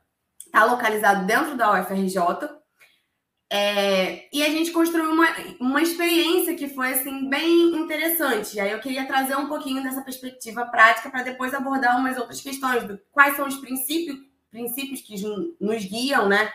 está 0.45 0.65
localizado 0.65 1.25
dentro 1.25 1.55
da 1.55 1.79
UFRJ. 1.79 2.19
É, 3.49 4.27
e 4.35 4.43
a 4.43 4.49
gente 4.49 4.71
construiu 4.71 5.11
uma, 5.11 5.27
uma 5.59 5.81
experiência 5.81 6.55
que 6.55 6.67
foi 6.67 6.93
assim 6.93 7.29
bem 7.29 7.75
interessante. 7.75 8.55
E 8.55 8.59
aí 8.59 8.71
eu 8.71 8.79
queria 8.79 9.05
trazer 9.05 9.35
um 9.35 9.47
pouquinho 9.47 9.83
dessa 9.83 10.01
perspectiva 10.01 10.65
prática 10.65 11.09
para 11.09 11.23
depois 11.23 11.53
abordar 11.53 11.97
umas 11.97 12.17
outras 12.17 12.41
questões 12.41 12.83
do 12.83 12.99
quais 13.11 13.35
são 13.35 13.47
os 13.47 13.55
princípios, 13.57 14.17
princípios 14.49 15.01
que 15.01 15.15
nos 15.61 15.85
guiam, 15.85 16.27
né? 16.27 16.51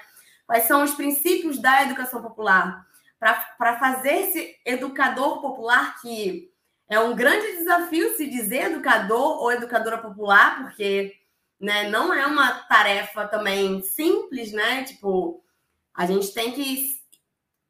Quais 0.46 0.64
são 0.64 0.82
os 0.82 0.92
princípios 0.92 1.58
da 1.58 1.84
educação 1.84 2.20
popular 2.20 2.84
para 3.20 3.78
fazer 3.78 4.22
esse 4.22 4.56
educador 4.64 5.42
popular 5.42 6.00
que 6.00 6.50
é 6.88 6.98
um 6.98 7.14
grande 7.14 7.58
desafio 7.58 8.16
se 8.16 8.26
dizer 8.26 8.72
educador 8.72 9.40
ou 9.40 9.52
educadora 9.52 9.98
popular, 9.98 10.62
porque 10.62 11.14
né, 11.60 11.88
não 11.88 12.12
é 12.12 12.26
uma 12.26 12.50
tarefa 12.64 13.28
também 13.28 13.82
simples, 13.82 14.50
né? 14.50 14.82
Tipo, 14.84 15.44
a 15.94 16.06
gente 16.06 16.32
tem 16.32 16.50
que 16.52 16.88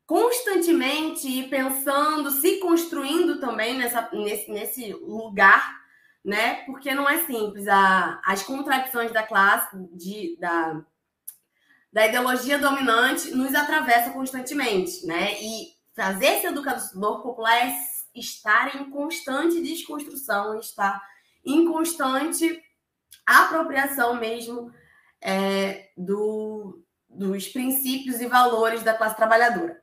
constantemente 0.07 1.29
ir 1.29 1.51
pensando, 1.51 2.31
se 2.31 2.59
construindo 2.61 3.39
também 3.41 3.77
nessa, 3.77 4.09
nesse, 4.13 4.51
nesse 4.51 4.93
lugar, 4.95 5.81
né? 6.25 6.65
Porque 6.65 6.95
não 6.95 7.09
é 7.09 7.19
simples. 7.27 7.69
A, 7.69 8.21
as 8.25 8.43
contradições 8.43 9.13
da 9.13 9.23
classe, 9.23 9.77
de, 9.93 10.39
da, 10.41 10.83
da 11.93 12.07
ideologia 12.07 12.59
dominante, 12.59 13.31
nos 13.33 13.55
atravessa 13.55 14.11
constantemente, 14.11 15.05
né? 15.07 15.41
E 15.43 15.69
fazer 15.95 16.27
esse 16.27 16.47
educador 16.47 17.23
popular 17.23 17.57
é 17.57 17.75
estar 18.15 18.77
em 18.77 18.91
constante 18.91 19.61
desconstrução, 19.61 20.59
estar 20.59 21.01
em 21.45 21.67
constante 21.67 22.63
apropriação 23.27 24.15
mesmo 24.15 24.73
é, 25.21 25.91
do, 25.97 26.83
dos 27.09 27.49
princípios 27.49 28.21
e 28.21 28.27
valores 28.27 28.83
da 28.83 28.95
classe 28.95 29.17
trabalhadora. 29.17 29.81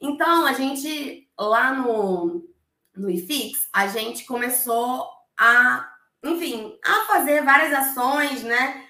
Então, 0.00 0.46
a 0.46 0.52
gente, 0.52 1.28
lá 1.38 1.72
no, 1.72 2.48
no 2.94 3.10
IFIX, 3.10 3.68
a 3.72 3.86
gente 3.86 4.24
começou 4.24 5.08
a, 5.38 5.88
enfim, 6.22 6.78
a 6.84 7.06
fazer 7.06 7.42
várias 7.42 7.72
ações, 7.72 8.42
né, 8.42 8.86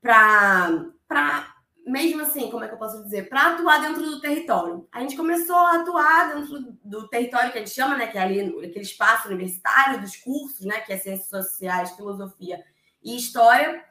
para 0.00 1.51
mesmo 1.86 2.22
assim, 2.22 2.50
como 2.50 2.64
é 2.64 2.68
que 2.68 2.74
eu 2.74 2.78
posso 2.78 3.02
dizer, 3.02 3.28
para 3.28 3.48
atuar 3.48 3.80
dentro 3.80 4.02
do 4.02 4.20
território. 4.20 4.86
A 4.92 5.00
gente 5.00 5.16
começou 5.16 5.56
a 5.56 5.80
atuar 5.80 6.34
dentro 6.34 6.76
do 6.84 7.08
território 7.08 7.50
que 7.50 7.58
a 7.58 7.60
gente 7.60 7.74
chama, 7.74 7.96
né, 7.96 8.06
que 8.06 8.16
é 8.16 8.22
ali 8.22 8.40
aquele 8.40 8.84
espaço 8.84 9.28
universitário 9.28 10.00
dos 10.00 10.16
cursos, 10.16 10.64
né, 10.64 10.80
que 10.80 10.92
é 10.92 10.98
ciências 10.98 11.28
sociais, 11.28 11.90
filosofia 11.92 12.64
e 13.02 13.16
história. 13.16 13.84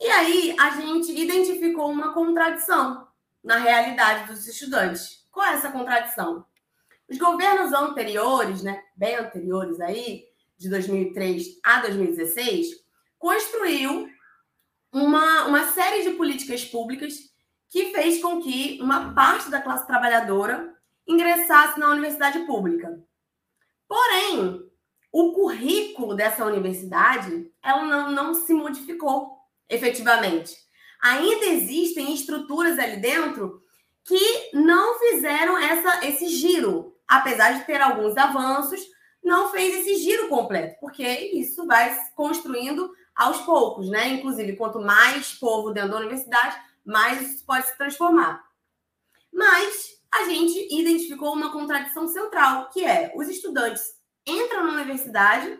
E 0.00 0.06
aí 0.06 0.56
a 0.58 0.70
gente 0.70 1.12
identificou 1.12 1.90
uma 1.90 2.12
contradição 2.12 3.06
na 3.42 3.58
realidade 3.58 4.26
dos 4.32 4.46
estudantes. 4.46 5.26
Qual 5.30 5.46
é 5.46 5.54
essa 5.54 5.70
contradição? 5.70 6.44
Os 7.08 7.18
governos 7.18 7.72
anteriores, 7.72 8.62
né, 8.62 8.82
bem 8.96 9.14
anteriores 9.14 9.80
aí, 9.80 10.24
de 10.58 10.68
2003 10.68 11.60
a 11.62 11.80
2016, 11.82 12.68
construiu 13.18 14.08
uma, 14.92 15.46
uma 15.46 15.64
série 15.72 16.02
de 16.02 16.16
políticas 16.16 16.64
públicas 16.64 17.35
que 17.68 17.92
fez 17.92 18.20
com 18.20 18.40
que 18.40 18.78
uma 18.80 19.12
parte 19.12 19.50
da 19.50 19.60
classe 19.60 19.86
trabalhadora 19.86 20.74
ingressasse 21.06 21.78
na 21.78 21.90
universidade 21.90 22.40
pública. 22.40 23.00
Porém, 23.88 24.62
o 25.12 25.32
currículo 25.32 26.14
dessa 26.14 26.44
universidade 26.44 27.50
ela 27.62 27.84
não, 27.84 28.10
não 28.10 28.34
se 28.34 28.52
modificou 28.52 29.36
efetivamente. 29.68 30.54
Ainda 31.00 31.46
existem 31.46 32.12
estruturas 32.14 32.78
ali 32.78 32.96
dentro 32.98 33.62
que 34.04 34.50
não 34.52 34.98
fizeram 34.98 35.58
essa, 35.58 36.06
esse 36.06 36.28
giro, 36.28 36.96
apesar 37.06 37.52
de 37.52 37.64
ter 37.64 37.80
alguns 37.80 38.16
avanços, 38.16 38.80
não 39.22 39.50
fez 39.50 39.80
esse 39.80 39.96
giro 39.96 40.28
completo, 40.28 40.76
porque 40.80 41.04
isso 41.34 41.66
vai 41.66 41.98
construindo 42.14 42.90
aos 43.14 43.38
poucos, 43.40 43.88
né? 43.88 44.08
Inclusive, 44.08 44.56
quanto 44.56 44.78
mais 44.78 45.32
povo 45.32 45.72
dentro 45.72 45.90
da 45.90 45.96
universidade, 45.96 46.56
mais 46.86 47.20
isso 47.20 47.44
pode 47.44 47.66
se 47.66 47.76
transformar. 47.76 48.42
Mas 49.32 50.00
a 50.12 50.24
gente 50.24 50.74
identificou 50.74 51.32
uma 51.32 51.52
contradição 51.52 52.06
central, 52.06 52.70
que 52.70 52.84
é 52.84 53.12
os 53.16 53.28
estudantes 53.28 53.96
entram 54.26 54.64
na 54.64 54.74
universidade 54.74 55.58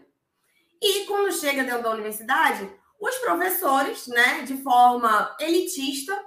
e 0.81 1.05
quando 1.05 1.33
chega 1.33 1.65
dentro 1.65 1.83
da 1.83 1.93
universidade, 1.93 2.71
os 3.01 3.17
professores, 3.19 4.07
né, 4.07 4.43
de 4.43 4.57
forma 4.63 5.37
elitista, 5.41 6.19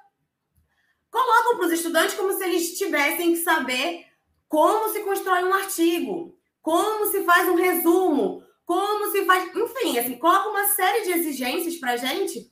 colocam 1.10 1.58
para 1.58 1.68
os 1.68 1.74
estudantes 1.74 2.14
como 2.16 2.34
se 2.34 2.43
eles 2.43 2.78
tivessem 2.78 3.34
que 3.34 3.39
saber 3.39 4.06
como 4.47 4.91
se 4.91 5.02
constrói 5.02 5.43
um 5.43 5.54
artigo, 5.54 6.38
como 6.62 7.06
se 7.08 7.24
faz 7.24 7.47
um 7.47 7.56
resumo, 7.56 8.43
como 8.66 9.12
se 9.12 9.26
faz. 9.26 9.56
Enfim, 9.56 9.97
assim, 9.97 10.18
coloca 10.18 10.50
uma 10.50 10.66
série 10.66 11.04
de 11.04 11.12
exigências 11.12 11.78
para 11.78 11.93
a 11.93 11.97
gente 11.97 12.52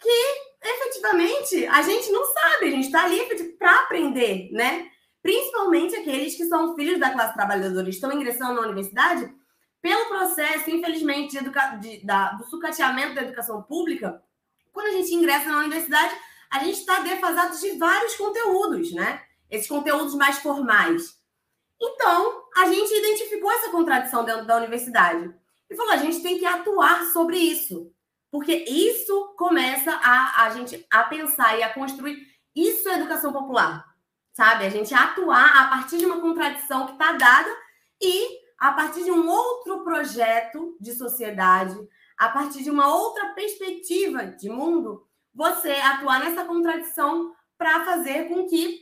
que 0.00 0.53
efetivamente 0.64 1.66
a 1.66 1.82
gente 1.82 2.10
não 2.10 2.24
sabe, 2.24 2.66
a 2.66 2.70
gente 2.70 2.86
está 2.86 3.04
ali 3.04 3.20
para 3.58 3.80
aprender, 3.80 4.50
né? 4.52 4.90
Principalmente 5.22 5.94
aqueles 5.94 6.34
que 6.34 6.46
são 6.46 6.74
filhos 6.74 6.98
da 6.98 7.10
classe 7.10 7.34
trabalhadora 7.34 7.88
estão 7.88 8.12
ingressando 8.12 8.54
na 8.54 8.62
universidade, 8.62 9.32
pelo 9.80 10.06
processo, 10.06 10.70
infelizmente, 10.70 11.32
de 11.32 11.38
educa... 11.38 11.76
de, 11.76 12.04
da, 12.04 12.32
do 12.32 12.44
sucateamento 12.46 13.14
da 13.14 13.22
educação 13.22 13.62
pública, 13.62 14.22
quando 14.72 14.88
a 14.88 14.92
gente 14.92 15.14
ingressa 15.14 15.50
na 15.50 15.58
universidade, 15.58 16.14
a 16.50 16.58
gente 16.60 16.80
está 16.80 17.00
defasado 17.00 17.58
de 17.58 17.78
vários 17.78 18.16
conteúdos, 18.16 18.92
né? 18.92 19.22
Esses 19.50 19.68
conteúdos 19.68 20.14
mais 20.14 20.38
formais. 20.38 21.18
Então, 21.80 22.44
a 22.56 22.66
gente 22.66 22.92
identificou 22.94 23.50
essa 23.52 23.70
contradição 23.70 24.24
dentro 24.24 24.46
da 24.46 24.56
universidade 24.56 25.34
e 25.68 25.76
falou: 25.76 25.92
a 25.92 25.98
gente 25.98 26.22
tem 26.22 26.38
que 26.38 26.46
atuar 26.46 27.04
sobre 27.12 27.36
isso, 27.36 27.92
porque 28.34 28.64
isso 28.66 29.32
começa 29.36 29.92
a, 29.92 30.42
a 30.42 30.50
gente 30.50 30.84
a 30.90 31.04
pensar 31.04 31.56
e 31.56 31.62
a 31.62 31.72
construir. 31.72 32.18
Isso 32.52 32.88
é 32.88 32.94
educação 32.94 33.32
popular, 33.32 33.86
sabe? 34.32 34.66
A 34.66 34.68
gente 34.68 34.92
atuar 34.92 35.56
a 35.56 35.68
partir 35.68 35.98
de 35.98 36.04
uma 36.04 36.20
contradição 36.20 36.84
que 36.84 36.94
está 36.94 37.12
dada 37.12 37.48
e 38.02 38.40
a 38.58 38.72
partir 38.72 39.04
de 39.04 39.12
um 39.12 39.28
outro 39.28 39.84
projeto 39.84 40.76
de 40.80 40.94
sociedade, 40.94 41.76
a 42.18 42.28
partir 42.28 42.64
de 42.64 42.70
uma 42.72 42.92
outra 42.92 43.34
perspectiva 43.34 44.26
de 44.26 44.50
mundo, 44.50 45.06
você 45.32 45.70
atuar 45.70 46.18
nessa 46.18 46.44
contradição 46.44 47.32
para 47.56 47.84
fazer 47.84 48.24
com 48.24 48.48
que 48.48 48.80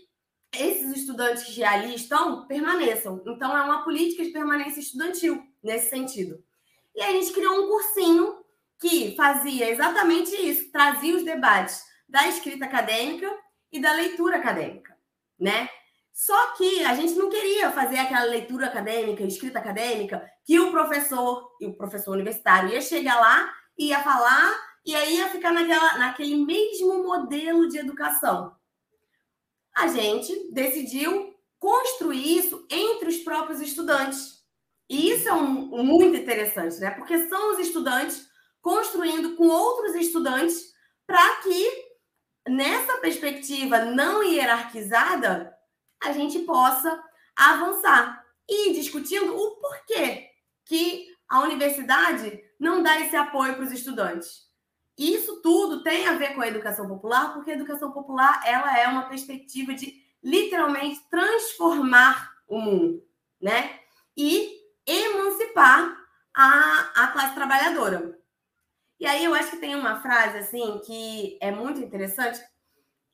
esses 0.59 0.97
estudantes 0.97 1.45
que 1.45 1.63
ali 1.63 1.95
estão 1.95 2.47
permaneçam. 2.47 3.23
Então, 3.27 3.55
é 3.55 3.61
uma 3.61 3.85
política 3.85 4.25
de 4.25 4.31
permanência 4.31 4.81
estudantil 4.81 5.47
nesse 5.63 5.91
sentido. 5.91 6.43
E 6.95 7.03
a 7.03 7.13
gente 7.13 7.35
criou 7.35 7.63
um 7.63 7.69
cursinho 7.69 8.42
que 8.83 9.15
fazia 9.15 9.71
exatamente 9.71 10.35
isso, 10.35 10.73
trazia 10.73 11.15
os 11.15 11.23
debates 11.23 11.85
da 12.09 12.27
escrita 12.27 12.65
acadêmica 12.65 13.33
e 13.71 13.81
da 13.81 13.93
leitura 13.93 14.39
acadêmica, 14.39 14.99
né? 15.39 15.69
Só 16.13 16.49
que 16.55 16.85
a 16.85 16.93
gente 16.93 17.15
não 17.15 17.31
queria 17.31 17.71
fazer 17.71 17.99
aquela 17.99 18.25
leitura 18.25 18.67
acadêmica, 18.67 19.23
escrita 19.23 19.61
acadêmica, 19.61 20.29
que 20.45 20.59
o 20.59 20.73
professor 20.73 21.49
e 21.61 21.67
o 21.67 21.77
professor 21.77 22.11
universitário 22.11 22.71
ia 22.71 22.81
chegar 22.81 23.21
lá, 23.21 23.55
ia 23.79 24.03
falar 24.03 24.53
e 24.85 24.97
aí 24.97 25.17
ia 25.17 25.29
ficar 25.29 25.53
naquela, 25.53 25.99
naquele 25.99 26.45
mesmo 26.45 27.05
modelo 27.05 27.69
de 27.69 27.79
educação. 27.79 28.53
A 29.77 29.87
gente 29.87 30.53
decidiu 30.53 31.33
construir 31.57 32.37
isso 32.37 32.67
entre 32.69 33.09
os 33.09 33.19
próprios 33.19 33.61
estudantes. 33.61 34.43
E 34.91 35.13
isso 35.13 35.29
é 35.29 35.33
um, 35.33 35.85
muito 35.85 36.17
interessante, 36.17 36.81
né? 36.81 36.91
Porque 36.91 37.29
são 37.29 37.53
os 37.53 37.61
estudantes 37.61 38.32
construindo 38.63 39.37
com 39.37 39.49
outros 39.49 39.95
estudantes 39.97 40.73
para 41.07 41.37
que, 41.43 41.71
nessa 42.49 42.99
perspectiva 42.99 43.85
não 43.85 44.23
hierarquizada, 44.23 45.53
a 46.03 46.13
gente 46.13 46.39
possa 46.41 47.03
avançar 47.37 48.25
e 48.49 48.73
discutindo 48.73 49.37
o 49.37 49.57
porquê 49.57 50.29
que 50.65 51.09
a 51.29 51.41
universidade 51.41 52.43
não 52.59 52.83
dá 52.83 53.01
esse 53.01 53.17
apoio 53.17 53.55
para 53.55 53.65
os 53.65 53.73
estudantes. 53.73 54.51
Isso 54.97 55.41
tudo 55.41 55.83
tem 55.83 56.07
a 56.07 56.15
ver 56.15 56.35
com 56.35 56.43
a 56.43 56.49
educação 56.49 56.87
popular, 56.87 57.33
porque 57.33 57.51
a 57.51 57.55
educação 57.55 57.91
popular 57.93 58.43
ela 58.45 58.79
é 58.79 58.87
uma 58.87 59.09
perspectiva 59.09 59.75
de 59.75 60.03
literalmente 60.23 61.01
transformar 61.11 62.31
o 62.47 62.61
mundo, 62.61 63.03
né? 63.41 63.81
E 64.17 64.61
emancipar 64.87 65.97
a, 66.35 66.91
a 66.95 67.07
classe 67.09 67.35
trabalhadora. 67.35 68.19
E 69.03 69.07
aí 69.07 69.25
eu 69.25 69.35
acho 69.35 69.51
que 69.51 69.57
tem 69.57 69.75
uma 69.75 70.01
frase 70.01 70.39
assim 70.39 70.81
que 70.87 71.37
é 71.41 71.51
muito 71.51 71.81
interessante, 71.81 72.41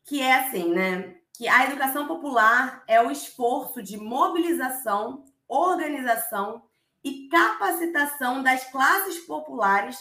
que 0.05 0.20
é 0.20 0.34
assim, 0.34 0.68
né? 0.68 1.16
Que 1.34 1.49
a 1.49 1.64
educação 1.64 2.07
popular 2.07 2.84
é 2.86 3.01
o 3.01 3.11
esforço 3.11 3.82
de 3.82 3.97
mobilização, 3.97 5.24
organização 5.49 6.62
e 7.03 7.26
capacitação 7.28 8.43
das 8.43 8.70
classes 8.70 9.20
populares 9.20 9.99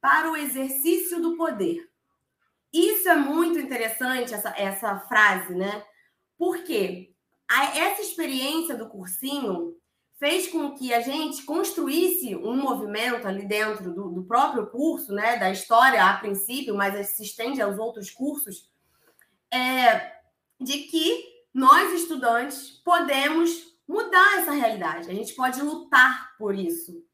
para 0.00 0.30
o 0.30 0.36
exercício 0.38 1.20
do 1.20 1.36
poder. 1.36 1.86
Isso 2.72 3.06
é 3.06 3.16
muito 3.16 3.58
interessante, 3.58 4.32
essa, 4.32 4.54
essa 4.56 5.00
frase, 5.00 5.54
né? 5.54 5.84
Porque 6.38 7.14
essa 7.74 8.00
experiência 8.00 8.74
do 8.74 8.88
cursinho 8.88 9.76
fez 10.18 10.48
com 10.48 10.74
que 10.74 10.94
a 10.94 11.00
gente 11.00 11.42
construísse 11.42 12.34
um 12.34 12.56
movimento 12.56 13.26
ali 13.26 13.46
dentro 13.46 13.92
do, 13.92 14.10
do 14.10 14.24
próprio 14.24 14.66
curso, 14.66 15.12
né? 15.12 15.36
Da 15.36 15.50
história 15.50 16.04
a 16.04 16.16
princípio, 16.16 16.74
mas 16.74 17.08
se 17.10 17.22
estende 17.22 17.60
aos 17.60 17.78
outros 17.78 18.10
cursos, 18.10 18.70
é, 19.50 20.12
de 20.60 20.78
que 20.84 21.24
nós, 21.52 21.92
estudantes, 21.92 22.82
podemos 22.84 23.76
mudar 23.86 24.38
essa 24.38 24.52
realidade. 24.52 25.10
A 25.10 25.14
gente 25.14 25.34
pode 25.34 25.60
lutar 25.62 26.34
por 26.38 26.54
isso. 26.54 27.04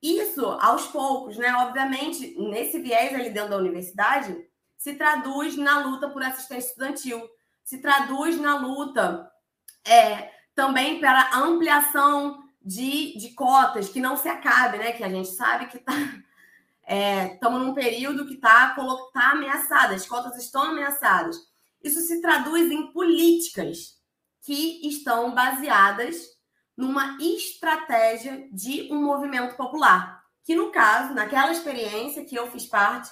Isso, 0.00 0.44
aos 0.44 0.86
poucos, 0.86 1.36
né? 1.36 1.52
Obviamente, 1.54 2.36
nesse 2.38 2.80
viés 2.80 3.14
ali 3.14 3.30
dentro 3.30 3.50
da 3.50 3.58
universidade, 3.58 4.36
se 4.76 4.94
traduz 4.94 5.56
na 5.56 5.84
luta 5.84 6.08
por 6.08 6.22
assistência 6.22 6.68
estudantil, 6.68 7.28
se 7.64 7.80
traduz 7.80 8.40
na 8.40 8.56
luta 8.56 9.30
é, 9.84 10.30
também 10.54 11.00
para 11.00 11.36
ampliação 11.36 12.41
de, 12.64 13.16
de 13.18 13.30
cotas, 13.34 13.88
que 13.88 14.00
não 14.00 14.16
se 14.16 14.28
acabe, 14.28 14.78
né? 14.78 14.92
Que 14.92 15.04
a 15.04 15.08
gente 15.08 15.28
sabe 15.28 15.66
que 15.66 15.78
está 15.78 15.92
estamos 16.84 17.60
é, 17.62 17.64
num 17.64 17.74
período 17.74 18.26
que 18.26 18.34
está 18.34 18.74
tá 19.12 19.30
ameaçada, 19.30 19.94
as 19.94 20.06
cotas 20.06 20.36
estão 20.36 20.62
ameaçadas. 20.62 21.36
Isso 21.82 22.00
se 22.00 22.20
traduz 22.20 22.70
em 22.70 22.92
políticas 22.92 24.00
que 24.42 24.86
estão 24.86 25.34
baseadas 25.34 26.16
numa 26.76 27.16
estratégia 27.20 28.48
de 28.52 28.92
um 28.92 29.02
movimento 29.02 29.56
popular, 29.56 30.22
que 30.44 30.54
no 30.54 30.70
caso, 30.70 31.14
naquela 31.14 31.52
experiência 31.52 32.24
que 32.24 32.34
eu 32.34 32.50
fiz 32.50 32.66
parte, 32.66 33.10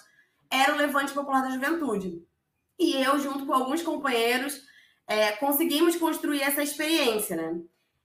era 0.51 0.75
o 0.75 0.77
Levante 0.77 1.13
Popular 1.13 1.43
da 1.43 1.51
Juventude. 1.51 2.21
E 2.79 2.95
eu, 2.95 3.21
junto 3.21 3.47
com 3.47 3.53
alguns 3.53 3.83
companheiros, 3.83 4.61
é, 5.07 5.33
conseguimos 5.33 5.97
construir 5.97 6.43
essa 6.43 6.63
experiência, 6.63 7.37
né? 7.37 7.61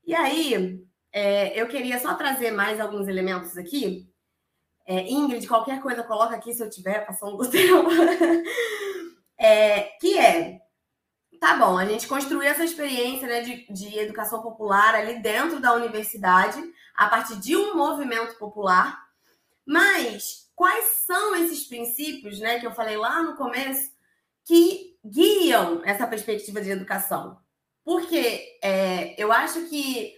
E 0.05 0.13
aí, 0.13 0.84
é, 1.15 1.59
eu 1.59 1.67
queria 1.67 1.97
só 1.97 2.13
trazer 2.15 2.51
mais 2.51 2.79
alguns 2.79 3.07
elementos 3.07 3.57
aqui 3.57 4.13
é, 4.85 5.09
Ingrid, 5.09 5.47
qualquer 5.47 5.81
coisa 5.81 6.03
coloca 6.03 6.35
aqui 6.35 6.53
se 6.53 6.61
eu 6.61 6.69
tiver 6.69 7.05
passando 7.05 7.37
do 7.37 7.49
tempo. 7.49 7.89
é, 9.37 9.81
que 9.99 10.17
é, 10.17 10.61
tá 11.39 11.57
bom, 11.57 11.77
a 11.77 11.85
gente 11.85 12.07
construiu 12.07 12.43
essa 12.43 12.63
experiência 12.63 13.27
né, 13.27 13.41
de, 13.41 13.65
de 13.73 13.97
educação 13.97 14.43
popular 14.43 14.93
ali 14.93 15.19
dentro 15.19 15.59
da 15.59 15.73
universidade, 15.73 16.61
a 16.95 17.07
partir 17.07 17.37
de 17.37 17.55
um 17.55 17.75
movimento 17.75 18.37
popular, 18.37 19.03
mas 19.65 20.51
quais 20.55 20.85
são 21.05 21.35
esses 21.35 21.65
princípios, 21.65 22.39
né, 22.39 22.59
que 22.59 22.67
eu 22.67 22.71
falei 22.71 22.95
lá 22.95 23.23
no 23.23 23.35
começo, 23.35 23.91
que 24.45 24.95
guiam 25.03 25.81
essa 25.83 26.05
perspectiva 26.05 26.61
de 26.61 26.69
educação? 26.69 27.39
Porque 27.83 28.59
é, 28.61 29.19
eu 29.21 29.31
acho 29.31 29.67
que 29.67 30.13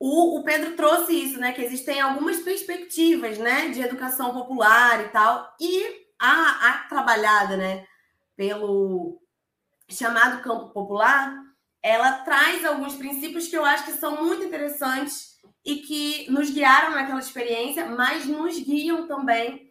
o, 0.00 0.38
o, 0.38 0.42
Pedro 0.42 0.74
trouxe 0.76 1.12
isso, 1.12 1.38
né? 1.38 1.52
Que 1.52 1.60
existem 1.60 2.00
algumas 2.00 2.38
perspectivas, 2.40 3.36
né? 3.36 3.68
De 3.68 3.82
educação 3.82 4.32
popular 4.32 5.04
e 5.04 5.08
tal. 5.08 5.54
E 5.60 5.84
a, 6.18 6.70
a 6.70 6.72
trabalhada, 6.88 7.54
né? 7.58 7.86
Pelo 8.34 9.20
chamado 9.90 10.42
campo 10.42 10.70
popular, 10.70 11.34
ela 11.82 12.12
traz 12.24 12.64
alguns 12.64 12.94
princípios 12.94 13.48
que 13.48 13.56
eu 13.56 13.64
acho 13.64 13.84
que 13.84 13.92
são 13.92 14.24
muito 14.24 14.42
interessantes 14.42 15.38
e 15.62 15.76
que 15.76 16.30
nos 16.30 16.48
guiaram 16.48 16.92
naquela 16.92 17.20
experiência, 17.20 17.84
mas 17.84 18.24
nos 18.24 18.58
guiam 18.58 19.06
também 19.06 19.70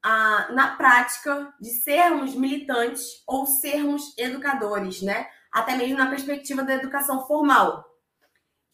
ah, 0.00 0.48
na 0.52 0.76
prática 0.76 1.52
de 1.60 1.70
sermos 1.70 2.36
militantes 2.36 3.24
ou 3.26 3.46
sermos 3.46 4.16
educadores, 4.16 5.02
né? 5.02 5.26
Até 5.52 5.74
mesmo 5.74 5.96
na 5.98 6.08
perspectiva 6.08 6.62
da 6.62 6.74
educação 6.74 7.26
formal. 7.26 7.84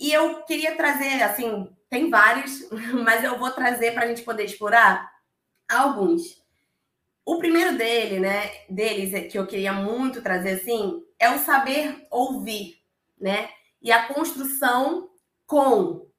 E 0.03 0.12
eu 0.12 0.42
queria 0.42 0.76
trazer, 0.76 1.22
assim, 1.22 1.72
tem 1.88 2.11
vários, 2.11 2.68
mas 3.05 3.22
eu 3.22 3.38
vou 3.38 3.53
trazer 3.53 3.94
para 3.94 4.03
a 4.03 4.09
gente 4.09 4.22
poder 4.22 4.44
explorar 4.44 5.09
alguns. 5.70 6.42
O 7.24 7.38
primeiro 7.38 7.78
dele, 7.78 8.18
né, 8.18 8.50
deles, 8.68 9.14
é 9.14 9.20
que 9.20 9.38
eu 9.38 9.46
queria 9.46 9.72
muito 9.72 10.20
trazer, 10.20 10.55
assim, 10.55 11.05
é 11.20 11.30
o 11.30 11.38
saber 11.38 12.05
ouvir, 12.11 12.82
né? 13.16 13.48
E 13.80 13.92
a 13.92 14.09
construção 14.09 15.09
com 15.46 16.11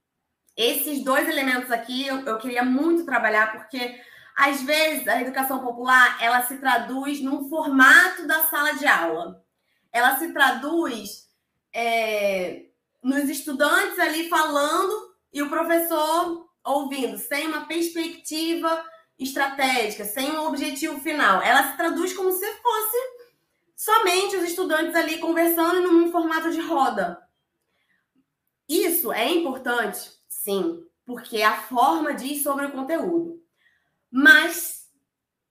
esses 0.55 1.03
dois 1.03 1.27
elementos 1.27 1.69
aqui, 1.69 2.07
eu, 2.07 2.21
eu 2.21 2.37
queria 2.37 2.63
muito 2.63 3.03
trabalhar, 3.03 3.51
porque 3.51 3.99
às 4.33 4.61
vezes 4.61 5.05
a 5.09 5.21
educação 5.21 5.59
popular 5.59 6.23
ela 6.23 6.41
se 6.43 6.57
traduz 6.57 7.19
num 7.21 7.49
formato 7.49 8.25
da 8.25 8.43
sala 8.43 8.75
de 8.75 8.87
aula. 8.87 9.43
Ela 9.91 10.17
se 10.17 10.31
traduz 10.31 11.27
é, 11.73 12.67
nos 13.03 13.29
estudantes 13.29 13.99
ali 13.99 14.29
falando 14.29 15.13
e 15.31 15.41
o 15.41 15.49
professor 15.49 16.49
ouvindo, 16.63 17.17
sem 17.17 17.47
uma 17.47 17.65
perspectiva 17.65 18.83
estratégica, 19.19 20.05
sem 20.05 20.31
um 20.31 20.47
objetivo 20.47 20.99
final. 20.99 21.41
Ela 21.41 21.71
se 21.71 21.77
traduz 21.77 22.13
como 22.13 22.31
se 22.31 22.45
fosse 22.61 22.97
somente 23.75 24.37
os 24.37 24.43
estudantes 24.43 24.95
ali 24.95 25.17
conversando 25.19 25.81
num 25.81 26.11
formato 26.11 26.51
de 26.51 26.61
roda. 26.61 27.21
Isso 28.67 29.11
é 29.11 29.29
importante, 29.29 30.11
sim, 30.29 30.87
porque 31.05 31.41
a 31.41 31.61
forma 31.63 32.13
diz 32.13 32.41
sobre 32.41 32.65
o 32.65 32.71
conteúdo. 32.71 33.43
Mas 34.09 34.89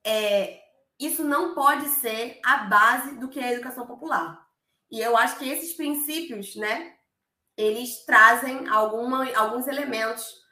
é, 0.03 0.61
isso 0.99 1.25
não 1.25 1.55
pode 1.55 1.89
ser 1.89 2.41
a 2.45 2.59
base 2.59 3.17
do 3.17 3.29
que 3.29 3.39
é 3.39 3.45
a 3.45 3.53
educação 3.53 3.87
popular. 3.87 4.49
E 4.91 5.01
eu 5.01 5.17
acho 5.17 5.39
que 5.39 5.49
esses 5.49 5.75
princípios, 5.75 6.57
né, 6.57 6.97
eles 7.57 8.05
trazem 8.05 8.69
alguma, 8.69 9.31
alguns 9.37 9.67
elementos 9.67 10.43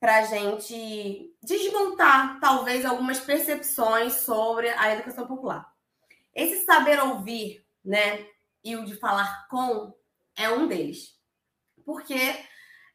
para 0.00 0.18
a 0.18 0.24
gente 0.24 1.34
desmontar, 1.42 2.38
talvez, 2.40 2.84
algumas 2.84 3.18
percepções 3.20 4.14
sobre 4.14 4.68
a 4.70 4.94
educação 4.94 5.26
popular. 5.26 5.70
Esse 6.34 6.64
saber 6.64 7.00
ouvir, 7.00 7.66
né, 7.84 8.26
e 8.62 8.76
o 8.76 8.84
de 8.84 8.94
falar 8.96 9.48
com, 9.48 9.92
é 10.36 10.48
um 10.50 10.68
deles. 10.68 11.18
Porque 11.84 12.36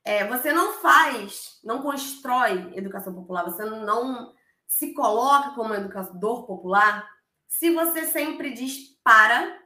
é, 0.05 0.25
você 0.27 0.53
não 0.53 0.73
faz, 0.73 1.59
não 1.63 1.81
constrói 1.81 2.71
educação 2.75 3.13
popular, 3.13 3.43
você 3.43 3.65
não 3.65 4.33
se 4.67 4.93
coloca 4.93 5.51
como 5.51 5.73
educador 5.73 6.45
popular 6.45 7.07
se 7.47 7.69
você 7.71 8.05
sempre 8.05 8.53
diz 8.53 8.97
para 9.03 9.59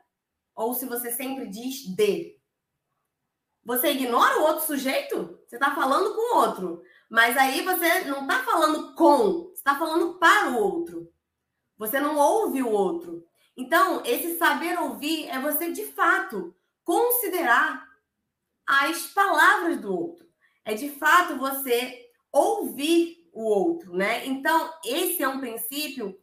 ou 0.55 0.73
se 0.73 0.85
você 0.85 1.11
sempre 1.11 1.47
diz 1.47 1.85
de. 1.95 2.36
Você 3.67 3.91
ignora 3.91 4.39
o 4.39 4.43
outro 4.43 4.65
sujeito? 4.65 5.41
Você 5.45 5.57
está 5.57 5.75
falando 5.75 6.15
com 6.15 6.21
o 6.21 6.39
outro. 6.39 6.81
Mas 7.09 7.35
aí 7.35 7.61
você 7.61 8.05
não 8.05 8.21
está 8.21 8.39
falando 8.39 8.95
com, 8.95 9.49
você 9.49 9.55
está 9.55 9.77
falando 9.77 10.13
para 10.13 10.51
o 10.51 10.57
outro. 10.57 11.11
Você 11.77 11.99
não 11.99 12.15
ouve 12.15 12.63
o 12.63 12.71
outro. 12.71 13.27
Então, 13.57 14.01
esse 14.05 14.37
saber 14.37 14.79
ouvir 14.79 15.27
é 15.27 15.37
você, 15.37 15.69
de 15.73 15.85
fato, 15.87 16.55
considerar 16.85 17.85
as 18.65 19.07
palavras 19.07 19.81
do 19.81 19.93
outro. 19.93 20.25
É, 20.63 20.73
de 20.73 20.89
fato, 20.89 21.37
você 21.37 22.09
ouvir 22.31 23.29
o 23.33 23.43
outro, 23.43 23.93
né? 23.93 24.25
Então, 24.27 24.73
esse 24.85 25.21
é 25.21 25.27
um 25.27 25.41
princípio 25.41 26.17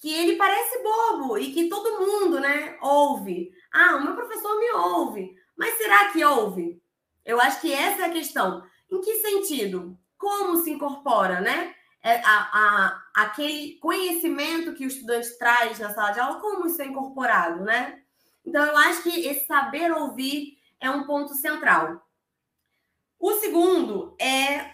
que 0.00 0.12
ele 0.12 0.34
parece 0.34 0.82
bobo 0.82 1.38
e 1.38 1.52
que 1.52 1.68
todo 1.68 2.04
mundo, 2.04 2.40
né, 2.40 2.76
ouve. 2.82 3.52
Ah, 3.72 3.94
o 3.94 4.02
meu 4.02 4.16
professor 4.16 4.58
me 4.58 4.72
ouve. 4.72 5.39
Mas 5.60 5.76
será 5.76 6.10
que 6.10 6.24
ouve? 6.24 6.82
Eu 7.22 7.38
acho 7.38 7.60
que 7.60 7.70
essa 7.70 8.00
é 8.00 8.06
a 8.06 8.12
questão. 8.12 8.64
Em 8.90 8.98
que 9.02 9.16
sentido? 9.16 9.94
Como 10.16 10.56
se 10.56 10.70
incorpora, 10.70 11.42
né? 11.42 11.74
É 12.02 12.16
a, 12.24 12.48
a, 12.50 13.02
aquele 13.14 13.74
conhecimento 13.74 14.72
que 14.72 14.86
o 14.86 14.88
estudante 14.88 15.36
traz 15.36 15.78
na 15.78 15.92
sala 15.92 16.12
de 16.12 16.20
aula, 16.20 16.40
como 16.40 16.66
isso 16.66 16.80
é 16.80 16.86
incorporado, 16.86 17.62
né? 17.62 18.00
Então, 18.42 18.64
eu 18.64 18.74
acho 18.74 19.02
que 19.02 19.26
esse 19.26 19.46
saber 19.46 19.92
ouvir 19.92 20.56
é 20.80 20.90
um 20.90 21.04
ponto 21.04 21.34
central. 21.34 22.08
O 23.18 23.34
segundo 23.34 24.16
é 24.18 24.64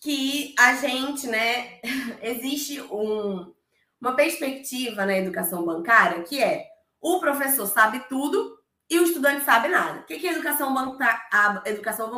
que 0.00 0.54
a 0.56 0.76
gente, 0.76 1.26
né, 1.26 1.80
existe 2.22 2.80
um, 2.80 3.52
uma 4.00 4.14
perspectiva 4.14 5.04
na 5.04 5.18
educação 5.18 5.64
bancária 5.64 6.22
que 6.22 6.40
é 6.40 6.68
o 7.00 7.18
professor 7.18 7.66
sabe 7.66 8.04
tudo 8.08 8.57
e 8.90 8.98
o 8.98 9.04
estudante 9.04 9.44
sabe 9.44 9.68
nada. 9.68 10.00
O 10.00 10.04
que 10.04 10.26
é 10.26 10.32
educação 10.32 10.72
bancária? 10.72 11.20
A 11.30 11.62
educação 11.66 12.10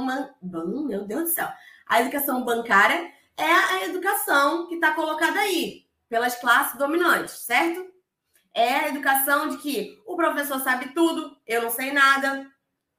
meu 0.43 1.05
Deus 1.05 1.23
do 1.23 1.29
céu. 1.29 1.49
A 1.87 2.01
educação 2.01 2.45
bancária 2.45 3.12
é 3.37 3.53
a 3.53 3.85
educação 3.87 4.68
que 4.68 4.75
está 4.75 4.93
colocada 4.93 5.41
aí 5.41 5.87
pelas 6.09 6.37
classes 6.37 6.79
dominantes, 6.79 7.41
certo? 7.41 7.85
É 8.55 8.75
a 8.75 8.89
educação 8.89 9.49
de 9.49 9.59
que 9.59 10.01
o 10.07 10.16
professor 10.16 10.61
sabe 10.61 10.93
tudo, 10.93 11.37
eu 11.47 11.62
não 11.62 11.71
sei 11.71 11.93
nada. 11.93 12.47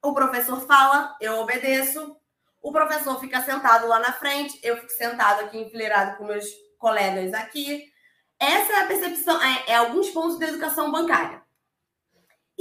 O 0.01 0.13
professor 0.13 0.59
fala, 0.65 1.15
eu 1.21 1.39
obedeço. 1.39 2.17
O 2.61 2.71
professor 2.71 3.19
fica 3.19 3.41
sentado 3.41 3.87
lá 3.87 3.99
na 3.99 4.13
frente, 4.13 4.59
eu 4.63 4.77
fico 4.77 4.91
sentado 4.91 5.41
aqui 5.41 5.57
enfileirado 5.57 6.17
com 6.17 6.25
meus 6.25 6.45
colegas 6.77 7.33
aqui. 7.33 7.91
Essa 8.39 8.73
é 8.73 8.83
a 8.83 8.87
percepção, 8.87 9.41
é, 9.41 9.63
é 9.67 9.75
alguns 9.75 10.09
pontos 10.09 10.39
da 10.39 10.47
educação 10.47 10.91
bancária. 10.91 11.40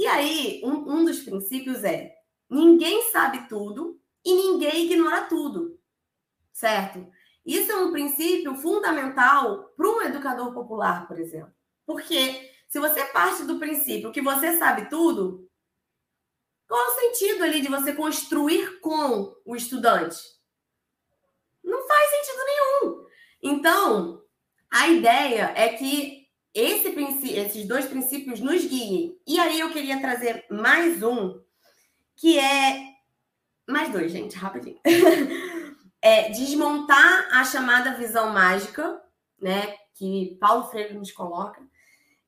E 0.01 0.07
aí, 0.07 0.61
um, 0.63 0.95
um 0.95 1.05
dos 1.05 1.19
princípios 1.19 1.83
é: 1.83 2.11
ninguém 2.49 3.11
sabe 3.11 3.47
tudo 3.47 4.01
e 4.25 4.33
ninguém 4.33 4.85
ignora 4.85 5.27
tudo, 5.27 5.79
certo? 6.51 7.07
Isso 7.45 7.71
é 7.71 7.75
um 7.75 7.91
princípio 7.91 8.55
fundamental 8.55 9.71
para 9.77 9.87
um 9.87 10.01
educador 10.01 10.55
popular, 10.55 11.07
por 11.07 11.19
exemplo. 11.19 11.53
Porque 11.85 12.51
se 12.67 12.79
você 12.79 13.05
parte 13.05 13.43
do 13.43 13.59
princípio 13.59 14.11
que 14.11 14.23
você 14.23 14.57
sabe 14.57 14.89
tudo, 14.89 15.47
qual 16.67 16.83
o 16.83 16.99
sentido 16.99 17.43
ali 17.43 17.61
de 17.61 17.67
você 17.67 17.93
construir 17.93 18.79
com 18.79 19.35
o 19.45 19.55
estudante? 19.55 20.17
Não 21.63 21.87
faz 21.87 22.09
sentido 22.09 22.43
nenhum. 22.47 23.05
Então, 23.43 24.23
a 24.71 24.87
ideia 24.87 25.53
é 25.55 25.69
que 25.69 26.20
esse, 26.53 26.89
esses 27.33 27.67
dois 27.67 27.85
princípios 27.85 28.39
nos 28.39 28.65
guiem. 28.65 29.17
E 29.25 29.39
aí 29.39 29.59
eu 29.59 29.71
queria 29.71 29.99
trazer 29.99 30.45
mais 30.49 31.01
um, 31.01 31.39
que 32.15 32.37
é 32.37 32.91
mais 33.67 33.91
dois, 33.91 34.11
gente, 34.11 34.35
rapidinho. 34.35 34.79
é, 36.01 36.29
desmontar 36.29 37.29
a 37.31 37.43
chamada 37.43 37.93
visão 37.93 38.31
mágica, 38.31 39.01
né? 39.39 39.75
Que 39.95 40.37
Paulo 40.39 40.65
Freire 40.65 40.93
nos 40.93 41.11
coloca, 41.11 41.61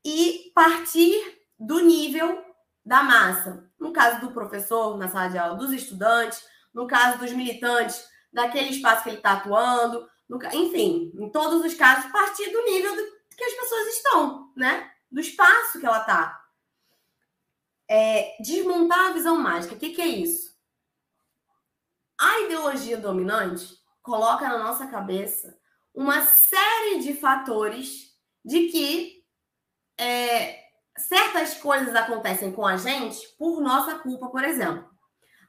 e 0.05 0.51
partir 0.53 1.39
do 1.59 1.79
nível 1.79 2.43
da 2.85 3.03
massa. 3.03 3.69
No 3.79 3.93
caso 3.93 4.21
do 4.21 4.31
professor, 4.31 4.97
na 4.97 5.07
sala 5.07 5.29
de 5.29 5.37
aula, 5.37 5.55
dos 5.55 5.71
estudantes, 5.71 6.43
no 6.73 6.87
caso 6.87 7.19
dos 7.19 7.31
militantes, 7.31 8.03
daquele 8.31 8.69
espaço 8.69 9.03
que 9.03 9.09
ele 9.09 9.17
está 9.17 9.33
atuando, 9.33 10.07
no, 10.27 10.39
enfim, 10.53 11.11
em 11.15 11.29
todos 11.29 11.63
os 11.63 11.73
casos, 11.73 12.11
partir 12.11 12.49
do 12.51 12.63
nível 12.65 12.95
do, 12.95 13.03
que 13.35 13.43
as 13.43 13.53
pessoas 13.53 13.87
estão, 13.87 14.53
né? 14.55 14.91
Do 15.11 15.19
espaço 15.19 15.79
que 15.79 15.85
ela 15.85 15.99
está. 15.99 16.41
É, 17.89 18.37
desmontar 18.41 19.09
a 19.09 19.13
visão 19.13 19.37
mágica. 19.37 19.75
O 19.75 19.77
que, 19.77 19.89
que 19.89 20.01
é 20.01 20.07
isso? 20.07 20.53
A 22.19 22.39
ideologia 22.41 22.97
dominante 22.97 23.77
coloca 24.01 24.47
na 24.47 24.57
nossa 24.57 24.87
cabeça 24.87 25.59
uma 25.93 26.21
série 26.21 26.99
de 26.99 27.13
fatores 27.13 28.13
de 28.43 28.67
que 28.67 29.23
é, 29.99 30.63
certas 30.97 31.55
coisas 31.55 31.95
acontecem 31.95 32.51
com 32.51 32.65
a 32.65 32.77
gente 32.77 33.27
por 33.37 33.61
nossa 33.61 33.99
culpa, 33.99 34.27
por 34.29 34.43
exemplo. 34.43 34.89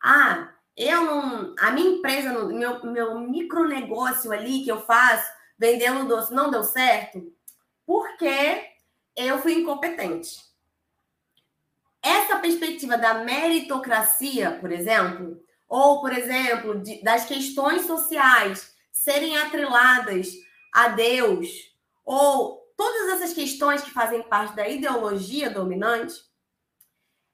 Ah, 0.02 0.52
eu 0.76 1.02
não. 1.02 1.54
A 1.58 1.70
minha 1.70 1.96
empresa, 1.96 2.32
meu, 2.46 2.84
meu 2.84 3.18
micronegócio 3.20 4.32
ali 4.32 4.64
que 4.64 4.70
eu 4.70 4.80
faço, 4.80 5.30
vendendo 5.58 6.06
doce, 6.06 6.34
não 6.34 6.50
deu 6.50 6.62
certo, 6.62 7.22
porque 7.86 8.70
eu 9.16 9.40
fui 9.40 9.54
incompetente. 9.54 10.42
Essa 12.02 12.38
perspectiva 12.38 12.98
da 12.98 13.14
meritocracia, 13.14 14.58
por 14.60 14.70
exemplo, 14.70 15.42
ou, 15.68 16.00
por 16.00 16.12
exemplo, 16.12 16.80
de, 16.80 17.02
das 17.02 17.24
questões 17.24 17.86
sociais 17.86 18.74
serem 18.92 19.36
atreladas 19.36 20.32
a 20.72 20.88
Deus, 20.88 21.48
ou 22.04 22.64
todas 22.76 23.14
essas 23.14 23.32
questões 23.32 23.82
que 23.82 23.90
fazem 23.90 24.22
parte 24.22 24.54
da 24.54 24.68
ideologia 24.68 25.50
dominante, 25.50 26.14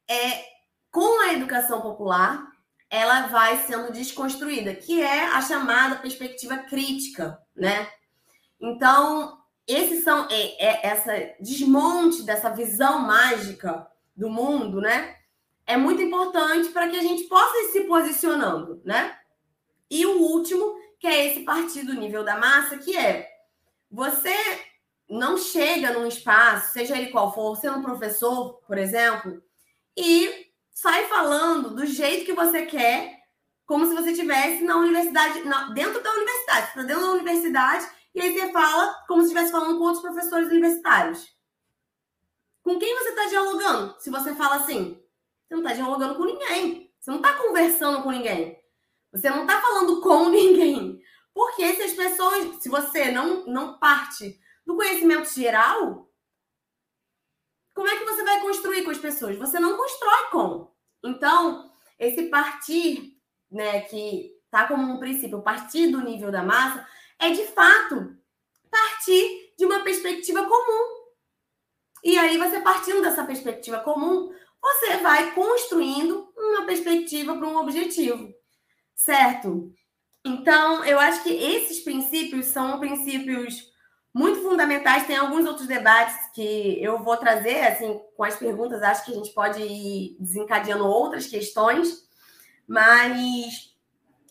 é, 0.08 0.44
com 0.90 1.20
a 1.20 1.32
educação 1.32 1.80
popular, 1.80 2.50
ela 2.88 3.28
vai 3.28 3.64
sendo 3.64 3.92
desconstruída, 3.92 4.74
que 4.74 5.00
é 5.00 5.26
a 5.26 5.40
chamada 5.40 5.96
perspectiva 5.96 6.58
crítica, 6.58 7.40
né? 7.54 7.88
Então, 8.60 9.39
esses 9.72 10.04
são 10.04 10.26
é, 10.30 10.64
é, 10.64 10.86
essa 10.86 11.34
desmonte 11.40 12.22
dessa 12.22 12.50
visão 12.50 13.00
mágica 13.00 13.86
do 14.16 14.28
mundo, 14.28 14.80
né? 14.80 15.16
É 15.66 15.76
muito 15.76 16.02
importante 16.02 16.70
para 16.70 16.88
que 16.88 16.96
a 16.96 17.02
gente 17.02 17.24
possa 17.24 17.56
ir 17.58 17.72
se 17.72 17.80
posicionando, 17.82 18.80
né? 18.84 19.16
E 19.90 20.06
o 20.06 20.20
último, 20.20 20.76
que 20.98 21.06
é 21.06 21.26
esse 21.26 21.44
partido 21.44 21.94
nível 21.94 22.24
da 22.24 22.36
massa, 22.36 22.78
que 22.78 22.96
é 22.96 23.28
você 23.90 24.34
não 25.08 25.36
chega 25.36 25.92
num 25.92 26.06
espaço, 26.06 26.72
seja 26.72 26.96
ele 26.96 27.10
qual 27.10 27.34
for, 27.34 27.56
sendo 27.56 27.78
um 27.78 27.82
professor, 27.82 28.60
por 28.66 28.78
exemplo, 28.78 29.42
e 29.96 30.50
sai 30.70 31.06
falando 31.06 31.74
do 31.74 31.84
jeito 31.84 32.24
que 32.24 32.32
você 32.32 32.64
quer, 32.64 33.18
como 33.66 33.86
se 33.86 33.94
você 33.94 34.12
estivesse 34.12 34.64
na 34.64 34.76
universidade, 34.76 35.42
na, 35.42 35.70
dentro 35.70 36.02
da 36.02 36.12
universidade. 36.12 36.60
Você 36.60 36.68
está 36.68 36.82
dentro 36.82 37.02
da 37.02 37.12
universidade 37.12 37.86
e 38.14 38.20
aí 38.20 38.32
você 38.32 38.52
fala 38.52 38.94
como 39.06 39.22
se 39.22 39.28
estivesse 39.28 39.52
falando 39.52 39.78
com 39.78 39.84
outros 39.84 40.02
professores 40.02 40.48
universitários. 40.48 41.36
Com 42.62 42.78
quem 42.78 42.94
você 42.98 43.10
está 43.10 43.26
dialogando? 43.26 44.00
Se 44.00 44.10
você 44.10 44.34
fala 44.34 44.56
assim, 44.56 45.02
você 45.46 45.54
não 45.54 45.62
está 45.62 45.74
dialogando 45.74 46.16
com 46.16 46.24
ninguém. 46.24 46.92
Você 46.98 47.10
não 47.10 47.18
está 47.18 47.34
conversando 47.34 48.02
com 48.02 48.10
ninguém. 48.10 48.60
Você 49.12 49.30
não 49.30 49.42
está 49.42 49.60
falando 49.60 50.00
com 50.02 50.28
ninguém. 50.28 51.00
Porque 51.32 51.72
se 51.74 51.82
as 51.82 51.92
pessoas, 51.92 52.62
se 52.62 52.68
você 52.68 53.10
não, 53.10 53.46
não 53.46 53.78
parte 53.78 54.40
do 54.66 54.76
conhecimento 54.76 55.32
geral, 55.32 56.10
como 57.74 57.88
é 57.88 57.96
que 57.96 58.04
você 58.04 58.22
vai 58.24 58.40
construir 58.40 58.84
com 58.84 58.90
as 58.90 58.98
pessoas? 58.98 59.36
Você 59.36 59.58
não 59.58 59.76
constrói 59.76 60.30
com. 60.30 60.74
Então, 61.04 61.72
esse 61.98 62.24
partir, 62.24 63.16
né, 63.50 63.82
que 63.82 64.36
tá 64.50 64.66
como 64.66 64.92
um 64.92 64.98
princípio, 64.98 65.42
partir 65.42 65.88
do 65.88 66.02
nível 66.02 66.30
da 66.30 66.42
massa, 66.42 66.86
é 67.20 67.30
de 67.30 67.46
fato 67.48 68.16
partir 68.70 69.54
de 69.58 69.64
uma 69.64 69.80
perspectiva 69.80 70.44
comum. 70.44 71.00
E 72.02 72.16
aí, 72.18 72.38
você 72.38 72.60
partindo 72.60 73.02
dessa 73.02 73.24
perspectiva 73.24 73.80
comum, 73.80 74.32
você 74.62 74.96
vai 74.98 75.32
construindo 75.32 76.32
uma 76.36 76.66
perspectiva 76.66 77.36
para 77.36 77.46
um 77.46 77.58
objetivo, 77.58 78.32
certo? 78.94 79.72
Então, 80.24 80.84
eu 80.84 80.98
acho 80.98 81.22
que 81.22 81.30
esses 81.30 81.80
princípios 81.80 82.46
são 82.46 82.78
princípios 82.78 83.70
muito 84.12 84.42
fundamentais. 84.42 85.06
Tem 85.06 85.16
alguns 85.16 85.46
outros 85.46 85.66
debates 85.66 86.14
que 86.34 86.82
eu 86.82 87.02
vou 87.02 87.16
trazer, 87.16 87.66
assim, 87.66 88.00
com 88.16 88.24
as 88.24 88.36
perguntas, 88.36 88.82
acho 88.82 89.04
que 89.04 89.12
a 89.12 89.14
gente 89.14 89.32
pode 89.32 89.62
ir 89.62 90.16
desencadeando 90.18 90.86
outras 90.86 91.26
questões, 91.26 92.02
mas 92.66 93.69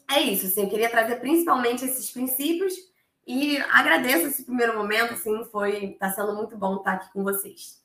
é 0.10 0.22
isso, 0.22 0.48
assim, 0.48 0.64
eu 0.64 0.70
queria 0.70 0.90
trazer 0.90 1.18
principalmente 1.18 1.86
esses 1.86 2.10
princípios 2.12 2.74
e 3.26 3.58
agradeço 3.58 4.28
esse 4.28 4.44
primeiro 4.44 4.76
momento, 4.76 5.14
assim, 5.14 5.44
foi, 5.52 5.96
tá 6.00 6.12
sendo 6.12 6.34
muito 6.36 6.58
bom 6.58 6.78
estar 6.78 6.94
aqui 6.94 7.14
com 7.14 7.24
vocês. 7.24 7.80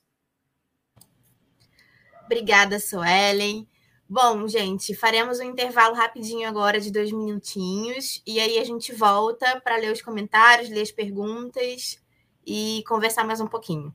Obrigada, 2.25 2.81
Suelen. 2.81 3.69
Bom, 4.09 4.49
gente, 4.49 4.95
faremos 4.95 5.41
um 5.41 5.45
intervalo 5.45 5.95
rapidinho 5.95 6.49
agora 6.49 6.81
de 6.81 6.91
dois 6.91 7.13
minutinhos 7.13 8.23
e 8.27 8.41
aí 8.41 8.59
a 8.59 8.65
gente 8.65 8.95
volta 8.95 9.61
para 9.61 9.77
ler 9.77 9.93
os 9.93 10.01
comentários, 10.01 10.71
ler 10.71 10.83
as 10.83 10.91
perguntas 10.91 12.03
e 12.47 12.83
conversar 12.87 13.25
mais 13.25 13.41
um 13.41 13.47
pouquinho. 13.47 13.95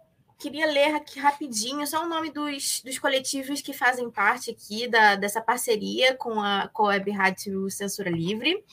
queria 0.41 0.65
ler 0.65 0.95
aqui 0.95 1.19
rapidinho 1.19 1.85
só 1.85 2.03
o 2.03 2.09
nome 2.09 2.31
dos, 2.31 2.81
dos 2.83 2.97
coletivos 2.97 3.61
que 3.61 3.73
fazem 3.73 4.09
parte 4.09 4.49
aqui 4.49 4.87
da, 4.87 5.15
dessa 5.15 5.39
parceria 5.39 6.15
com 6.15 6.41
a, 6.41 6.67
com 6.73 6.85
Rádio 7.15 7.69
Censura 7.69 8.09
Livre. 8.09 8.63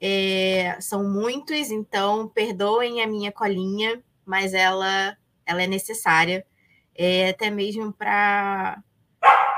É, 0.00 0.78
são 0.80 1.04
muitos, 1.04 1.70
então 1.70 2.28
perdoem 2.28 3.02
a 3.02 3.06
minha 3.06 3.30
colinha, 3.30 4.02
mas 4.24 4.54
ela, 4.54 5.16
ela 5.44 5.62
é 5.62 5.66
necessária, 5.66 6.46
é, 6.94 7.30
até 7.30 7.50
mesmo 7.50 7.92
para 7.92 8.82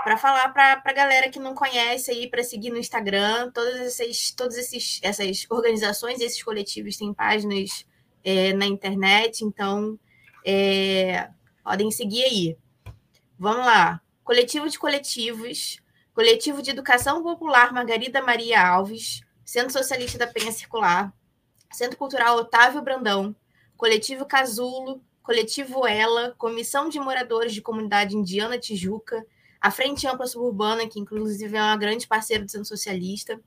para 0.05 0.17
falar 0.17 0.49
para 0.55 0.81
a 0.83 0.93
galera 0.93 1.29
que 1.29 1.39
não 1.39 1.55
conhece 1.55 2.11
aí, 2.11 2.31
para 2.31 2.43
seguir 2.43 2.71
no 2.71 2.79
Instagram, 2.79 3.51
todas 3.53 4.01
essas, 4.01 4.31
todas 4.31 4.57
esses, 4.57 5.01
essas 5.03 5.45
organizações, 5.51 6.21
esses 6.21 6.43
coletivos 6.43 6.97
têm 6.97 7.13
páginas 7.13 7.85
é, 8.25 8.55
na 8.55 8.65
internet, 8.65 9.45
então 9.45 9.99
é, 10.51 11.29
podem 11.63 11.91
seguir 11.91 12.25
aí. 12.25 12.57
Vamos 13.39 13.67
lá. 13.67 14.01
Coletivo 14.25 14.67
de 14.67 14.79
coletivos, 14.79 15.79
Coletivo 16.15 16.63
de 16.63 16.71
Educação 16.71 17.23
Popular 17.23 17.71
Margarida 17.71 18.23
Maria 18.23 18.67
Alves, 18.67 19.21
Centro 19.45 19.73
Socialista 19.75 20.17
da 20.17 20.27
Penha 20.27 20.51
Circular, 20.51 21.13
Centro 21.71 21.99
Cultural 21.99 22.39
Otávio 22.39 22.81
Brandão, 22.81 23.37
Coletivo 23.77 24.25
Casulo, 24.25 25.03
Coletivo 25.23 25.87
Ela, 25.87 26.35
Comissão 26.39 26.89
de 26.89 26.99
Moradores 26.99 27.53
de 27.53 27.61
Comunidade 27.61 28.17
Indiana 28.17 28.59
Tijuca, 28.59 29.23
a 29.61 29.71
Frente 29.71 30.07
Ampla 30.07 30.27
Suburbana, 30.27 30.89
que 30.89 30.99
inclusive 30.99 31.55
é 31.55 31.61
uma 31.61 31.77
grande 31.77 32.07
parceira 32.07 32.43
do 32.43 32.51
Centro 32.51 32.69
Socialista, 32.69 33.39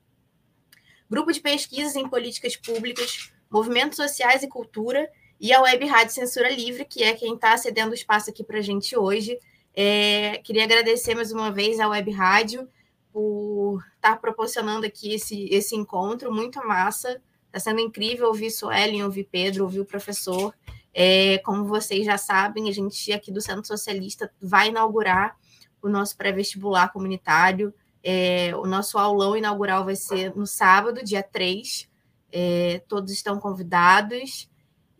Grupo 1.10 1.32
de 1.32 1.40
Pesquisas 1.40 1.96
em 1.96 2.08
Políticas 2.08 2.56
Públicas, 2.56 3.32
Movimentos 3.50 3.96
Sociais 3.96 4.44
e 4.44 4.48
Cultura, 4.48 5.10
e 5.42 5.52
a 5.52 5.60
Web 5.60 5.84
Rádio 5.86 6.14
Censura 6.14 6.48
Livre, 6.48 6.84
que 6.84 7.02
é 7.02 7.12
quem 7.14 7.34
está 7.34 7.56
cedendo 7.56 7.90
o 7.90 7.94
espaço 7.94 8.30
aqui 8.30 8.44
para 8.44 8.58
a 8.58 8.62
gente 8.62 8.96
hoje. 8.96 9.36
É, 9.74 10.38
queria 10.44 10.62
agradecer 10.62 11.16
mais 11.16 11.32
uma 11.32 11.50
vez 11.50 11.80
à 11.80 11.88
Web 11.88 12.12
Rádio 12.12 12.68
por 13.12 13.82
estar 13.96 14.12
tá 14.12 14.16
proporcionando 14.16 14.86
aqui 14.86 15.14
esse, 15.14 15.48
esse 15.52 15.74
encontro, 15.74 16.32
muito 16.32 16.64
massa. 16.64 17.20
Está 17.46 17.58
sendo 17.58 17.80
incrível 17.80 18.28
ouvir 18.28 18.52
Suelen, 18.52 19.02
ouvir 19.02 19.28
Pedro, 19.32 19.64
ouvir 19.64 19.80
o 19.80 19.84
professor. 19.84 20.54
É, 20.94 21.38
como 21.38 21.64
vocês 21.64 22.06
já 22.06 22.16
sabem, 22.16 22.68
a 22.68 22.72
gente 22.72 23.12
aqui 23.12 23.32
do 23.32 23.40
Centro 23.40 23.66
Socialista 23.66 24.32
vai 24.40 24.68
inaugurar 24.68 25.36
o 25.82 25.88
nosso 25.88 26.16
pré-vestibular 26.16 26.92
comunitário. 26.92 27.74
É, 28.00 28.54
o 28.54 28.64
nosso 28.64 28.96
aulão 28.96 29.36
inaugural 29.36 29.84
vai 29.84 29.96
ser 29.96 30.36
no 30.36 30.46
sábado, 30.46 31.02
dia 31.02 31.20
3. 31.22 31.88
É, 32.30 32.80
todos 32.86 33.10
estão 33.10 33.40
convidados. 33.40 34.51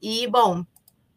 E, 0.03 0.26
bom, 0.26 0.66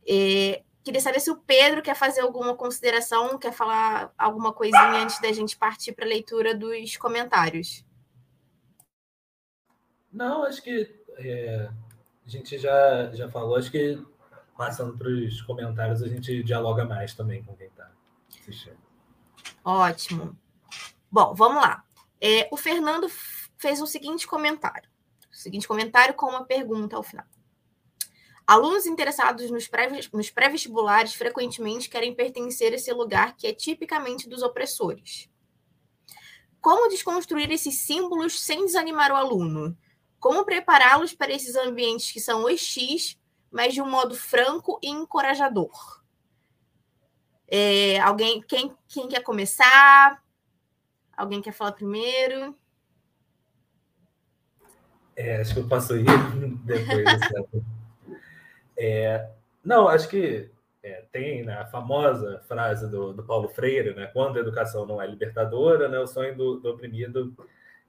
é, 0.08 0.64
queria 0.84 1.02
saber 1.02 1.20
se 1.20 1.32
o 1.32 1.38
Pedro 1.38 1.82
quer 1.82 1.96
fazer 1.96 2.22
alguma 2.22 2.56
consideração, 2.56 3.40
quer 3.40 3.52
falar 3.52 4.14
alguma 4.16 4.54
coisinha 4.54 5.02
antes 5.04 5.20
da 5.20 5.32
gente 5.34 5.58
partir 5.58 5.94
para 5.94 6.06
a 6.06 6.08
leitura 6.08 6.54
dos 6.54 6.96
comentários. 6.96 7.84
Não, 10.14 10.44
acho 10.44 10.62
que 10.62 10.88
é, 11.18 11.68
a 12.26 12.30
gente 12.30 12.60
já, 12.60 13.12
já 13.12 13.28
falou, 13.28 13.56
acho 13.56 13.72
que 13.72 14.00
passando 14.56 14.96
para 14.96 15.10
os 15.10 15.42
comentários 15.42 16.04
a 16.04 16.08
gente 16.08 16.44
dialoga 16.44 16.86
mais 16.86 17.14
também 17.16 17.44
com 17.44 17.56
quem 17.56 17.68
está 17.68 17.92
assistindo. 18.40 18.78
Ótimo. 19.64 20.38
Bom, 21.12 21.34
vamos 21.34 21.62
lá. 21.62 21.84
É, 22.22 22.48
o 22.52 22.56
Fernando 22.56 23.08
fez 23.58 23.82
o 23.82 23.88
seguinte 23.88 24.28
comentário. 24.28 24.88
O 25.32 25.36
seguinte 25.36 25.68
comentário 25.68 26.14
com 26.14 26.28
uma 26.28 26.46
pergunta 26.46 26.96
ao 26.96 27.04
final. 27.04 27.26
Alunos 28.48 28.86
interessados 28.86 29.50
nos 29.50 30.30
pré-vestibulares 30.30 31.16
frequentemente 31.16 31.90
querem 31.90 32.14
pertencer 32.14 32.74
a 32.74 32.76
esse 32.76 32.94
lugar 32.94 33.36
que 33.36 33.48
é 33.48 33.54
tipicamente 33.54 34.30
dos 34.30 34.44
opressores. 34.44 35.28
Como 36.62 36.90
desconstruir 36.90 37.52
esses 37.52 37.80
símbolos 37.80 38.44
sem 38.44 38.66
desanimar 38.66 39.12
o 39.12 39.16
aluno? 39.16 39.76
Como 40.20 40.46
prepará-los 40.46 41.14
para 41.14 41.32
esses 41.32 41.56
ambientes 41.56 42.12
que 42.12 42.20
são 42.20 42.44
hostis, 42.44 43.20
mas 43.52 43.74
de 43.74 43.82
um 43.82 43.90
modo 43.90 44.16
franco 44.16 44.80
e 44.82 44.90
encorajador? 44.90 46.04
É, 47.48 48.00
alguém, 48.00 48.42
quem, 48.42 48.76
quem 48.88 49.08
quer 49.08 49.22
começar? 49.22 50.24
Alguém 51.16 51.42
quer 51.42 51.52
falar 51.52 51.72
primeiro? 51.72 52.56
É, 55.16 55.42
acho 55.42 55.54
que 55.54 55.60
eu 55.62 55.68
posso 55.68 55.96
ir 55.96 56.06
depois. 56.66 57.06
É, 58.78 59.30
não, 59.64 59.88
acho 59.88 60.08
que 60.10 60.50
é, 60.84 61.04
tem 61.12 61.44
né, 61.44 61.54
a 61.54 61.66
famosa 61.66 62.42
frase 62.48 62.90
do, 62.90 63.14
do, 63.14 63.24
Paulo 63.24 63.50
Freire, 63.50 63.96
né? 63.96 64.08
Quando 64.14 64.38
a 64.38 64.42
educação 64.42 64.86
não 64.86 65.02
é 65.02 65.08
libertadora, 65.08 65.88
né, 65.88 66.00
o 66.00 66.08
sonho 66.08 66.36
do, 66.36 66.60
do 66.60 66.70
oprimido 66.70 67.36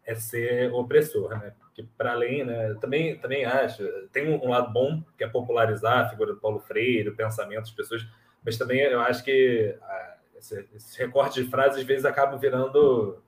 é 0.05 0.15
ser 0.15 0.73
opressor, 0.73 1.31
né? 1.31 1.53
Que 1.75 1.83
para 1.83 2.13
além, 2.13 2.45
né? 2.45 2.75
Também, 2.81 3.19
também 3.19 3.45
acho, 3.45 3.83
tem 4.13 4.33
um, 4.33 4.49
lado 4.49 4.73
bom 4.73 5.03
que 5.19 5.25
é 5.25 5.29
popularizar 5.29 6.07
a 6.07 6.09
figura 6.09 6.33
do 6.33 6.41
Paulo 6.41 6.61
Freire, 6.61 7.11
o 7.11 7.17
pensamento 7.17 7.63
das 7.63 7.71
pessoas 7.71 8.07
mas 8.47 8.57
também 8.57 8.79
eu 8.81 9.01
acho 9.01 9.25
que 9.25 9.77
ah, 9.83 10.15
esse, 10.37 10.69
esse 10.73 10.97
recorte 10.99 11.43
de 11.43 11.51
frases 11.51 11.81
às 11.81 11.85
vezes 11.85 12.05
acaba 12.05 12.37
virando, 12.37 13.21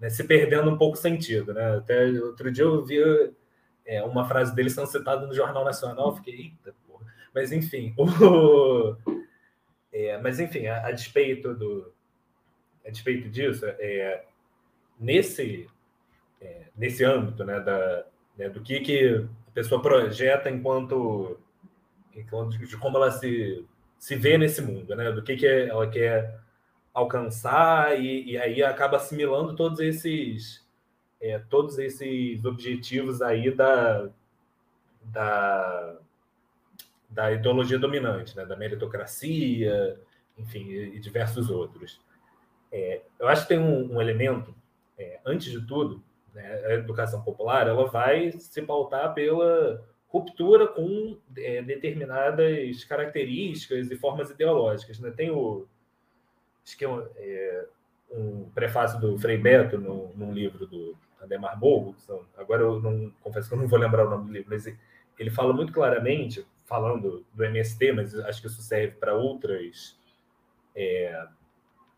né, 0.00 0.08
se 0.08 0.24
perdendo 0.24 0.70
um 0.70 0.78
pouco 0.78 0.96
sentido, 0.96 1.52
né? 1.52 1.76
Até 1.76 2.08
outro 2.12 2.50
dia 2.50 2.64
eu 2.64 2.82
vi 2.82 2.98
é, 3.84 4.02
uma 4.02 4.26
frase 4.26 4.54
dele 4.54 4.70
sendo 4.70 4.86
citada 4.86 5.26
no 5.26 5.34
Jornal 5.34 5.62
Nacional, 5.62 6.16
fiquei, 6.16 6.34
eita. 6.34 6.74
Mas 7.34 7.52
enfim, 7.52 7.94
o, 7.98 8.96
é, 9.92 10.18
mas 10.18 10.40
enfim, 10.40 10.66
a, 10.66 10.86
a, 10.86 10.92
despeito 10.92 11.54
do 11.54 11.92
a 12.86 12.90
despeito 12.90 13.28
disso, 13.28 13.64
é, 13.66 14.24
nesse 14.98 15.68
é, 16.40 16.66
nesse 16.76 17.04
âmbito, 17.04 17.44
né, 17.44 17.60
da, 17.60 18.04
né, 18.36 18.48
do 18.48 18.60
que 18.62 18.80
que 18.80 19.26
a 19.48 19.50
pessoa 19.52 19.80
projeta 19.80 20.50
enquanto, 20.50 21.38
enquanto 22.14 22.58
de 22.58 22.76
como 22.76 22.96
ela 22.96 23.10
se 23.10 23.64
se 24.02 24.16
vê 24.16 24.36
nesse 24.36 24.60
mundo, 24.60 24.96
né? 24.96 25.12
Do 25.12 25.22
que, 25.22 25.36
que 25.36 25.46
ela 25.46 25.88
quer 25.88 26.40
alcançar 26.92 28.00
e, 28.00 28.32
e 28.32 28.36
aí 28.36 28.60
acaba 28.60 28.96
assimilando 28.96 29.54
todos 29.54 29.78
esses 29.78 30.66
é, 31.20 31.38
todos 31.38 31.78
esses 31.78 32.44
objetivos 32.44 33.22
aí 33.22 33.54
da, 33.54 34.08
da, 35.04 35.96
da 37.12 37.32
ideologia 37.32 37.78
dominante, 37.78 38.36
né? 38.36 38.44
Da 38.44 38.56
meritocracia, 38.56 40.00
enfim, 40.38 40.64
e, 40.68 40.96
e 40.96 41.00
diversos 41.00 41.50
outros. 41.50 42.00
É, 42.70 43.02
eu 43.18 43.28
acho 43.28 43.42
que 43.42 43.48
tem 43.48 43.58
um, 43.58 43.94
um 43.94 44.00
elemento, 44.00 44.54
é, 44.98 45.20
antes 45.24 45.52
de 45.52 45.60
tudo, 45.66 46.02
né, 46.34 46.62
a 46.64 46.72
educação 46.74 47.22
popular, 47.22 47.68
ela 47.68 47.86
vai 47.86 48.32
se 48.32 48.62
pautar 48.62 49.12
pela 49.12 49.84
ruptura 50.08 50.66
com 50.66 51.18
é, 51.36 51.62
determinadas 51.62 52.84
características 52.84 53.90
e 53.90 53.96
formas 53.96 54.30
ideológicas. 54.30 54.98
Né? 54.98 55.10
Tem 55.10 55.30
o. 55.30 55.66
Acho 56.64 56.78
que 56.78 56.84
é 56.84 57.66
um, 58.10 58.48
prefácio 58.54 59.00
do 59.00 59.18
Frei 59.18 59.36
Beto 59.36 59.78
no, 59.78 60.12
num 60.14 60.32
livro 60.32 60.66
do 60.66 60.96
Ademar 61.20 61.58
Borgo. 61.58 61.96
Agora 62.36 62.62
eu 62.62 62.80
não 62.80 63.12
confesso 63.20 63.48
que 63.48 63.54
eu 63.54 63.58
não 63.58 63.66
vou 63.66 63.78
lembrar 63.78 64.06
o 64.06 64.10
nome 64.10 64.26
do 64.26 64.32
livro, 64.32 64.50
mas 64.50 64.66
ele 65.18 65.30
fala 65.30 65.52
muito 65.52 65.72
claramente, 65.72 66.46
falando 66.72 67.22
do 67.34 67.44
MST, 67.44 67.92
mas 67.92 68.18
acho 68.20 68.40
que 68.40 68.46
isso 68.46 68.62
serve 68.62 68.94
para 68.94 69.14
outras. 69.14 69.94
É, 70.74 71.26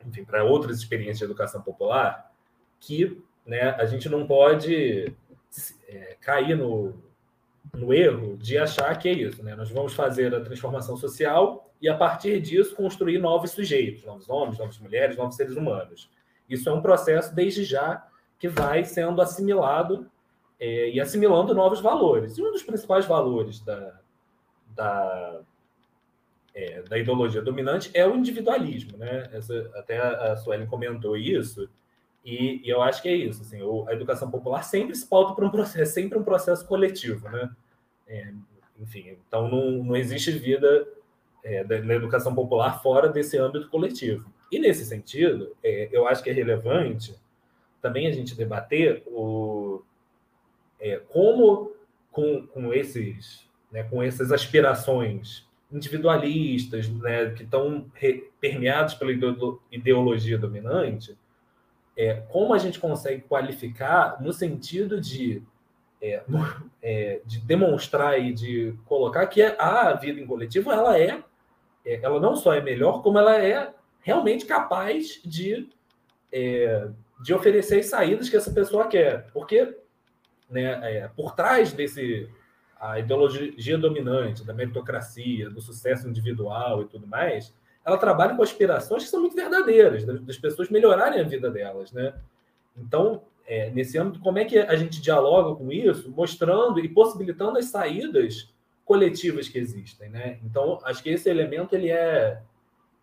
enfim, 0.05 0.25
para 0.25 0.43
outras 0.43 0.79
experiências 0.79 1.18
de 1.18 1.25
educação 1.27 1.62
popular, 1.62 2.33
que 2.81 3.22
né, 3.47 3.70
a 3.70 3.87
gente 3.87 4.09
não 4.09 4.27
pode 4.27 5.14
é, 5.89 6.16
cair 6.20 6.57
no, 6.57 6.93
no 7.72 7.95
erro 7.95 8.37
de 8.37 8.59
achar 8.59 8.99
que 8.99 9.09
é 9.09 9.12
isso, 9.12 9.45
né? 9.45 9.55
Nós 9.55 9.70
vamos 9.70 9.95
fazer 9.95 10.35
a 10.35 10.41
transformação 10.41 10.97
social 10.97 11.72
e, 11.81 11.89
a 11.89 11.97
partir 11.97 12.41
disso, 12.41 12.75
construir 12.75 13.18
novos 13.18 13.53
sujeitos, 13.53 14.05
novos 14.05 14.29
homens, 14.29 14.59
novas 14.59 14.79
mulheres, 14.81 15.16
novos 15.16 15.37
seres 15.37 15.55
humanos. 15.55 16.11
Isso 16.51 16.68
é 16.68 16.72
um 16.72 16.83
processo, 16.83 17.33
desde 17.33 17.62
já, 17.62 18.05
que 18.41 18.49
vai 18.49 18.85
sendo 18.85 19.22
assimilado 19.22 20.11
é, 20.59 20.91
e 20.91 21.01
assimilando 21.01 21.55
novos 21.55 21.81
valores. 21.81 22.37
E 22.37 22.43
um 22.43 22.51
dos 22.51 22.64
principais 22.64 23.07
valores 23.07 23.61
da, 23.61 24.03
da, 24.75 25.41
é, 26.55 26.83
da 26.83 26.99
ideologia 26.99 27.43
dominante 27.43 27.91
é 27.95 28.07
o 28.07 28.14
individualismo, 28.14 28.97
né? 28.97 29.29
Essa, 29.33 29.70
até 29.75 29.99
a 29.99 30.37
Suelen 30.37 30.66
comentou 30.66 31.16
isso, 31.16 31.68
e, 32.25 32.62
e, 32.64 32.70
eu 32.70 32.81
acho 32.83 33.03
que 33.03 33.09
é 33.09 33.14
isso. 33.14 33.43
Assim, 33.43 33.61
a 33.87 33.93
educação 33.93 34.31
popular 34.31 34.62
sempre 34.62 34.95
se 34.97 35.07
pauta 35.07 35.35
por 35.35 35.45
um 35.45 35.51
processo, 35.51 35.83
é 35.83 35.85
sempre 35.85 36.18
um 36.18 36.25
processo 36.25 36.66
coletivo, 36.66 37.29
né? 37.29 37.51
É, 38.07 38.33
enfim, 38.81 39.16
então 39.27 39.49
não, 39.49 39.85
não 39.85 39.97
existe 39.97 40.31
vida 40.31 40.87
é, 41.43 41.62
da, 41.62 41.81
na 41.81 41.95
educação 41.95 42.35
popular 42.35 42.83
fora 42.83 43.09
desse 43.09 43.37
âmbito 43.37 43.68
coletivo. 43.68 44.33
E 44.51 44.59
nesse 44.59 44.85
sentido, 44.85 45.55
é, 45.62 45.89
eu 45.93 46.09
acho 46.09 46.22
que 46.22 46.31
é 46.31 46.33
relevante 46.33 47.14
também 47.83 48.07
a 48.07 48.12
gente 48.12 48.35
debater 48.35 49.03
o, 49.07 49.83
é, 50.81 50.97
como 51.09 51.72
com, 52.11 52.47
com 52.47 52.72
esses 52.72 53.47
né, 53.75 53.83
com 53.83 54.01
essas 54.01 54.31
aspirações 54.31 55.45
individualistas 55.70 56.89
né, 56.89 57.31
que 57.31 57.43
estão 57.43 57.91
permeados 58.41 58.95
pela 58.95 59.11
ideologia 59.72 60.39
dominante, 60.39 61.18
é, 61.97 62.14
como 62.31 62.55
a 62.55 62.59
gente 62.59 62.79
consegue 62.79 63.22
qualificar 63.22 64.22
no 64.22 64.33
sentido 64.33 65.01
de, 65.01 65.43
é, 66.01 66.22
é, 66.81 67.20
de 67.27 67.41
demonstrar 67.41 68.20
e 68.20 68.33
de 68.33 68.79
colocar 68.87 69.27
que 69.27 69.43
a 69.43 69.93
vida 69.95 70.20
em 70.20 70.27
coletivo 70.27 70.70
ela 70.70 70.97
é, 70.97 71.25
é, 71.85 71.99
ela 72.01 72.20
não 72.20 72.37
só 72.37 72.55
é 72.55 72.61
melhor, 72.61 73.03
como 73.03 73.18
ela 73.18 73.37
é 73.37 73.75
realmente 74.01 74.47
capaz 74.47 75.20
de, 75.25 75.68
é, 76.33 76.89
de 77.20 77.35
oferecer 77.35 77.81
as 77.81 77.87
saídas 77.87 78.29
que 78.29 78.37
essa 78.37 78.53
pessoa 78.53 78.87
quer. 78.87 79.27
Porque 79.33 79.77
né, 80.49 80.79
é, 80.85 81.09
por 81.09 81.35
trás 81.35 81.72
desse 81.72 82.31
a 82.91 82.99
ideologia 82.99 83.78
dominante 83.78 84.45
da 84.45 84.53
meritocracia, 84.53 85.49
do 85.49 85.61
sucesso 85.62 86.07
individual 86.07 86.82
e 86.82 86.85
tudo 86.85 87.07
mais, 87.07 87.55
ela 87.82 87.97
trabalha 87.97 88.37
com 88.37 88.43
aspirações 88.43 89.05
que 89.05 89.11
são 89.11 89.20
muito 89.20 89.35
verdadeiras, 89.35 90.05
das 90.05 90.37
pessoas 90.37 90.68
melhorarem 90.68 91.20
a 91.20 91.24
vida 91.24 91.51
delas, 91.51 91.93
né? 91.93 92.14
Então, 92.76 93.22
é, 93.47 93.70
nesse 93.70 93.99
âmbito, 93.99 94.20
como 94.20 94.39
é 94.39 94.45
que 94.45 94.59
a 94.59 94.76
gente 94.76 95.01
dialoga 95.01 95.55
com 95.57 95.72
isso, 95.72 96.11
mostrando 96.11 96.78
e 96.78 96.89
possibilitando 96.89 97.59
as 97.59 97.66
saídas 97.66 98.53
coletivas 98.85 99.49
que 99.49 99.59
existem, 99.59 100.11
né? 100.11 100.39
Então, 100.45 100.78
acho 100.85 101.03
que 101.03 101.09
esse 101.09 101.28
elemento 101.30 101.74
ele 101.74 101.91
é, 101.91 102.43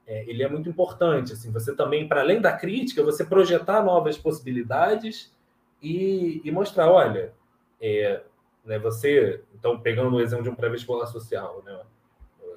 é 0.05 0.29
ele 0.29 0.43
é 0.43 0.49
muito 0.49 0.69
importante. 0.69 1.33
Assim, 1.33 1.51
você 1.51 1.75
também, 1.75 2.07
para 2.07 2.21
além 2.21 2.39
da 2.39 2.53
crítica, 2.53 3.01
você 3.01 3.25
projetar 3.25 3.83
novas 3.83 4.15
possibilidades 4.15 5.35
e, 5.81 6.39
e 6.43 6.51
mostrar, 6.51 6.91
olha, 6.91 7.33
é, 7.81 8.21
né, 8.65 8.77
você, 8.79 9.41
então, 9.53 9.79
pegando 9.79 10.15
o 10.15 10.21
exemplo 10.21 10.43
de 10.43 10.49
um 10.49 10.55
pré-vestibular 10.55 11.07
social, 11.07 11.61
né, 11.65 11.79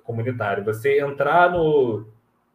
comunitário, 0.05 0.65
você 0.65 1.01
entrar 1.01 1.51
no, 1.51 2.07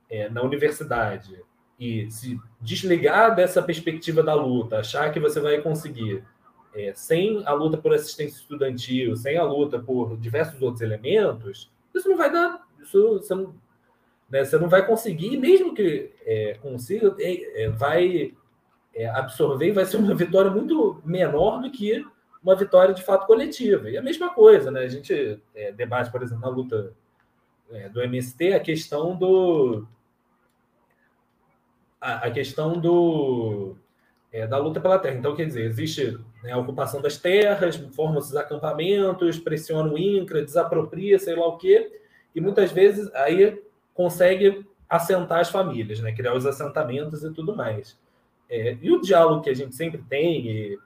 é, 0.10 0.30
na 0.30 0.42
universidade 0.42 1.44
e 1.80 2.10
se 2.12 2.40
desligar 2.62 3.36
dessa 3.36 3.62
perspectiva 3.62 4.22
da 4.22 4.34
luta, 4.34 4.80
achar 4.80 5.12
que 5.12 5.20
você 5.20 5.40
vai 5.40 5.62
conseguir, 5.62 6.24
é, 6.74 6.94
sem 6.94 7.42
a 7.46 7.54
luta 7.54 7.78
por 7.78 7.94
assistência 7.94 8.38
estudantil, 8.38 9.16
sem 9.16 9.38
a 9.38 9.44
luta 9.44 9.80
por 9.80 10.16
diversos 10.18 10.62
outros 10.62 10.82
elementos, 10.82 11.72
isso 11.94 12.08
não 12.08 12.18
vai 12.18 12.32
dar, 12.32 12.68
isso 12.80 13.14
você 13.14 13.34
não, 13.34 13.56
né, 14.30 14.46
você 14.46 14.58
não 14.58 14.70
vai 14.70 14.86
conseguir, 14.86 15.38
mesmo 15.38 15.74
que 15.74 16.12
é, 16.26 16.58
consiga, 16.62 17.16
é, 17.20 17.64
é, 17.64 17.70
vai 17.70 18.34
é, 18.94 19.10
absorver 19.10 19.68
e 19.68 19.72
vai 19.72 19.86
ser 19.86 19.98
uma 19.98 20.14
vitória 20.14 20.52
muito 20.52 21.02
menor 21.04 21.62
do 21.62 21.72
que 21.72 22.06
uma 22.42 22.56
vitória 22.56 22.94
de 22.94 23.04
fato 23.04 23.28
coletiva. 23.28 23.90
E 23.90 23.98
a 23.98 24.02
mesma 24.02 24.34
coisa, 24.34 24.72
né? 24.72 24.82
A 24.82 24.88
gente 24.88 25.42
debate, 25.76 26.12
por 26.12 26.24
exemplo, 26.24 26.42
na 26.42 26.50
luta 26.50 26.94
do 27.92 28.02
MST, 28.02 28.54
a 28.54 28.60
questão 28.60 29.16
do, 29.16 29.86
a, 32.00 32.28
a 32.28 32.32
questão 32.32 32.80
do, 32.80 33.76
é, 34.32 34.48
da 34.48 34.58
luta 34.58 34.80
pela 34.80 35.00
terra. 35.00 35.16
Então, 35.16 35.36
quer 35.36 35.46
dizer, 35.46 35.66
existe 35.66 36.18
né, 36.44 36.52
a 36.52 36.58
ocupação 36.58 37.02
das 37.02 37.18
terras, 37.18 37.76
formam 37.94 38.20
esses 38.20 38.36
acampamentos, 38.36 39.38
pressiona 39.38 39.92
o 39.92 39.98
INCRA, 39.98 40.44
desapropria, 40.44 41.20
sei 41.20 41.36
lá 41.36 41.48
o 41.48 41.58
quê, 41.58 42.02
e 42.34 42.42
muitas 42.42 42.72
vezes 42.72 43.14
aí 43.14 43.62
consegue 43.94 44.66
assentar 44.88 45.40
as 45.40 45.50
famílias, 45.50 46.00
né, 46.00 46.12
criar 46.12 46.34
os 46.34 46.46
assentamentos 46.46 47.24
e 47.24 47.32
tudo 47.32 47.56
mais. 47.56 47.98
É, 48.50 48.78
e 48.82 48.92
o 48.92 49.02
diálogo 49.02 49.42
que 49.42 49.50
a 49.50 49.56
gente 49.56 49.76
sempre 49.76 50.02
tem 50.10 50.48
e, 50.48 50.80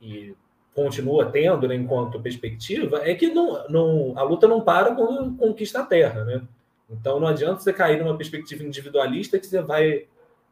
e 0.00 0.36
continua 0.74 1.26
tendo 1.26 1.68
né, 1.68 1.74
enquanto 1.74 2.20
perspectiva 2.20 3.02
é 3.04 3.14
que 3.14 3.28
não, 3.28 3.68
não, 3.68 4.12
a 4.16 4.22
luta 4.22 4.48
não 4.48 4.62
para 4.62 4.94
quando 4.94 5.36
conquista 5.36 5.80
a 5.80 5.86
terra. 5.86 6.24
Né? 6.24 6.42
Então 6.90 7.20
não 7.20 7.28
adianta 7.28 7.60
você 7.60 7.72
cair 7.72 8.02
numa 8.02 8.16
perspectiva 8.16 8.64
individualista 8.64 9.38
que 9.38 9.46
você 9.46 9.60
vai 9.60 10.06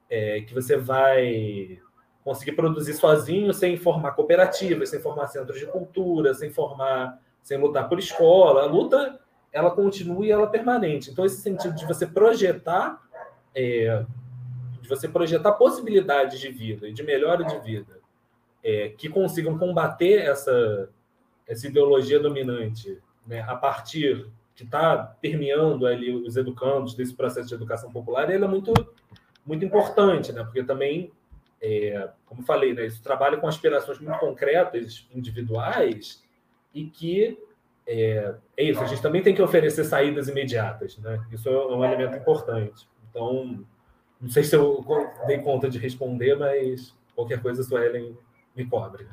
é, 0.08 0.40
que 0.40 0.52
você 0.52 0.76
vai 0.76 1.78
conseguir 2.24 2.52
produzir 2.52 2.94
sozinho 2.94 3.52
sem 3.54 3.76
formar 3.76 4.12
cooperativas, 4.12 4.90
sem 4.90 5.00
formar 5.00 5.28
centros 5.28 5.58
de 5.58 5.66
cultura, 5.66 6.34
sem 6.34 6.50
formar, 6.50 7.18
sem 7.42 7.56
lutar 7.58 7.88
por 7.88 7.98
escola. 7.98 8.62
A 8.62 8.66
luta 8.66 9.20
ela 9.52 9.70
continua 9.70 10.26
e 10.26 10.30
ela 10.30 10.44
é 10.44 10.50
permanente. 10.50 11.10
Então 11.10 11.24
esse 11.24 11.40
sentido 11.40 11.74
de 11.74 11.86
você 11.86 12.06
projetar 12.06 13.00
é, 13.54 14.04
de 14.82 14.88
você 14.88 15.08
projetar 15.08 15.52
possibilidades 15.52 16.38
de 16.38 16.50
vida 16.50 16.88
e 16.88 16.92
de 16.92 17.02
melhora 17.02 17.44
de 17.44 17.58
vida 17.60 17.99
é, 18.62 18.90
que 18.90 19.08
consigam 19.08 19.58
combater 19.58 20.20
essa 20.20 20.88
essa 21.46 21.66
ideologia 21.66 22.20
dominante 22.20 22.96
né, 23.26 23.40
a 23.42 23.56
partir 23.56 24.28
que 24.54 24.62
está 24.62 24.96
permeando 25.20 25.84
ali 25.84 26.14
os 26.14 26.36
educandos 26.36 26.94
desse 26.94 27.12
processo 27.12 27.48
de 27.48 27.54
educação 27.54 27.90
popular, 27.90 28.30
ele 28.30 28.44
é 28.44 28.48
muito 28.48 28.72
muito 29.44 29.64
importante, 29.64 30.32
né? 30.32 30.44
Porque 30.44 30.62
também, 30.62 31.10
é, 31.60 32.10
como 32.26 32.42
falei, 32.42 32.74
né, 32.74 32.86
isso 32.86 33.02
trabalha 33.02 33.36
com 33.38 33.48
aspirações 33.48 33.98
muito 33.98 34.18
concretas, 34.18 35.08
individuais, 35.12 36.22
e 36.72 36.84
que 36.84 37.38
é, 37.86 38.34
é, 38.56 38.62
isso, 38.62 38.80
a 38.80 38.86
gente 38.86 39.02
também 39.02 39.22
tem 39.22 39.34
que 39.34 39.42
oferecer 39.42 39.82
saídas 39.84 40.28
imediatas, 40.28 40.96
né? 40.98 41.24
Isso 41.32 41.48
é 41.48 41.66
um 41.66 41.84
elemento 41.84 42.16
importante. 42.16 42.86
Então, 43.08 43.64
não 44.20 44.28
sei 44.28 44.44
se 44.44 44.54
eu 44.54 44.84
dei 45.26 45.38
conta 45.38 45.68
de 45.68 45.78
responder, 45.78 46.36
mas 46.36 46.94
qualquer 47.14 47.42
coisa, 47.42 47.64
Suelen 47.64 48.16
me 48.54 48.66
cobre. 48.68 49.08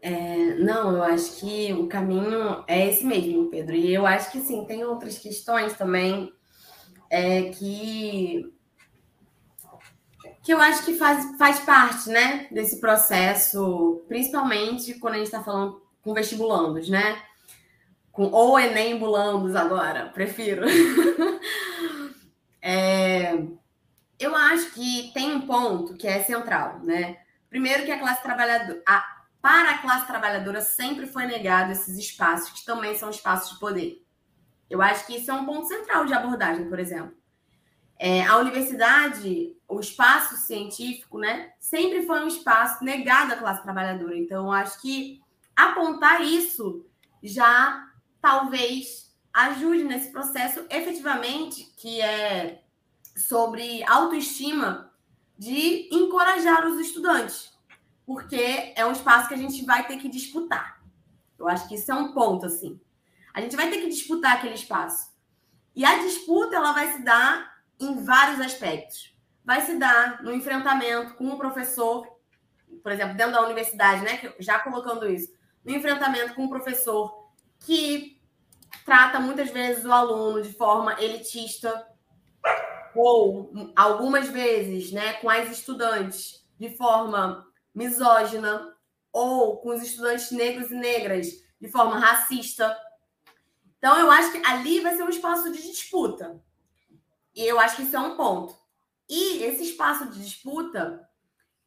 É, 0.00 0.54
não, 0.56 0.96
eu 0.96 1.02
acho 1.04 1.36
que 1.36 1.72
o 1.72 1.86
caminho 1.86 2.64
é 2.66 2.88
esse 2.88 3.04
mesmo, 3.04 3.48
Pedro. 3.48 3.76
E 3.76 3.94
eu 3.94 4.04
acho 4.04 4.32
que 4.32 4.40
sim, 4.40 4.64
tem 4.64 4.84
outras 4.84 5.16
questões 5.18 5.74
também 5.74 6.32
é, 7.08 7.50
que 7.50 8.52
que 10.42 10.52
eu 10.52 10.60
acho 10.60 10.84
que 10.84 10.94
faz, 10.94 11.36
faz 11.38 11.60
parte, 11.60 12.08
né, 12.08 12.48
desse 12.50 12.80
processo, 12.80 14.02
principalmente 14.08 14.94
quando 14.94 15.14
a 15.14 15.18
gente 15.18 15.26
está 15.26 15.40
falando 15.40 15.80
com 16.02 16.12
vestibulandos, 16.12 16.88
né? 16.88 17.16
Com, 18.10 18.24
ou 18.24 18.58
Enem 18.58 18.98
bulandos 18.98 19.54
agora, 19.54 20.06
prefiro. 20.06 20.66
é, 22.62 23.44
eu 24.18 24.36
acho 24.36 24.70
que 24.70 25.10
tem 25.12 25.34
um 25.34 25.40
ponto 25.40 25.94
que 25.94 26.06
é 26.06 26.22
central, 26.22 26.78
né? 26.78 27.18
Primeiro 27.50 27.84
que 27.84 27.90
a 27.90 27.98
classe 27.98 28.22
trabalhadora, 28.22 28.80
a, 28.86 29.22
para 29.42 29.72
a 29.72 29.78
classe 29.78 30.06
trabalhadora 30.06 30.60
sempre 30.60 31.06
foi 31.06 31.26
negado 31.26 31.72
esses 31.72 31.98
espaços, 31.98 32.50
que 32.50 32.64
também 32.64 32.96
são 32.96 33.10
espaços 33.10 33.54
de 33.54 33.58
poder. 33.58 34.06
Eu 34.70 34.80
acho 34.80 35.04
que 35.06 35.16
isso 35.16 35.30
é 35.30 35.34
um 35.34 35.44
ponto 35.44 35.66
central 35.66 36.06
de 36.06 36.14
abordagem, 36.14 36.68
por 36.68 36.78
exemplo. 36.78 37.14
É, 37.98 38.24
a 38.24 38.38
universidade, 38.38 39.54
o 39.68 39.80
espaço 39.80 40.36
científico, 40.36 41.18
né, 41.18 41.52
sempre 41.60 42.06
foi 42.06 42.20
um 42.20 42.28
espaço 42.28 42.82
negado 42.84 43.32
à 43.32 43.36
classe 43.36 43.62
trabalhadora. 43.62 44.16
Então, 44.16 44.46
eu 44.46 44.52
acho 44.52 44.80
que 44.80 45.20
apontar 45.54 46.22
isso 46.22 46.86
já 47.22 47.86
talvez 48.20 49.11
ajude 49.32 49.84
nesse 49.84 50.10
processo 50.10 50.64
efetivamente, 50.70 51.72
que 51.76 52.00
é 52.00 52.62
sobre 53.16 53.82
autoestima, 53.84 54.92
de 55.38 55.88
encorajar 55.92 56.66
os 56.66 56.78
estudantes 56.78 57.52
porque 58.06 58.72
é 58.76 58.84
um 58.84 58.92
espaço 58.92 59.28
que 59.28 59.34
a 59.34 59.38
gente 59.38 59.64
vai 59.64 59.86
ter 59.86 59.96
que 59.98 60.08
disputar. 60.08 60.82
Eu 61.38 61.48
acho 61.48 61.68
que 61.68 61.74
isso 61.74 61.90
é 61.90 61.94
um 61.94 62.12
ponto, 62.12 62.46
assim. 62.46 62.80
A 63.32 63.40
gente 63.40 63.56
vai 63.56 63.70
ter 63.70 63.78
que 63.78 63.88
disputar 63.88 64.36
aquele 64.36 64.54
espaço. 64.54 65.10
E 65.74 65.84
a 65.84 65.98
disputa, 66.02 66.56
ela 66.56 66.72
vai 66.72 66.92
se 66.92 67.02
dar 67.02 67.62
em 67.80 68.04
vários 68.04 68.40
aspectos. 68.40 69.16
Vai 69.44 69.60
se 69.62 69.76
dar 69.76 70.22
no 70.22 70.32
enfrentamento 70.32 71.14
com 71.14 71.28
o 71.28 71.38
professor 71.38 72.06
por 72.82 72.90
exemplo, 72.90 73.16
dentro 73.16 73.34
da 73.34 73.44
universidade, 73.44 74.02
né? 74.02 74.34
Já 74.40 74.58
colocando 74.58 75.08
isso, 75.08 75.30
no 75.62 75.72
enfrentamento 75.72 76.34
com 76.34 76.44
um 76.44 76.48
professor 76.48 77.28
que 77.60 78.20
trata 78.84 79.20
muitas 79.20 79.50
vezes 79.50 79.84
o 79.84 79.92
aluno 79.92 80.42
de 80.42 80.52
forma 80.52 81.00
elitista, 81.00 81.86
ou 82.94 83.52
algumas 83.74 84.28
vezes, 84.28 84.92
né, 84.92 85.14
com 85.14 85.30
as 85.30 85.50
estudantes 85.50 86.46
de 86.58 86.76
forma 86.76 87.46
misógina, 87.74 88.74
ou 89.12 89.58
com 89.58 89.70
os 89.70 89.82
estudantes 89.82 90.30
negros 90.30 90.70
e 90.70 90.74
negras 90.74 91.28
de 91.60 91.68
forma 91.68 91.98
racista. 91.98 92.76
Então, 93.78 93.98
eu 93.98 94.10
acho 94.10 94.32
que 94.32 94.46
ali 94.46 94.80
vai 94.80 94.96
ser 94.96 95.02
um 95.02 95.08
espaço 95.08 95.50
de 95.52 95.60
disputa. 95.60 96.42
E 97.34 97.44
eu 97.44 97.58
acho 97.58 97.76
que 97.76 97.82
isso 97.82 97.96
é 97.96 98.00
um 98.00 98.16
ponto. 98.16 98.56
E 99.08 99.42
esse 99.42 99.64
espaço 99.64 100.08
de 100.10 100.22
disputa, 100.22 101.06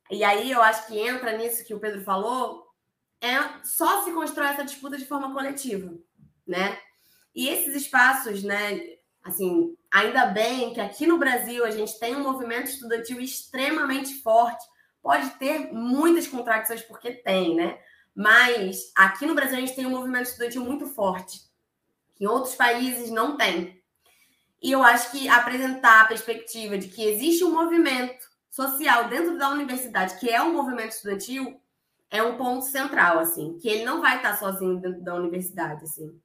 e 0.10 0.24
aí 0.24 0.52
eu 0.52 0.62
acho 0.62 0.88
que 0.88 0.98
entra 0.98 1.38
nisso 1.38 1.66
que 1.66 1.74
o 1.74 1.80
Pedro 1.80 2.04
falou, 2.04 2.66
é 3.22 3.38
só 3.64 4.04
se 4.04 4.12
constrói 4.12 4.48
essa 4.48 4.64
disputa 4.64 4.98
de 4.98 5.06
forma 5.06 5.34
coletiva, 5.34 5.94
né? 6.46 6.80
E 7.36 7.50
esses 7.50 7.76
espaços, 7.76 8.44
né, 8.44 8.80
assim, 9.24 9.76
ainda 9.92 10.28
bem 10.28 10.74
que 10.74 10.80
aqui 10.80 11.06
no 11.06 11.18
Brasil 11.18 11.66
a 11.66 11.72
gente 11.72 12.00
tem 12.00 12.16
um 12.16 12.24
movimento 12.24 12.70
estudantil 12.70 13.20
extremamente 13.20 14.22
forte. 14.22 14.66
Pode 15.02 15.30
ter 15.32 15.74
muitas 15.74 16.28
contradições 16.28 16.82
porque 16.82 17.12
tem, 17.12 17.56
né? 17.56 17.78
Mas 18.16 18.92
aqui 18.96 19.26
no 19.26 19.36
Brasil 19.36 19.58
a 19.58 19.60
gente 19.60 19.76
tem 19.76 19.86
um 19.86 19.92
movimento 19.92 20.28
estudantil 20.28 20.64
muito 20.64 20.88
forte, 20.88 21.42
que 22.16 22.24
em 22.24 22.28
outros 22.28 22.56
países 22.56 23.12
não 23.12 23.36
tem. 23.36 23.84
E 24.62 24.72
eu 24.72 24.82
acho 24.82 25.12
que 25.12 25.28
apresentar 25.28 26.02
a 26.02 26.06
perspectiva 26.06 26.78
de 26.78 26.88
que 26.88 27.04
existe 27.04 27.44
um 27.44 27.54
movimento 27.54 28.26
social 28.50 29.10
dentro 29.10 29.38
da 29.38 29.50
universidade, 29.50 30.18
que 30.18 30.30
é 30.30 30.42
um 30.42 30.54
movimento 30.54 30.92
estudantil, 30.92 31.62
é 32.10 32.24
um 32.24 32.38
ponto 32.38 32.66
central, 32.66 33.20
assim, 33.20 33.58
que 33.60 33.68
ele 33.68 33.84
não 33.84 34.02
vai 34.02 34.16
estar 34.16 34.38
sozinho 34.38 34.80
dentro 34.80 35.04
da 35.04 35.14
universidade, 35.14 35.84
assim. 35.84 36.18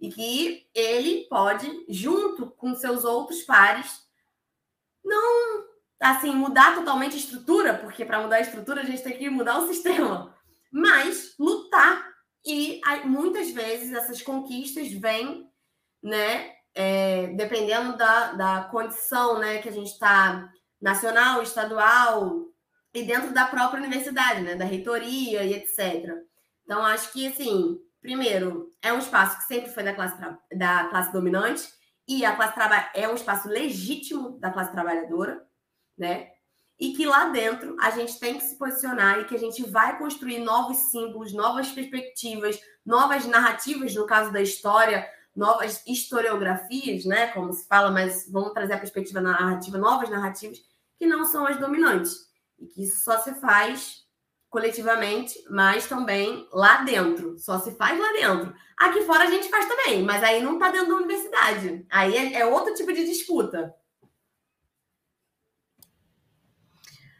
E 0.00 0.10
que 0.10 0.66
ele 0.74 1.26
pode, 1.28 1.84
junto 1.88 2.50
com 2.50 2.74
seus 2.74 3.04
outros 3.04 3.42
pares, 3.42 4.06
não, 5.04 5.64
assim, 6.00 6.34
mudar 6.34 6.74
totalmente 6.74 7.14
a 7.14 7.18
estrutura, 7.18 7.74
porque 7.74 8.04
para 8.04 8.20
mudar 8.20 8.36
a 8.36 8.40
estrutura 8.40 8.82
a 8.82 8.84
gente 8.84 9.02
tem 9.02 9.16
que 9.16 9.30
mudar 9.30 9.58
o 9.58 9.68
sistema, 9.68 10.36
mas 10.70 11.34
lutar. 11.38 12.14
E 12.44 12.80
muitas 13.04 13.50
vezes 13.50 13.92
essas 13.92 14.22
conquistas 14.22 14.92
vêm, 14.92 15.50
né, 16.02 16.52
é, 16.74 17.28
dependendo 17.28 17.96
da, 17.96 18.32
da 18.32 18.64
condição 18.64 19.38
né, 19.38 19.58
que 19.58 19.68
a 19.68 19.72
gente 19.72 19.90
está 19.90 20.48
nacional, 20.80 21.42
estadual 21.42 22.44
e 22.94 23.02
dentro 23.02 23.32
da 23.32 23.46
própria 23.46 23.82
universidade, 23.82 24.42
né, 24.42 24.54
da 24.54 24.64
reitoria 24.64 25.42
e 25.42 25.54
etc. 25.54 26.12
Então, 26.64 26.84
acho 26.84 27.12
que, 27.12 27.26
assim, 27.26 27.80
primeiro, 28.06 28.70
é 28.80 28.92
um 28.92 29.00
espaço 29.00 29.38
que 29.38 29.44
sempre 29.44 29.70
foi 29.72 29.82
da 29.82 29.92
classe, 29.92 30.16
da 30.56 30.84
classe 30.84 31.12
dominante 31.12 31.68
e 32.06 32.24
a 32.24 32.36
classe 32.36 32.54
é 32.94 33.08
um 33.08 33.14
espaço 33.14 33.48
legítimo 33.48 34.38
da 34.38 34.52
classe 34.52 34.70
trabalhadora, 34.70 35.44
né? 35.98 36.28
E 36.78 36.92
que 36.92 37.04
lá 37.04 37.30
dentro 37.30 37.76
a 37.80 37.90
gente 37.90 38.20
tem 38.20 38.38
que 38.38 38.44
se 38.44 38.56
posicionar 38.56 39.18
e 39.18 39.24
que 39.24 39.34
a 39.34 39.38
gente 39.38 39.68
vai 39.68 39.98
construir 39.98 40.38
novos 40.38 40.76
símbolos, 40.76 41.32
novas 41.32 41.68
perspectivas, 41.72 42.60
novas 42.84 43.26
narrativas, 43.26 43.92
no 43.94 44.06
caso 44.06 44.30
da 44.30 44.40
história, 44.40 45.04
novas 45.34 45.82
historiografias, 45.84 47.04
né, 47.04 47.28
como 47.28 47.52
se 47.52 47.66
fala, 47.66 47.90
mas 47.90 48.30
vamos 48.30 48.52
trazer 48.52 48.74
a 48.74 48.78
perspectiva 48.78 49.20
narrativa, 49.20 49.78
novas 49.78 50.08
narrativas 50.08 50.58
que 50.96 51.06
não 51.06 51.24
são 51.24 51.44
as 51.46 51.58
dominantes. 51.58 52.26
E 52.58 52.66
que 52.66 52.84
isso 52.84 53.02
só 53.02 53.18
se 53.18 53.34
faz 53.34 54.05
coletivamente, 54.56 55.38
mas 55.50 55.86
também 55.86 56.48
lá 56.50 56.82
dentro. 56.82 57.38
Só 57.38 57.58
se 57.58 57.72
faz 57.72 58.00
lá 58.00 58.10
dentro. 58.12 58.54
Aqui 58.74 59.02
fora 59.02 59.24
a 59.24 59.30
gente 59.30 59.50
faz 59.50 59.68
também, 59.68 60.02
mas 60.02 60.22
aí 60.22 60.42
não 60.42 60.54
está 60.54 60.70
dentro 60.70 60.88
da 60.88 60.94
universidade. 60.94 61.84
Aí 61.90 62.16
é, 62.16 62.40
é 62.40 62.46
outro 62.46 62.72
tipo 62.74 62.90
de 62.90 63.04
disputa. 63.04 63.74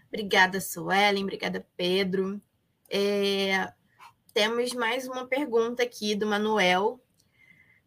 Obrigada, 0.09 0.63
Suelen. 0.63 1.25
Obrigada, 1.25 1.69
Pedro. 1.77 2.41
É, 2.89 3.71
temos 4.33 4.73
mais 4.73 5.07
uma 5.07 5.27
pergunta 5.27 5.83
aqui 5.83 6.15
do 6.15 6.27
Manuel. 6.27 6.99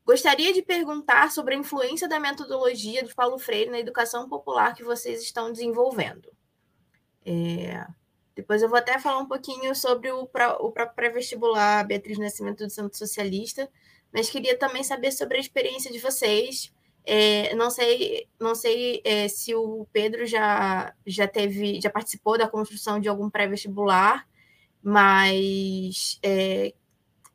Gostaria 0.06 0.54
de 0.54 0.62
perguntar 0.62 1.32
sobre 1.32 1.56
a 1.56 1.58
influência 1.58 2.08
da 2.08 2.20
metodologia 2.20 3.04
do 3.04 3.16
Paulo 3.16 3.40
Freire 3.40 3.72
na 3.72 3.80
educação 3.80 4.30
popular 4.30 4.76
que 4.76 4.84
vocês 4.84 5.24
estão 5.24 5.52
desenvolvendo. 5.52 6.30
É, 7.26 7.88
depois 8.40 8.62
eu 8.62 8.70
vou 8.70 8.78
até 8.78 8.98
falar 8.98 9.20
um 9.20 9.28
pouquinho 9.28 9.76
sobre 9.76 10.10
o, 10.12 10.26
próprio 10.26 10.96
pré-vestibular 10.96 11.86
Beatriz 11.86 12.18
Nascimento 12.18 12.66
do 12.66 12.70
Centro 12.70 12.98
Socialista, 12.98 13.70
mas 14.14 14.30
queria 14.30 14.58
também 14.58 14.82
saber 14.82 15.12
sobre 15.12 15.36
a 15.36 15.42
experiência 15.42 15.92
de 15.92 16.00
vocês. 16.00 16.74
É, 17.06 17.54
não 17.56 17.70
sei, 17.70 18.30
não 18.40 18.56
sei 18.56 19.02
é, 19.04 19.28
se 19.28 19.54
o 19.54 19.86
Pedro 19.92 20.26
já, 20.26 20.94
já 21.06 21.28
teve, 21.28 21.82
já 21.82 21.90
participou 21.90 22.38
da 22.38 22.48
construção 22.48 22.98
de 22.98 23.10
algum 23.10 23.30
pré-vestibular, 23.30 24.26
mas 24.82 26.18
é, 26.24 26.74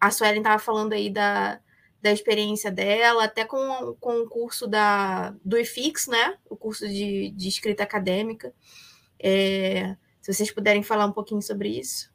a 0.00 0.10
Suelen 0.10 0.38
estava 0.38 0.58
falando 0.58 0.94
aí 0.94 1.10
da, 1.10 1.60
da 2.00 2.12
experiência 2.12 2.70
dela, 2.70 3.24
até 3.24 3.44
com, 3.44 3.94
com 4.00 4.22
o 4.22 4.28
curso 4.28 4.66
da, 4.66 5.34
do 5.44 5.58
IFIX, 5.58 6.06
né? 6.06 6.38
O 6.48 6.56
curso 6.56 6.88
de, 6.88 7.30
de 7.30 7.48
escrita 7.48 7.82
acadêmica. 7.82 8.54
É, 9.22 9.96
se 10.24 10.32
vocês 10.32 10.50
puderem 10.50 10.82
falar 10.82 11.04
um 11.04 11.12
pouquinho 11.12 11.42
sobre 11.42 11.68
isso. 11.68 12.10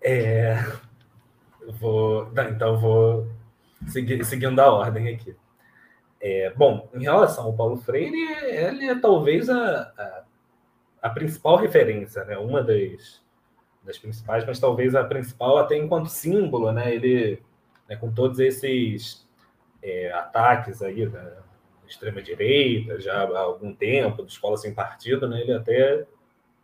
É, 0.00 0.54
vou, 1.80 2.30
então 2.48 2.78
vou 2.78 3.26
seguir, 3.88 4.24
seguindo 4.24 4.60
a 4.60 4.72
ordem 4.72 5.12
aqui. 5.12 5.34
É, 6.20 6.50
bom, 6.50 6.88
em 6.94 7.02
relação 7.02 7.46
ao 7.46 7.56
Paulo 7.56 7.76
Freire, 7.78 8.16
ele 8.16 8.86
é 8.88 8.94
talvez 9.00 9.50
a, 9.50 9.92
a, 9.98 10.24
a 11.02 11.10
principal 11.10 11.56
referência, 11.56 12.24
né? 12.26 12.38
uma 12.38 12.62
das, 12.62 13.20
das 13.82 13.98
principais, 13.98 14.46
mas 14.46 14.60
talvez 14.60 14.94
a 14.94 15.02
principal 15.02 15.58
até 15.58 15.76
enquanto 15.76 16.06
símbolo, 16.10 16.70
né? 16.70 16.94
Ele, 16.94 17.42
né, 17.88 17.96
com 17.96 18.12
todos 18.12 18.38
esses 18.38 19.26
é, 19.82 20.12
ataques 20.12 20.80
aí 20.80 21.08
da 21.08 21.44
extrema 21.88 22.22
direita, 22.22 23.00
já 23.00 23.22
há 23.22 23.38
algum 23.40 23.74
tempo, 23.74 24.24
de 24.24 24.32
escola 24.32 24.56
sem 24.56 24.74
partido, 24.74 25.28
né? 25.28 25.40
Ele 25.40 25.52
até 25.52 26.06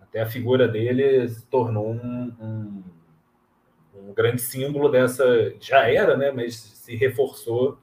até 0.00 0.20
a 0.20 0.26
figura 0.26 0.68
dele 0.68 1.26
se 1.28 1.46
tornou 1.46 1.90
um, 1.90 2.32
um, 2.38 2.84
um 3.94 4.12
grande 4.12 4.42
símbolo 4.42 4.90
dessa, 4.90 5.24
já 5.58 5.88
era, 5.88 6.16
né? 6.16 6.30
Mas 6.30 6.54
se 6.56 6.94
reforçou 6.96 7.78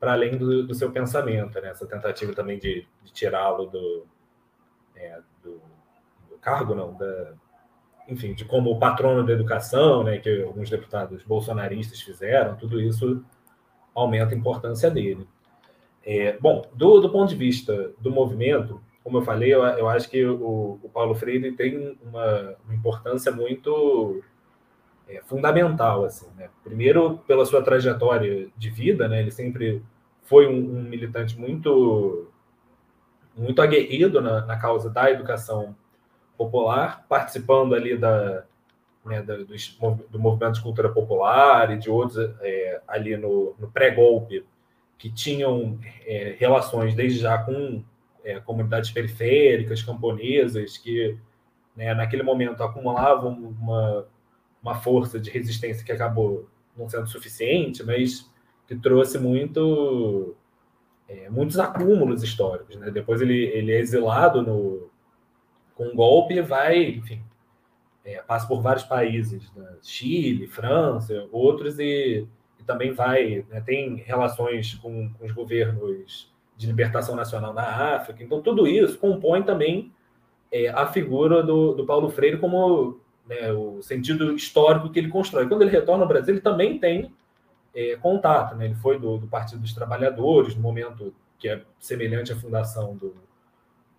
para 0.00 0.12
além 0.12 0.36
do, 0.36 0.66
do, 0.66 0.74
seu 0.74 0.90
pensamento, 0.90 1.60
né? 1.60 1.68
Essa 1.68 1.86
tentativa 1.86 2.32
também 2.32 2.58
de, 2.58 2.86
de 3.02 3.12
tirá-lo 3.12 3.66
do, 3.66 4.06
é, 4.96 5.20
do, 5.42 5.60
do 6.30 6.38
cargo, 6.38 6.74
não, 6.74 6.94
da, 6.94 7.34
enfim, 8.08 8.34
de 8.34 8.44
como 8.44 8.70
o 8.70 8.78
patrono 8.78 9.24
da 9.24 9.32
educação, 9.32 10.04
né, 10.04 10.18
que 10.18 10.42
alguns 10.42 10.68
deputados 10.68 11.22
bolsonaristas 11.24 12.00
fizeram, 12.00 12.56
tudo 12.56 12.80
isso 12.80 13.24
aumenta 13.94 14.34
a 14.34 14.38
importância 14.38 14.90
dele. 14.90 15.26
É, 16.04 16.36
bom, 16.38 16.68
do, 16.74 17.00
do, 17.00 17.10
ponto 17.10 17.30
de 17.30 17.36
vista 17.36 17.92
do 17.98 18.10
movimento, 18.10 18.80
como 19.02 19.18
eu 19.18 19.22
falei, 19.22 19.54
eu, 19.54 19.62
eu 19.62 19.88
acho 19.88 20.08
que 20.08 20.24
o, 20.24 20.78
o, 20.82 20.90
Paulo 20.92 21.14
Freire 21.14 21.52
tem 21.52 21.98
uma, 22.02 22.56
uma 22.64 22.74
importância 22.74 23.32
muito 23.32 24.22
é, 25.08 25.22
fundamental, 25.22 26.04
assim, 26.04 26.26
né? 26.36 26.50
Primeiro, 26.62 27.18
pela 27.26 27.46
sua 27.46 27.62
trajetória 27.62 28.48
de 28.56 28.70
vida, 28.70 29.08
né? 29.08 29.20
Ele 29.20 29.30
sempre 29.30 29.82
foi 30.22 30.46
um, 30.46 30.78
um 30.78 30.82
militante 30.82 31.38
muito 31.38 32.28
muito 33.36 33.60
aguerrido 33.60 34.20
na, 34.20 34.46
na 34.46 34.56
causa 34.56 34.88
da 34.88 35.10
educação 35.10 35.74
popular, 36.36 37.04
participando 37.08 37.74
ali 37.74 37.96
da, 37.96 38.44
né, 39.04 39.22
do, 39.22 39.44
do, 40.08 40.18
movimento 40.18 40.54
de 40.54 40.62
cultura 40.62 40.88
popular 40.88 41.70
e 41.72 41.78
de 41.78 41.90
outros 41.90 42.18
é, 42.40 42.80
ali 42.86 43.16
no, 43.16 43.54
no 43.58 43.70
pré-golpe, 43.70 44.44
que 44.98 45.10
tinham 45.10 45.78
é, 46.06 46.36
relações 46.38 46.94
desde 46.94 47.20
já 47.20 47.38
com 47.38 47.82
é, 48.24 48.40
comunidades 48.40 48.90
periféricas, 48.90 49.82
camponesas, 49.82 50.78
que 50.78 51.16
né, 51.76 51.92
naquele 51.94 52.22
momento 52.22 52.62
acumulavam 52.62 53.32
uma, 53.32 54.06
uma 54.62 54.74
força 54.76 55.18
de 55.18 55.30
resistência 55.30 55.84
que 55.84 55.92
acabou 55.92 56.48
não 56.76 56.88
sendo 56.88 57.06
suficiente, 57.08 57.82
mas 57.82 58.30
que 58.66 58.74
trouxe 58.76 59.18
muito 59.18 60.34
é, 61.08 61.28
muitos 61.28 61.58
acúmulos 61.58 62.22
históricos. 62.22 62.76
Né? 62.76 62.90
Depois 62.90 63.20
ele, 63.20 63.44
ele 63.46 63.72
é 63.72 63.78
exilado 63.78 64.42
no, 64.42 64.90
com 65.74 65.88
um 65.88 65.94
golpe 65.94 66.40
vai, 66.40 66.82
enfim, 66.84 67.22
é, 68.04 68.20
passa 68.22 68.46
por 68.46 68.60
vários 68.60 68.84
países, 68.84 69.50
né? 69.54 69.76
Chile, 69.82 70.46
França, 70.46 71.26
outros, 71.32 71.78
e, 71.78 72.26
também 72.64 72.92
vai, 72.92 73.44
né, 73.50 73.60
tem 73.60 73.96
relações 73.96 74.74
com, 74.74 75.10
com, 75.10 75.24
os 75.24 75.32
governos 75.32 76.32
de 76.56 76.66
libertação 76.66 77.16
nacional 77.16 77.52
na 77.52 77.94
África. 77.96 78.22
Então, 78.22 78.40
tudo 78.40 78.66
isso 78.66 78.98
compõe 78.98 79.42
também 79.42 79.92
é, 80.52 80.68
a 80.68 80.86
figura 80.86 81.42
do, 81.42 81.74
do 81.74 81.84
Paulo 81.84 82.10
Freire 82.10 82.38
como 82.38 83.00
né, 83.26 83.52
o 83.52 83.82
sentido 83.82 84.34
histórico 84.34 84.90
que 84.90 84.98
ele 84.98 85.08
constrói. 85.08 85.48
Quando 85.48 85.62
ele 85.62 85.70
retorna 85.70 86.04
ao 86.04 86.08
Brasil, 86.08 86.34
ele 86.34 86.40
também 86.40 86.78
tem 86.78 87.12
é, 87.74 87.96
contato. 87.96 88.54
Né? 88.54 88.66
Ele 88.66 88.74
foi 88.74 88.98
do, 88.98 89.18
do, 89.18 89.26
Partido 89.26 89.60
dos 89.60 89.72
Trabalhadores, 89.72 90.54
no 90.54 90.62
momento 90.62 91.14
que 91.38 91.48
é 91.48 91.62
semelhante 91.78 92.32
à 92.32 92.36
fundação 92.36 92.96
do, 92.96 93.14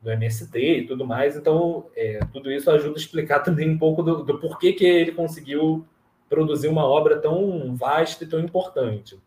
do 0.01 0.11
MST 0.11 0.57
e 0.57 0.88
tudo 0.88 1.05
mais. 1.05 1.36
Então, 1.36 1.88
é, 1.95 2.20
tudo 2.32 2.51
isso 2.51 2.72
ajuda 2.72 2.95
a 2.95 3.01
explicar 3.01 3.39
também 3.39 3.70
um 3.70 3.78
pouco 3.78 4.01
do, 4.01 4.24
do 4.24 4.39
porquê 4.39 4.74
que 4.74 4.86
ele 4.86 5.11
conseguiu 5.11 5.86
produzir 6.30 6.67
uma 6.67 6.86
obra 6.86 7.19
tão 7.19 7.76
vasta 7.76 8.23
e 8.23 8.28
tão 8.28 8.39
importante. 8.39 9.19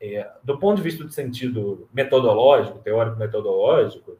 É, 0.00 0.30
do 0.42 0.58
ponto 0.58 0.76
de 0.76 0.82
vista 0.82 1.04
do 1.04 1.12
sentido 1.12 1.88
metodológico, 1.92 2.78
teórico 2.78 3.16
metodológico, 3.16 4.18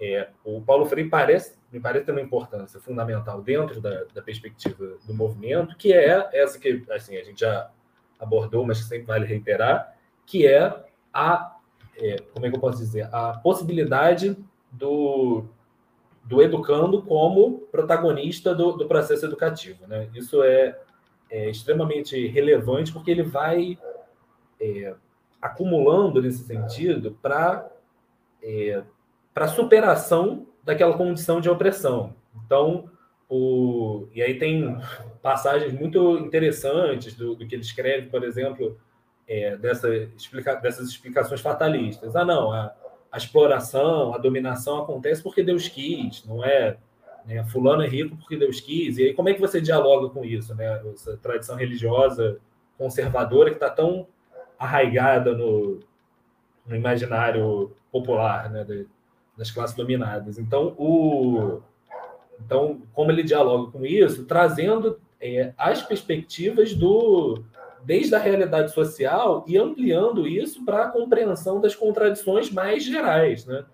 é, 0.00 0.28
o 0.44 0.60
Paulo 0.60 0.84
Freire 0.86 1.08
parece, 1.08 1.56
me 1.72 1.80
parece 1.80 2.04
ter 2.04 2.12
uma 2.12 2.20
importância 2.20 2.80
fundamental 2.80 3.40
dentro 3.40 3.80
da, 3.80 4.04
da, 4.12 4.20
perspectiva 4.20 4.98
do 5.06 5.14
movimento, 5.14 5.76
que 5.76 5.92
é 5.92 6.28
essa 6.32 6.58
que 6.58 6.84
assim, 6.90 7.16
a 7.16 7.22
gente 7.22 7.40
já 7.40 7.70
abordou, 8.18 8.66
mas 8.66 8.80
que 8.80 8.88
sempre 8.88 9.06
vale 9.06 9.24
reiterar, 9.24 9.96
que 10.26 10.46
é 10.46 10.84
a, 11.12 11.56
é, 11.96 12.16
como 12.32 12.46
é 12.46 12.50
que 12.50 12.56
eu 12.56 12.60
posso 12.60 12.78
dizer, 12.78 13.08
a 13.12 13.38
possibilidade 13.38 14.36
do, 14.70 15.44
do 16.24 16.42
educando 16.42 17.02
como 17.02 17.60
protagonista 17.70 18.54
do, 18.54 18.72
do 18.72 18.86
processo 18.86 19.26
educativo. 19.26 19.86
Né? 19.86 20.08
Isso 20.14 20.42
é, 20.42 20.78
é, 21.30 21.50
extremamente 21.50 22.26
relevante 22.26 22.92
porque 22.92 23.10
ele 23.10 23.22
vai 23.22 23.78
é, 24.60 24.94
acumulando 25.40 26.22
nesse 26.22 26.44
sentido 26.44 27.18
para 27.20 27.68
é, 28.42 28.82
para 29.32 29.48
superação 29.48 30.46
daquela 30.62 30.96
condição 30.96 31.40
de 31.40 31.50
opressão. 31.50 32.14
Então, 32.44 32.88
o, 33.28 34.06
e 34.14 34.22
aí 34.22 34.38
tem 34.38 34.78
passagens 35.20 35.72
muito 35.72 36.18
interessantes 36.18 37.14
do, 37.14 37.34
do 37.34 37.46
que 37.46 37.54
ele 37.54 37.62
escreve, 37.62 38.08
por 38.08 38.22
exemplo, 38.22 38.78
é, 39.26 39.56
dessa 39.56 39.92
explica, 40.16 40.54
dessas 40.56 40.88
explicações 40.88 41.40
fatalistas. 41.40 42.14
Ah, 42.14 42.24
não, 42.24 42.52
a, 42.52 42.72
a, 43.10 43.16
exploração, 43.16 44.14
a 44.14 44.18
dominação 44.18 44.82
acontece 44.82 45.22
porque 45.22 45.42
Deus 45.42 45.68
quis, 45.68 46.24
não 46.24 46.44
é 46.44 46.76
né, 47.26 47.44
fulano 47.44 47.82
é 47.82 47.88
rico 47.88 48.16
porque 48.16 48.36
Deus 48.36 48.60
quis. 48.60 48.98
E 48.98 49.04
aí 49.04 49.14
como 49.14 49.28
é 49.28 49.34
que 49.34 49.40
você 49.40 49.60
dialoga 49.60 50.08
com 50.10 50.24
isso, 50.24 50.54
né? 50.54 50.80
Essa 50.92 51.16
tradição 51.16 51.56
religiosa 51.56 52.38
conservadora 52.76 53.50
que 53.50 53.56
está 53.56 53.70
tão 53.70 54.06
arraigada 54.58 55.32
no, 55.34 55.80
no 56.66 56.76
imaginário 56.76 57.72
popular 57.90 58.50
né, 58.50 58.66
das 59.36 59.50
classes 59.50 59.76
dominadas. 59.76 60.38
Então, 60.38 60.74
o, 60.76 61.60
então, 62.44 62.82
como 62.92 63.10
ele 63.10 63.22
dialoga 63.22 63.70
com 63.70 63.84
isso, 63.84 64.24
trazendo 64.24 64.98
é, 65.20 65.52
as 65.56 65.82
perspectivas 65.82 66.74
do 66.74 67.42
desde 67.84 68.14
a 68.14 68.18
realidade 68.18 68.72
social 68.72 69.44
e 69.46 69.58
ampliando 69.58 70.26
isso 70.26 70.64
para 70.64 70.84
a 70.84 70.88
compreensão 70.88 71.60
das 71.60 71.74
contradições 71.74 72.50
mais 72.50 72.82
gerais, 72.82 73.44
né? 73.44 73.64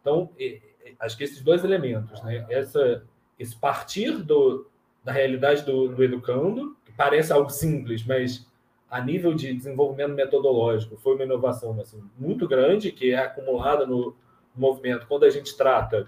Então, 0.00 0.30
é, 0.38 0.58
acho 1.02 1.16
que 1.16 1.24
esses 1.24 1.42
dois 1.42 1.64
elementos, 1.64 2.22
né? 2.22 2.46
Essa, 2.48 3.02
esse 3.38 3.56
partir 3.56 4.12
do, 4.18 4.66
da 5.04 5.12
realidade 5.12 5.64
do, 5.64 5.88
do 5.88 6.02
educando, 6.02 6.76
que 6.84 6.92
parece 6.92 7.32
algo 7.32 7.50
simples, 7.50 8.06
mas 8.06 8.46
a 8.88 9.00
nível 9.00 9.34
de 9.34 9.52
desenvolvimento 9.52 10.14
metodológico, 10.14 10.96
foi 10.96 11.14
uma 11.14 11.24
inovação 11.24 11.78
assim, 11.80 12.02
muito 12.16 12.46
grande, 12.46 12.92
que 12.92 13.12
é 13.12 13.18
acumulada 13.18 13.84
no 13.84 14.14
movimento 14.54 15.06
quando 15.06 15.24
a 15.24 15.30
gente 15.30 15.56
trata 15.56 16.06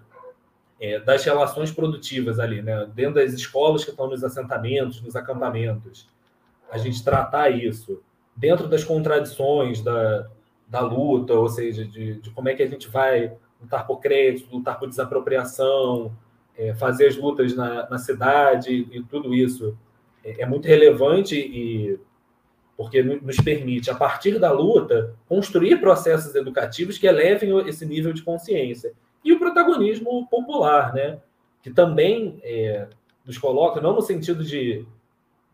é, 0.80 1.00
das 1.00 1.24
relações 1.24 1.72
produtivas 1.72 2.38
ali, 2.38 2.62
né? 2.62 2.86
dentro 2.94 3.14
das 3.14 3.32
escolas 3.32 3.84
que 3.84 3.90
estão 3.90 4.06
nos 4.06 4.22
assentamentos, 4.22 5.00
nos 5.00 5.16
acampamentos, 5.16 6.08
a 6.70 6.78
gente 6.78 7.02
tratar 7.02 7.50
isso 7.50 8.02
dentro 8.36 8.68
das 8.68 8.84
contradições 8.84 9.80
da, 9.80 10.28
da 10.68 10.80
luta, 10.80 11.32
ou 11.34 11.48
seja, 11.48 11.84
de, 11.84 12.20
de 12.20 12.30
como 12.30 12.48
é 12.48 12.54
que 12.54 12.62
a 12.62 12.68
gente 12.68 12.88
vai 12.88 13.32
lutar 13.64 13.86
por 13.86 13.98
crédito, 13.98 14.54
lutar 14.54 14.78
por 14.78 14.88
desapropriação, 14.88 16.14
é, 16.56 16.74
fazer 16.74 17.08
as 17.08 17.16
lutas 17.16 17.54
na, 17.56 17.88
na 17.88 17.98
cidade 17.98 18.86
e 18.92 19.02
tudo 19.02 19.34
isso 19.34 19.76
é, 20.22 20.42
é 20.42 20.46
muito 20.46 20.68
relevante 20.68 21.36
e 21.36 21.98
porque 22.76 23.02
nos 23.02 23.36
permite, 23.36 23.88
a 23.88 23.94
partir 23.94 24.38
da 24.40 24.50
luta, 24.50 25.14
construir 25.28 25.80
processos 25.80 26.34
educativos 26.34 26.98
que 26.98 27.06
elevem 27.06 27.56
esse 27.68 27.86
nível 27.86 28.12
de 28.12 28.22
consciência. 28.22 28.92
E 29.24 29.32
o 29.32 29.38
protagonismo 29.38 30.26
popular, 30.28 30.92
né? 30.92 31.20
que 31.62 31.70
também 31.70 32.40
é, 32.42 32.88
nos 33.24 33.38
coloca, 33.38 33.80
não 33.80 33.94
no 33.94 34.02
sentido 34.02 34.42
de 34.42 34.84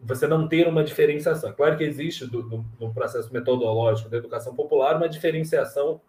você 0.00 0.26
não 0.26 0.48
ter 0.48 0.66
uma 0.66 0.82
diferenciação. 0.82 1.52
Claro 1.52 1.76
que 1.76 1.84
existe 1.84 2.26
do, 2.26 2.42
no, 2.42 2.64
no, 2.80 2.92
processo 2.92 3.32
metodológico 3.32 4.08
da 4.08 4.16
educação 4.16 4.54
popular 4.54 4.96
uma 4.96 5.08
diferenciação 5.08 6.00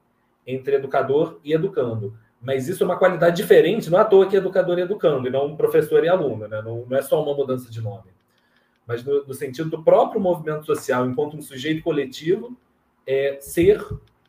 entre 0.46 0.76
educador 0.76 1.40
e 1.44 1.54
educando. 1.54 2.14
Mas 2.42 2.68
isso 2.68 2.84
é 2.84 2.86
uma 2.86 2.98
qualidade 2.98 3.38
diferente, 3.38 3.90
não 3.90 4.00
é 4.00 4.02
à 4.02 4.06
toa 4.06 4.28
que 4.28 4.36
educador 4.36 4.80
e 4.80 4.82
educando, 4.82 5.28
e 5.28 5.32
não 5.32 5.56
professor 5.56 6.04
e 6.04 6.10
aluno, 6.10 6.48
né? 6.48 6.62
não, 6.62 6.86
não 6.88 6.98
é 6.98 7.02
só 7.02 7.22
uma 7.22 7.36
mudança 7.36 7.70
de 7.70 7.82
nome 7.82 8.12
mas 8.92 9.06
no, 9.06 9.26
no 9.26 9.34
sentido 9.34 9.70
do 9.70 9.84
próprio 9.84 10.20
movimento 10.20 10.66
social, 10.66 11.06
enquanto 11.06 11.38
um 11.38 11.42
sujeito 11.42 11.82
coletivo, 11.82 12.58
é, 13.08 13.38
ser, 13.40 13.82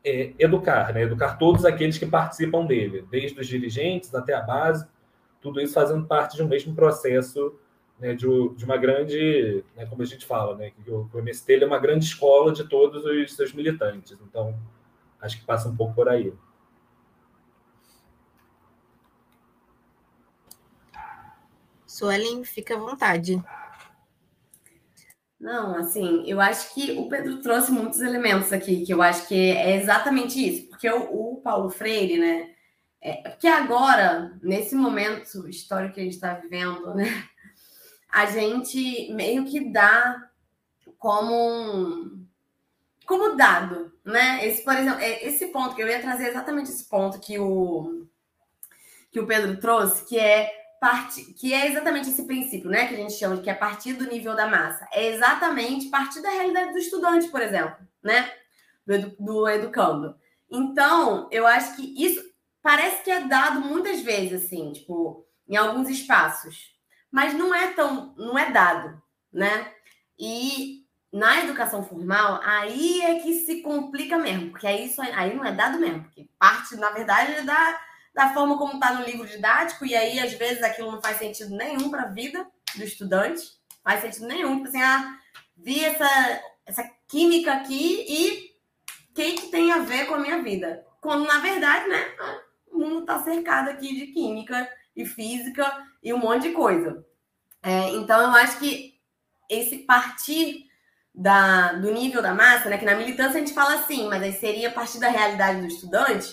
é, 0.05 0.33
educar, 0.39 0.95
né? 0.95 1.03
educar 1.03 1.37
todos 1.37 1.65
aqueles 1.65 1.99
que 1.99 2.07
participam 2.07 2.65
dele, 2.65 3.05
desde 3.11 3.41
os 3.41 3.47
dirigentes 3.49 4.15
até 4.15 4.35
a 4.35 4.41
base, 4.41 4.87
tudo 5.41 5.61
isso 5.61 5.75
fazendo 5.75 6.07
parte 6.07 6.37
de 6.37 6.45
um 6.45 6.49
mesmo 6.49 6.75
processo 6.77 7.57
né, 7.99 8.15
de, 8.15 8.27
de, 8.55 8.65
uma 8.65 8.77
grande, 8.77 9.65
né, 9.77 9.85
como 9.87 10.03
a 10.03 10.07
gente 10.07 10.25
fala, 10.25 10.57
né, 10.57 10.71
que 10.71 10.89
o, 10.89 11.09
o 11.13 11.19
MST 11.19 11.55
é 11.55 11.67
uma 11.67 11.79
grande 11.79 12.05
escola 12.05 12.53
de 12.53 12.63
todos 12.69 13.05
os 13.05 13.35
seus 13.35 13.53
militantes. 13.53 14.17
Então, 14.29 14.55
acho 15.23 15.39
que 15.39 15.47
passa 15.47 15.69
um 15.69 15.77
pouco 15.77 15.95
por 15.95 16.09
aí. 16.09 16.35
Suelen, 21.87 22.45
fica 22.45 22.75
à 22.75 22.79
vontade. 22.79 23.43
Não, 25.39 25.77
assim, 25.77 26.25
eu 26.27 26.41
acho 26.41 26.73
que 26.75 26.93
o 26.93 27.09
Pedro 27.09 27.41
trouxe 27.41 27.71
muitos 27.73 28.01
elementos 28.01 28.53
aqui, 28.53 28.85
que 28.85 28.93
eu 28.95 29.03
acho 29.03 29.27
que 29.27 29.35
é 29.35 29.77
exatamente 29.77 30.39
isso, 30.39 30.69
porque 30.69 30.89
o, 30.89 31.33
o 31.33 31.41
Paulo 31.41 31.69
Freire, 31.69 32.19
né, 32.19 32.55
é, 33.01 33.29
porque 33.29 33.49
agora, 33.49 34.39
nesse 34.41 34.77
momento 34.77 35.49
histórico 35.49 35.95
que 35.95 36.01
a 36.01 36.05
gente 36.05 36.15
está 36.15 36.35
vivendo, 36.35 36.95
né, 36.95 37.07
a 38.09 38.27
gente 38.27 39.13
meio 39.13 39.45
que 39.45 39.73
dá 39.73 40.17
como 40.97 41.35
um, 41.35 42.22
como 43.07 43.37
dado, 43.37 43.93
né? 44.05 44.47
Esse, 44.47 44.63
por 44.63 44.75
exemplo, 44.75 45.01
é, 45.01 45.27
esse 45.27 45.47
ponto 45.49 45.75
que 45.75 45.83
eu 45.83 45.89
ia 45.89 46.01
trazer 46.01 46.29
exatamente 46.29 46.71
esse 46.71 46.85
ponto 46.85 47.21
que 47.21 47.39
o 47.39 48.07
que 49.11 49.21
o 49.21 49.27
Pedro 49.27 49.61
trouxe, 49.61 50.07
que 50.07 50.19
é 50.19 50.51
parte, 50.81 51.23
que 51.35 51.53
é 51.53 51.69
exatamente 51.69 52.09
esse 52.09 52.25
princípio, 52.25 52.69
né, 52.69 52.89
que 52.89 52.95
a 52.95 52.97
gente 52.97 53.13
chama 53.13 53.37
de 53.37 53.43
que 53.43 53.51
é 53.51 53.55
partir 53.55 53.93
do 53.93 54.07
nível 54.07 54.35
da 54.35 54.49
massa. 54.49 54.89
É 54.91 55.07
exatamente 55.07 55.91
partir 55.91 56.23
da 56.23 56.31
realidade 56.31 56.73
do 56.73 56.79
estudante, 56.79 57.29
por 57.29 57.43
exemplo, 57.43 57.77
né, 58.03 58.33
do, 58.87 59.11
do 59.23 59.49
educando. 59.49 60.17
Então, 60.51 61.29
eu 61.31 61.47
acho 61.47 61.77
que 61.77 61.95
isso 62.03 62.25
parece 62.63 63.03
que 63.05 63.11
é 63.11 63.21
dado 63.21 63.61
muitas 63.61 64.01
vezes, 64.01 64.45
assim, 64.45 64.73
tipo, 64.73 65.27
em 65.49 65.57
alguns 65.57 65.89
espaços, 65.89 66.75
mas 67.11 67.35
não 67.35 67.55
é 67.55 67.69
tão, 67.69 68.15
não 68.17 68.39
é 68.39 68.51
dado, 68.51 69.01
né? 69.33 69.71
E 70.19 70.82
na 71.13 71.41
educação 71.41 71.83
formal, 71.83 72.41
aí 72.43 73.03
é 73.03 73.21
que 73.21 73.35
se 73.45 73.61
complica 73.61 74.17
mesmo, 74.17 74.51
porque 74.51 74.67
aí, 74.67 74.87
isso, 74.87 75.01
aí 75.03 75.37
não 75.37 75.45
é 75.45 75.53
dado 75.53 75.79
mesmo, 75.79 76.05
porque 76.05 76.27
parte, 76.39 76.75
na 76.77 76.91
verdade, 76.91 77.33
é 77.33 77.43
da 77.43 77.79
da 78.15 78.33
forma 78.35 78.59
como 78.59 78.75
está 78.75 78.93
no 78.93 79.05
livro 79.05 79.27
didático, 79.27 79.87
e 79.87 79.97
aí 79.97 80.21
às 80.21 80.33
vezes 80.35 80.63
aquilo 80.63 80.93
não 80.93 81.01
faz 81.01 81.19
sentido 81.19 81.57
nenhum 81.57 81.91
para 81.91 82.03
a 82.03 82.09
vida 82.09 82.47
do 82.77 82.85
estudante, 82.85 83.43
faz 83.83 84.01
sentido 84.01 84.27
nenhum. 84.27 84.57
Tipo 84.57 84.69
assim, 84.69 84.83
ah, 84.83 85.19
vi 85.57 85.85
essa, 85.85 86.43
essa 86.67 86.91
química 87.09 87.53
aqui 87.53 88.05
e 88.09 88.53
o 89.11 89.15
que, 89.15 89.33
que 89.33 89.47
tem 89.49 89.73
a 89.73 89.79
ver 89.79 90.07
com 90.07 90.15
a 90.15 90.19
minha 90.19 90.43
vida? 90.43 90.87
Quando 91.01 91.27
na 91.27 91.39
verdade, 91.39 91.89
né, 91.89 92.05
o 92.71 92.79
mundo 92.79 93.01
está 93.01 93.23
cercado 93.23 93.71
aqui 93.71 93.95
de 93.95 94.09
química 94.09 94.69
e 94.95 95.05
física 95.07 95.87
e 96.03 96.13
um 96.13 96.19
monte 96.19 96.49
de 96.49 96.51
coisa. 96.51 97.05
É, 97.63 97.91
então 97.91 98.21
eu 98.21 98.31
acho 98.31 98.59
que 98.59 99.01
esse 99.49 99.79
partir 99.79 100.67
da, 101.15 101.73
do 101.75 101.93
nível 101.93 102.23
da 102.23 102.35
massa, 102.35 102.69
né, 102.69 102.79
que 102.79 102.85
na 102.85 102.95
militância 102.95 103.37
a 103.37 103.41
gente 103.41 103.53
fala 103.53 103.75
assim, 103.75 104.09
mas 104.09 104.23
aí 104.23 104.33
seria 104.33 104.71
partir 104.71 104.99
da 104.99 105.09
realidade 105.09 105.61
do 105.61 105.67
estudante, 105.67 106.29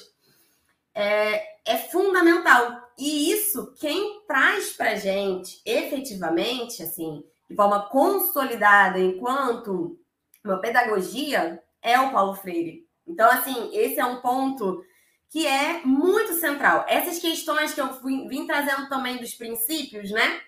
é, 0.96 1.44
é 1.66 1.78
fundamental. 1.78 2.82
E 2.98 3.32
isso, 3.32 3.74
quem 3.80 4.22
traz 4.28 4.72
para 4.72 4.96
gente 4.96 5.62
efetivamente, 5.66 6.84
assim, 6.84 7.24
de 7.50 7.56
forma 7.56 7.88
consolidada 7.90 9.00
enquanto 9.00 10.00
uma 10.44 10.60
pedagogia, 10.60 11.62
é 11.82 12.00
o 12.00 12.12
Paulo 12.12 12.36
Freire. 12.36 12.88
Então, 13.08 13.30
assim, 13.30 13.70
esse 13.74 14.00
é 14.00 14.06
um 14.06 14.22
ponto 14.22 14.84
que 15.30 15.46
é 15.46 15.82
muito 15.86 16.34
central. 16.34 16.86
Essas 16.88 17.20
questões 17.20 17.74
que 17.74 17.82
eu 17.82 17.90
vim 18.28 18.46
trazendo 18.46 18.90
também 18.90 19.18
dos 19.18 19.34
princípios, 19.34 20.10
né? 20.12 20.42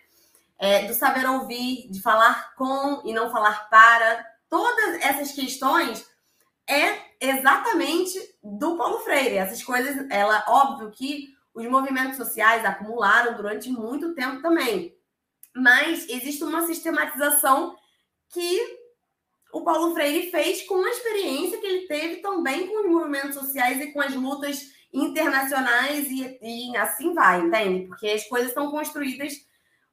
É, 0.63 0.85
do 0.85 0.93
saber 0.93 1.27
ouvir, 1.27 1.89
de 1.89 1.99
falar 2.01 2.53
com 2.55 3.01
e 3.03 3.11
não 3.11 3.31
falar 3.31 3.67
para, 3.67 4.23
todas 4.47 5.01
essas 5.01 5.31
questões 5.31 6.05
é 6.69 6.99
exatamente 7.19 8.19
do 8.43 8.77
Paulo 8.77 8.99
Freire. 8.99 9.37
Essas 9.37 9.63
coisas, 9.63 10.05
ela, 10.11 10.45
óbvio 10.47 10.91
que 10.91 11.29
os 11.53 11.65
movimentos 11.65 12.17
sociais 12.17 12.63
acumularam 12.63 13.35
durante 13.35 13.69
muito 13.69 14.13
tempo 14.13 14.41
também. 14.41 14.95
Mas 15.55 16.07
existe 16.07 16.43
uma 16.43 16.65
sistematização 16.67 17.75
que 18.29 18.81
o 19.51 19.61
Paulo 19.61 19.93
Freire 19.93 20.31
fez 20.31 20.61
com 20.63 20.81
a 20.81 20.89
experiência 20.89 21.59
que 21.59 21.67
ele 21.67 21.87
teve 21.87 22.17
também 22.17 22.67
com 22.67 22.85
os 22.85 22.89
movimentos 22.89 23.35
sociais 23.35 23.81
e 23.81 23.91
com 23.91 23.99
as 23.99 24.15
lutas 24.15 24.71
internacionais 24.93 26.07
e, 26.09 26.39
e 26.41 26.77
assim 26.77 27.13
vai, 27.13 27.41
entende? 27.41 27.87
Porque 27.87 28.07
as 28.07 28.25
coisas 28.27 28.53
são 28.53 28.71
construídas, 28.71 29.33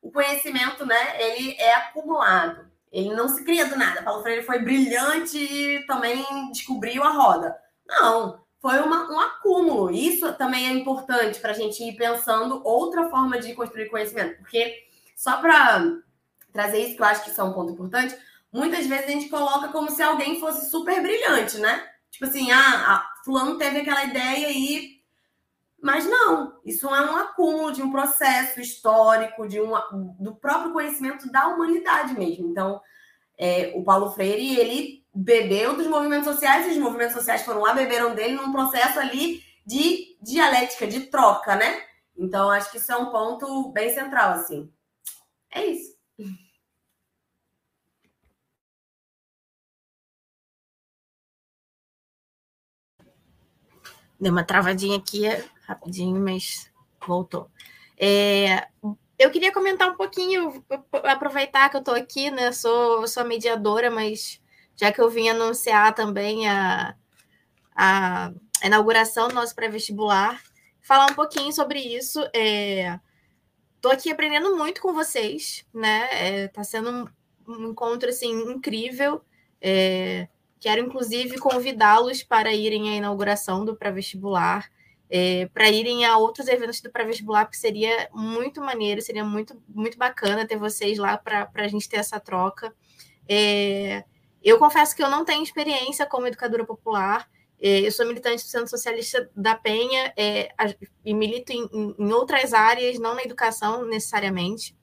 o 0.02 0.10
conhecimento, 0.10 0.86
né, 0.86 1.20
ele 1.20 1.54
é 1.58 1.74
acumulado. 1.74 2.66
Ele 2.90 3.14
não 3.14 3.28
se 3.28 3.44
cria 3.44 3.66
do 3.66 3.76
nada. 3.76 4.02
Paulo 4.02 4.22
Freire 4.22 4.42
foi 4.42 4.60
brilhante 4.60 5.36
e 5.36 5.86
também 5.86 6.24
descobriu 6.50 7.04
a 7.04 7.10
roda. 7.10 7.56
Não, 7.86 8.40
foi 8.60 8.80
uma, 8.80 9.10
um 9.10 9.20
acúmulo. 9.20 9.90
Isso 9.90 10.32
também 10.34 10.66
é 10.66 10.72
importante 10.72 11.38
para 11.40 11.50
a 11.50 11.54
gente 11.54 11.82
ir 11.82 11.96
pensando 11.96 12.62
outra 12.64 13.08
forma 13.10 13.38
de 13.38 13.54
construir 13.54 13.90
conhecimento. 13.90 14.38
Porque, 14.38 14.74
só 15.14 15.36
para 15.38 15.84
trazer 16.52 16.78
isso, 16.78 16.96
que 16.96 17.02
eu 17.02 17.06
acho 17.06 17.24
que 17.24 17.30
isso 17.30 17.40
é 17.40 17.44
um 17.44 17.52
ponto 17.52 17.72
importante, 17.72 18.16
muitas 18.50 18.86
vezes 18.86 19.04
a 19.04 19.10
gente 19.10 19.28
coloca 19.28 19.68
como 19.68 19.90
se 19.90 20.02
alguém 20.02 20.40
fosse 20.40 20.70
super 20.70 21.02
brilhante, 21.02 21.58
né? 21.58 21.86
Tipo 22.10 22.24
assim, 22.24 22.50
ah, 22.50 23.06
fulano 23.24 23.58
teve 23.58 23.80
aquela 23.80 24.04
ideia 24.04 24.50
e 24.50 24.97
mas 25.80 26.06
não, 26.06 26.60
isso 26.64 26.92
é 26.92 27.10
um 27.10 27.16
acúmulo 27.16 27.72
de 27.72 27.82
um 27.82 27.90
processo 27.90 28.60
histórico, 28.60 29.46
de 29.46 29.60
uma, 29.60 29.80
do 30.18 30.34
próprio 30.34 30.72
conhecimento 30.72 31.30
da 31.30 31.48
humanidade 31.48 32.14
mesmo. 32.14 32.48
Então, 32.48 32.80
é, 33.38 33.72
o 33.76 33.84
Paulo 33.84 34.10
Freire, 34.10 34.58
ele 34.58 35.06
bebeu 35.14 35.76
dos 35.76 35.86
movimentos 35.86 36.26
sociais, 36.26 36.66
e 36.66 36.70
os 36.70 36.78
movimentos 36.78 37.14
sociais 37.14 37.42
foram 37.42 37.60
lá, 37.60 37.72
beberam 37.72 38.14
dele 38.14 38.34
num 38.34 38.52
processo 38.52 38.98
ali 38.98 39.40
de 39.64 40.16
dialética, 40.20 40.86
de 40.86 41.06
troca, 41.06 41.54
né? 41.54 41.82
Então, 42.16 42.50
acho 42.50 42.70
que 42.72 42.78
isso 42.78 42.90
é 42.90 42.96
um 42.96 43.10
ponto 43.12 43.70
bem 43.70 43.94
central, 43.94 44.32
assim. 44.32 44.72
É 45.50 45.64
isso. 45.66 45.96
Deu 54.20 54.32
uma 54.32 54.42
travadinha 54.42 54.98
aqui 54.98 55.24
rapidinho, 55.68 56.18
mas 56.18 56.70
voltou. 57.06 57.50
É, 57.98 58.66
eu 59.18 59.30
queria 59.30 59.52
comentar 59.52 59.90
um 59.90 59.96
pouquinho, 59.96 60.64
aproveitar 61.04 61.68
que 61.68 61.76
eu 61.76 61.80
estou 61.80 61.94
aqui, 61.94 62.30
né? 62.30 62.50
Sou, 62.52 63.06
sou 63.06 63.24
mediadora, 63.24 63.90
mas 63.90 64.40
já 64.74 64.90
que 64.90 65.00
eu 65.00 65.10
vim 65.10 65.28
anunciar 65.28 65.94
também 65.94 66.48
a, 66.48 66.94
a 67.76 68.32
inauguração 68.64 69.28
do 69.28 69.34
nosso 69.34 69.54
pré-vestibular, 69.54 70.40
falar 70.80 71.10
um 71.10 71.14
pouquinho 71.14 71.52
sobre 71.52 71.80
isso. 71.80 72.20
Estou 72.22 73.92
é, 73.92 73.94
aqui 73.94 74.10
aprendendo 74.10 74.56
muito 74.56 74.80
com 74.80 74.94
vocês, 74.94 75.66
né? 75.74 76.44
Está 76.44 76.62
é, 76.62 76.64
sendo 76.64 76.90
um, 76.90 77.06
um, 77.46 77.70
encontro 77.70 78.08
assim 78.08 78.30
incrível. 78.50 79.20
É, 79.60 80.28
quero 80.60 80.80
inclusive 80.80 81.36
convidá-los 81.38 82.22
para 82.22 82.54
irem 82.54 82.88
à 82.90 82.96
inauguração 82.96 83.64
do 83.64 83.76
pré-vestibular 83.76 84.70
é, 85.10 85.46
para 85.46 85.70
irem 85.70 86.04
a 86.04 86.16
outros 86.18 86.48
eventos 86.48 86.80
do 86.80 86.90
pré-vestibular, 86.90 87.48
seria 87.52 88.08
muito 88.12 88.60
maneiro, 88.60 89.00
seria 89.00 89.24
muito, 89.24 89.60
muito 89.68 89.96
bacana 89.96 90.46
ter 90.46 90.56
vocês 90.56 90.98
lá 90.98 91.16
para 91.16 91.48
a 91.54 91.68
gente 91.68 91.88
ter 91.88 91.96
essa 91.96 92.20
troca. 92.20 92.74
É, 93.28 94.04
eu 94.42 94.58
confesso 94.58 94.94
que 94.94 95.02
eu 95.02 95.10
não 95.10 95.24
tenho 95.24 95.42
experiência 95.42 96.06
como 96.06 96.26
educadora 96.26 96.64
popular, 96.64 97.28
é, 97.60 97.80
eu 97.80 97.90
sou 97.90 98.06
militante 98.06 98.44
do 98.44 98.48
Centro 98.48 98.68
Socialista 98.68 99.28
da 99.34 99.54
Penha 99.54 100.12
é, 100.16 100.50
e 101.04 101.12
milito 101.12 101.52
em, 101.52 101.68
em, 101.98 102.12
outras 102.12 102.52
áreas, 102.52 102.98
não 103.00 103.14
na 103.14 103.22
educação 103.22 103.84
necessariamente, 103.84 104.76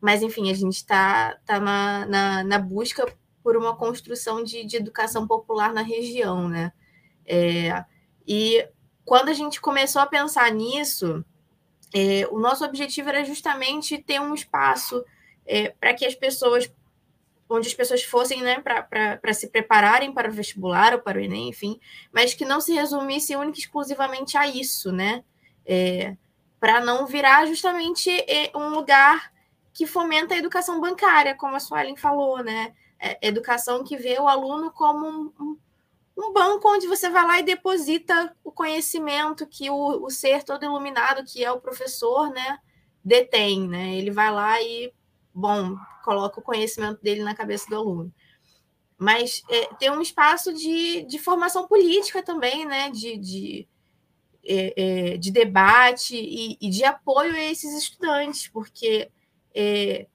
mas 0.00 0.22
enfim, 0.22 0.50
a 0.50 0.54
gente 0.54 0.74
está 0.74 1.36
tá 1.46 1.60
na, 1.60 2.06
na, 2.06 2.44
na, 2.44 2.58
busca 2.58 3.06
por 3.42 3.56
uma 3.56 3.76
construção 3.76 4.42
de, 4.42 4.64
de 4.64 4.76
educação 4.76 5.28
popular 5.28 5.72
na 5.72 5.82
região, 5.82 6.48
né? 6.48 6.72
É, 7.24 7.84
e 8.26 8.66
quando 9.08 9.30
a 9.30 9.32
gente 9.32 9.58
começou 9.58 10.02
a 10.02 10.06
pensar 10.06 10.52
nisso, 10.52 11.24
é, 11.94 12.28
o 12.30 12.38
nosso 12.38 12.62
objetivo 12.62 13.08
era 13.08 13.24
justamente 13.24 13.96
ter 13.96 14.20
um 14.20 14.34
espaço 14.34 15.02
é, 15.46 15.70
para 15.70 15.94
que 15.94 16.04
as 16.04 16.14
pessoas, 16.14 16.70
onde 17.48 17.66
as 17.66 17.72
pessoas 17.72 18.02
fossem 18.04 18.42
né, 18.42 18.60
para 18.60 19.32
se 19.32 19.48
prepararem 19.48 20.12
para 20.12 20.28
o 20.28 20.32
vestibular 20.32 20.92
ou 20.92 21.00
para 21.00 21.16
o 21.16 21.22
Enem, 21.22 21.48
enfim, 21.48 21.80
mas 22.12 22.34
que 22.34 22.44
não 22.44 22.60
se 22.60 22.74
resumisse 22.74 23.34
única 23.34 23.56
e 23.56 23.62
exclusivamente 23.62 24.36
a 24.36 24.46
isso, 24.46 24.92
né? 24.92 25.24
É, 25.64 26.14
para 26.60 26.78
não 26.82 27.06
virar 27.06 27.46
justamente 27.46 28.10
é, 28.10 28.50
um 28.54 28.68
lugar 28.68 29.32
que 29.72 29.86
fomenta 29.86 30.34
a 30.34 30.38
educação 30.38 30.82
bancária, 30.82 31.34
como 31.34 31.56
a 31.56 31.60
Suelen 31.60 31.96
falou, 31.96 32.44
né? 32.44 32.74
É, 33.00 33.26
educação 33.26 33.82
que 33.82 33.96
vê 33.96 34.18
o 34.18 34.28
aluno 34.28 34.70
como 34.70 35.06
um, 35.06 35.32
um 35.40 35.56
um 36.18 36.32
banco 36.32 36.68
onde 36.68 36.88
você 36.88 37.08
vai 37.08 37.24
lá 37.24 37.38
e 37.38 37.44
deposita 37.44 38.34
o 38.42 38.50
conhecimento 38.50 39.46
que 39.46 39.70
o, 39.70 40.04
o 40.04 40.10
ser 40.10 40.42
todo 40.42 40.64
iluminado, 40.64 41.24
que 41.24 41.44
é 41.44 41.52
o 41.52 41.60
professor, 41.60 42.28
né, 42.30 42.58
detém, 43.04 43.68
né? 43.68 43.94
Ele 43.94 44.10
vai 44.10 44.32
lá 44.32 44.60
e, 44.60 44.92
bom, 45.32 45.76
coloca 46.04 46.40
o 46.40 46.42
conhecimento 46.42 47.00
dele 47.00 47.22
na 47.22 47.36
cabeça 47.36 47.68
do 47.68 47.76
aluno. 47.76 48.12
Mas 48.98 49.44
é, 49.48 49.66
tem 49.76 49.90
um 49.90 50.02
espaço 50.02 50.52
de, 50.52 51.04
de 51.04 51.18
formação 51.20 51.68
política 51.68 52.20
também, 52.20 52.66
né? 52.66 52.90
De, 52.90 53.16
de, 53.16 53.68
é, 54.44 55.12
é, 55.12 55.16
de 55.16 55.30
debate 55.30 56.16
e, 56.16 56.58
e, 56.60 56.68
de 56.68 56.84
apoio 56.84 57.32
a 57.32 57.40
esses 57.40 57.72
estudantes, 57.80 58.48
porque 58.48 59.08
é, 59.54 60.08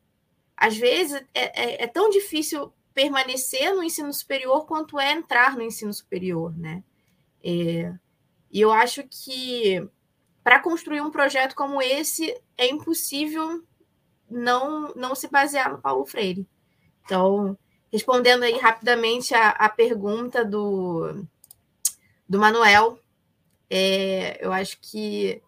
às 0.57 0.75
vezes 0.75 1.23
é, 1.33 1.63
é, 1.63 1.83
é 1.83 1.87
tão 1.87 2.09
difícil 2.09 2.73
permanecer 2.93 3.73
no 3.73 3.83
ensino 3.83 4.11
superior 4.13 4.65
quanto 4.65 4.99
é 4.99 5.11
entrar 5.11 5.55
no 5.55 5.63
ensino 5.63 5.93
superior, 5.93 6.55
né? 6.57 6.83
É, 7.43 7.93
e 8.51 8.61
eu 8.61 8.71
acho 8.71 9.03
que 9.03 9.85
para 10.43 10.59
construir 10.59 11.01
um 11.01 11.11
projeto 11.11 11.55
como 11.55 11.81
esse 11.81 12.39
é 12.57 12.67
impossível 12.67 13.63
não 14.29 14.93
não 14.95 15.15
se 15.15 15.27
basear 15.27 15.71
no 15.71 15.81
Paulo 15.81 16.05
Freire. 16.05 16.47
Então, 17.03 17.57
respondendo 17.91 18.43
aí 18.43 18.57
rapidamente 18.57 19.33
a, 19.33 19.49
a 19.49 19.69
pergunta 19.69 20.45
do, 20.45 21.25
do 22.27 22.39
Manuel, 22.39 22.99
é, 23.69 24.43
eu 24.43 24.51
acho 24.53 24.77
que 24.81 25.41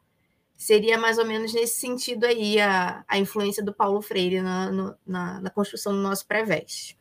seria 0.57 0.97
mais 0.97 1.17
ou 1.17 1.25
menos 1.25 1.53
nesse 1.53 1.79
sentido 1.79 2.25
aí 2.25 2.59
a, 2.59 3.03
a 3.07 3.17
influência 3.17 3.63
do 3.63 3.73
Paulo 3.73 4.01
Freire 4.01 4.41
na, 4.41 4.71
no, 4.71 4.95
na, 5.05 5.41
na 5.41 5.49
construção 5.49 5.93
do 5.93 6.01
nosso 6.01 6.25
pré-veste. 6.25 6.97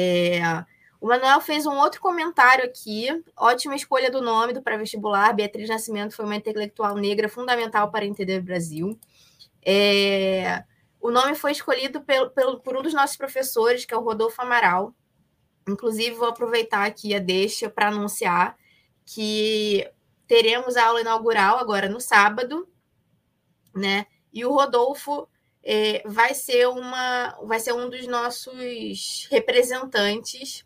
É, 0.00 0.64
o 1.00 1.08
Manuel 1.08 1.40
fez 1.40 1.66
um 1.66 1.76
outro 1.76 2.00
comentário 2.00 2.64
aqui. 2.64 3.08
Ótima 3.36 3.74
escolha 3.74 4.12
do 4.12 4.22
nome 4.22 4.52
do 4.52 4.62
pré-vestibular. 4.62 5.34
Beatriz 5.34 5.68
Nascimento 5.68 6.14
foi 6.14 6.24
uma 6.24 6.36
intelectual 6.36 6.94
negra 6.94 7.28
fundamental 7.28 7.90
para 7.90 8.06
entender 8.06 8.38
o 8.38 8.44
Brasil. 8.44 8.96
É, 9.60 10.62
o 11.00 11.10
nome 11.10 11.34
foi 11.34 11.50
escolhido 11.50 12.00
pelo, 12.02 12.30
pelo, 12.30 12.60
por 12.60 12.76
um 12.76 12.82
dos 12.82 12.94
nossos 12.94 13.16
professores, 13.16 13.84
que 13.84 13.92
é 13.92 13.96
o 13.96 14.02
Rodolfo 14.02 14.40
Amaral. 14.40 14.94
Inclusive, 15.68 16.14
vou 16.14 16.28
aproveitar 16.28 16.86
aqui 16.86 17.12
a 17.12 17.18
deixa 17.18 17.68
para 17.68 17.88
anunciar 17.88 18.56
que 19.04 19.84
teremos 20.28 20.76
a 20.76 20.86
aula 20.86 21.00
inaugural 21.00 21.58
agora 21.58 21.88
no 21.88 22.00
sábado, 22.00 22.68
né? 23.74 24.06
E 24.32 24.44
o 24.44 24.52
Rodolfo 24.52 25.28
é, 25.70 26.02
vai 26.06 26.32
ser 26.32 26.66
uma 26.66 27.38
vai 27.42 27.60
ser 27.60 27.74
um 27.74 27.90
dos 27.90 28.06
nossos 28.06 29.28
representantes. 29.30 30.64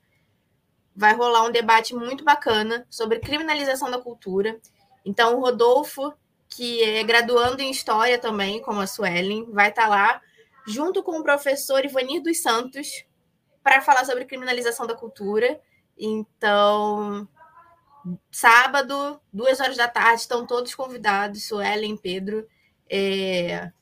Vai 0.95 1.12
rolar 1.12 1.43
um 1.43 1.51
debate 1.51 1.93
muito 1.93 2.23
bacana 2.23 2.87
sobre 2.89 3.19
criminalização 3.19 3.91
da 3.91 3.99
cultura. 3.99 4.61
Então, 5.05 5.37
o 5.37 5.41
Rodolfo, 5.41 6.15
que 6.49 6.85
é 6.85 7.03
graduando 7.03 7.61
em 7.61 7.70
História 7.70 8.16
também, 8.16 8.62
como 8.62 8.81
a 8.81 8.87
Suelen, 8.87 9.51
vai 9.51 9.70
estar 9.70 9.85
tá 9.85 9.89
lá, 9.89 10.20
junto 10.69 11.03
com 11.03 11.19
o 11.19 11.23
professor 11.24 11.85
Ivanir 11.85 12.23
dos 12.23 12.41
Santos, 12.41 13.05
para 13.61 13.81
falar 13.81 14.05
sobre 14.05 14.24
criminalização 14.24 14.87
da 14.87 14.95
cultura. 14.95 15.61
Então, 15.99 17.27
sábado, 18.31 19.20
duas 19.33 19.59
horas 19.59 19.77
da 19.77 19.89
tarde, 19.89 20.20
estão 20.20 20.47
todos 20.47 20.77
convidados, 20.77 21.49
Suelen, 21.49 21.97
Pedro. 21.97 22.47
É, 22.89 23.73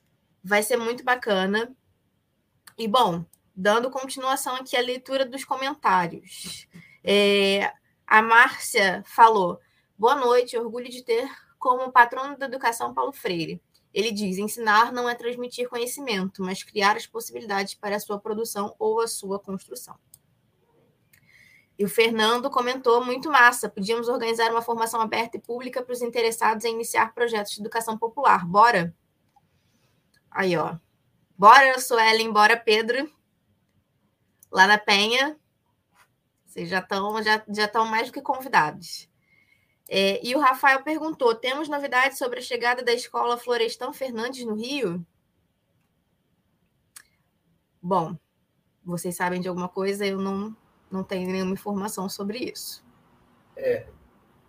vai 0.43 0.63
ser 0.63 0.77
muito 0.77 1.05
bacana. 1.05 1.75
E, 2.77 2.89
bom, 2.89 3.25
dando 3.55 3.91
continuação 3.91 4.57
aqui 4.57 4.77
à 4.77 4.81
leitura 4.81 5.25
dos 5.25 5.45
comentários. 5.45 6.67
É, 7.05 7.73
a 8.07 8.23
Márcia 8.23 9.03
falou: 9.07 9.61
boa 9.99 10.15
noite, 10.15 10.57
orgulho 10.57 10.89
de 10.89 11.03
ter 11.05 11.31
como 11.59 11.93
patrono 11.93 12.37
da 12.37 12.47
educação 12.47 12.95
Paulo 12.95 13.13
Freire. 13.13 13.63
Ele 13.93 14.11
diz: 14.11 14.39
ensinar 14.39 14.93
não 14.93 15.09
é 15.09 15.15
transmitir 15.15 15.69
conhecimento, 15.69 16.43
mas 16.43 16.63
criar 16.63 16.97
as 16.97 17.07
possibilidades 17.07 17.75
para 17.75 17.97
a 17.97 18.01
sua 18.01 18.19
produção 18.19 18.75
ou 18.79 19.01
a 19.01 19.07
sua 19.07 19.39
construção. 19.39 19.97
E 21.79 21.85
o 21.85 21.89
Fernando 21.89 22.51
comentou 22.51 23.03
muito 23.03 23.31
massa. 23.31 23.69
Podíamos 23.69 24.07
organizar 24.07 24.51
uma 24.51 24.61
formação 24.61 25.01
aberta 25.01 25.39
e 25.39 25.41
pública 25.41 25.83
para 25.83 25.95
os 25.95 26.03
interessados 26.03 26.65
em 26.67 26.75
iniciar 26.75 27.15
projetos 27.15 27.55
de 27.55 27.61
educação 27.61 27.97
popular. 27.97 28.47
Bora? 28.47 28.95
Aí, 30.31 30.57
ó. 30.57 30.77
Bora, 31.37 31.79
Suelen, 31.79 32.33
bora, 32.33 32.57
Pedro. 32.57 33.11
Lá 34.51 34.67
na 34.67 34.79
Penha. 34.79 35.37
Vocês 36.47 36.69
já 36.69 36.81
estão 36.81 37.23
já, 37.23 37.43
já 37.49 37.85
mais 37.85 38.09
do 38.09 38.13
que 38.13 38.21
convidados. 38.21 39.09
É, 39.89 40.25
e 40.25 40.37
o 40.37 40.41
Rafael 40.41 40.83
perguntou: 40.83 41.35
temos 41.35 41.69
novidades 41.69 42.17
sobre 42.17 42.39
a 42.39 42.43
chegada 42.43 42.83
da 42.83 42.93
escola 42.93 43.37
Florestão 43.37 43.93
Fernandes 43.93 44.45
no 44.45 44.55
Rio? 44.55 45.05
Bom, 47.83 48.17
vocês 48.85 49.17
sabem 49.17 49.41
de 49.41 49.49
alguma 49.49 49.69
coisa, 49.69 50.07
eu 50.07 50.19
não, 50.19 50.55
não 50.91 51.03
tenho 51.03 51.31
nenhuma 51.31 51.55
informação 51.55 52.09
sobre 52.09 52.39
isso. 52.39 52.85
É, 53.57 53.87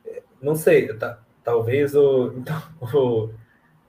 é 0.05 0.23
não 0.41 0.55
sei, 0.55 0.95
tá, 0.97 1.23
talvez 1.43 1.95
o, 1.95 2.33
então, 2.37 2.61
o, 2.93 3.33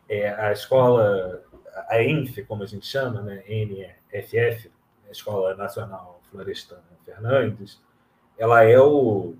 é, 0.09 0.31
a 0.31 0.53
escola, 0.53 1.45
a 1.89 2.03
ENF, 2.03 2.43
como 2.45 2.63
a 2.63 2.67
gente 2.67 2.87
chama, 2.87 3.23
né, 3.23 3.43
NFF, 3.49 4.71
Escola 5.11 5.55
Nacional 5.55 6.21
Florestana 6.31 6.83
Fernandes, 7.05 7.81
ela 8.39 8.65
é 8.65 8.81
o 8.81 9.35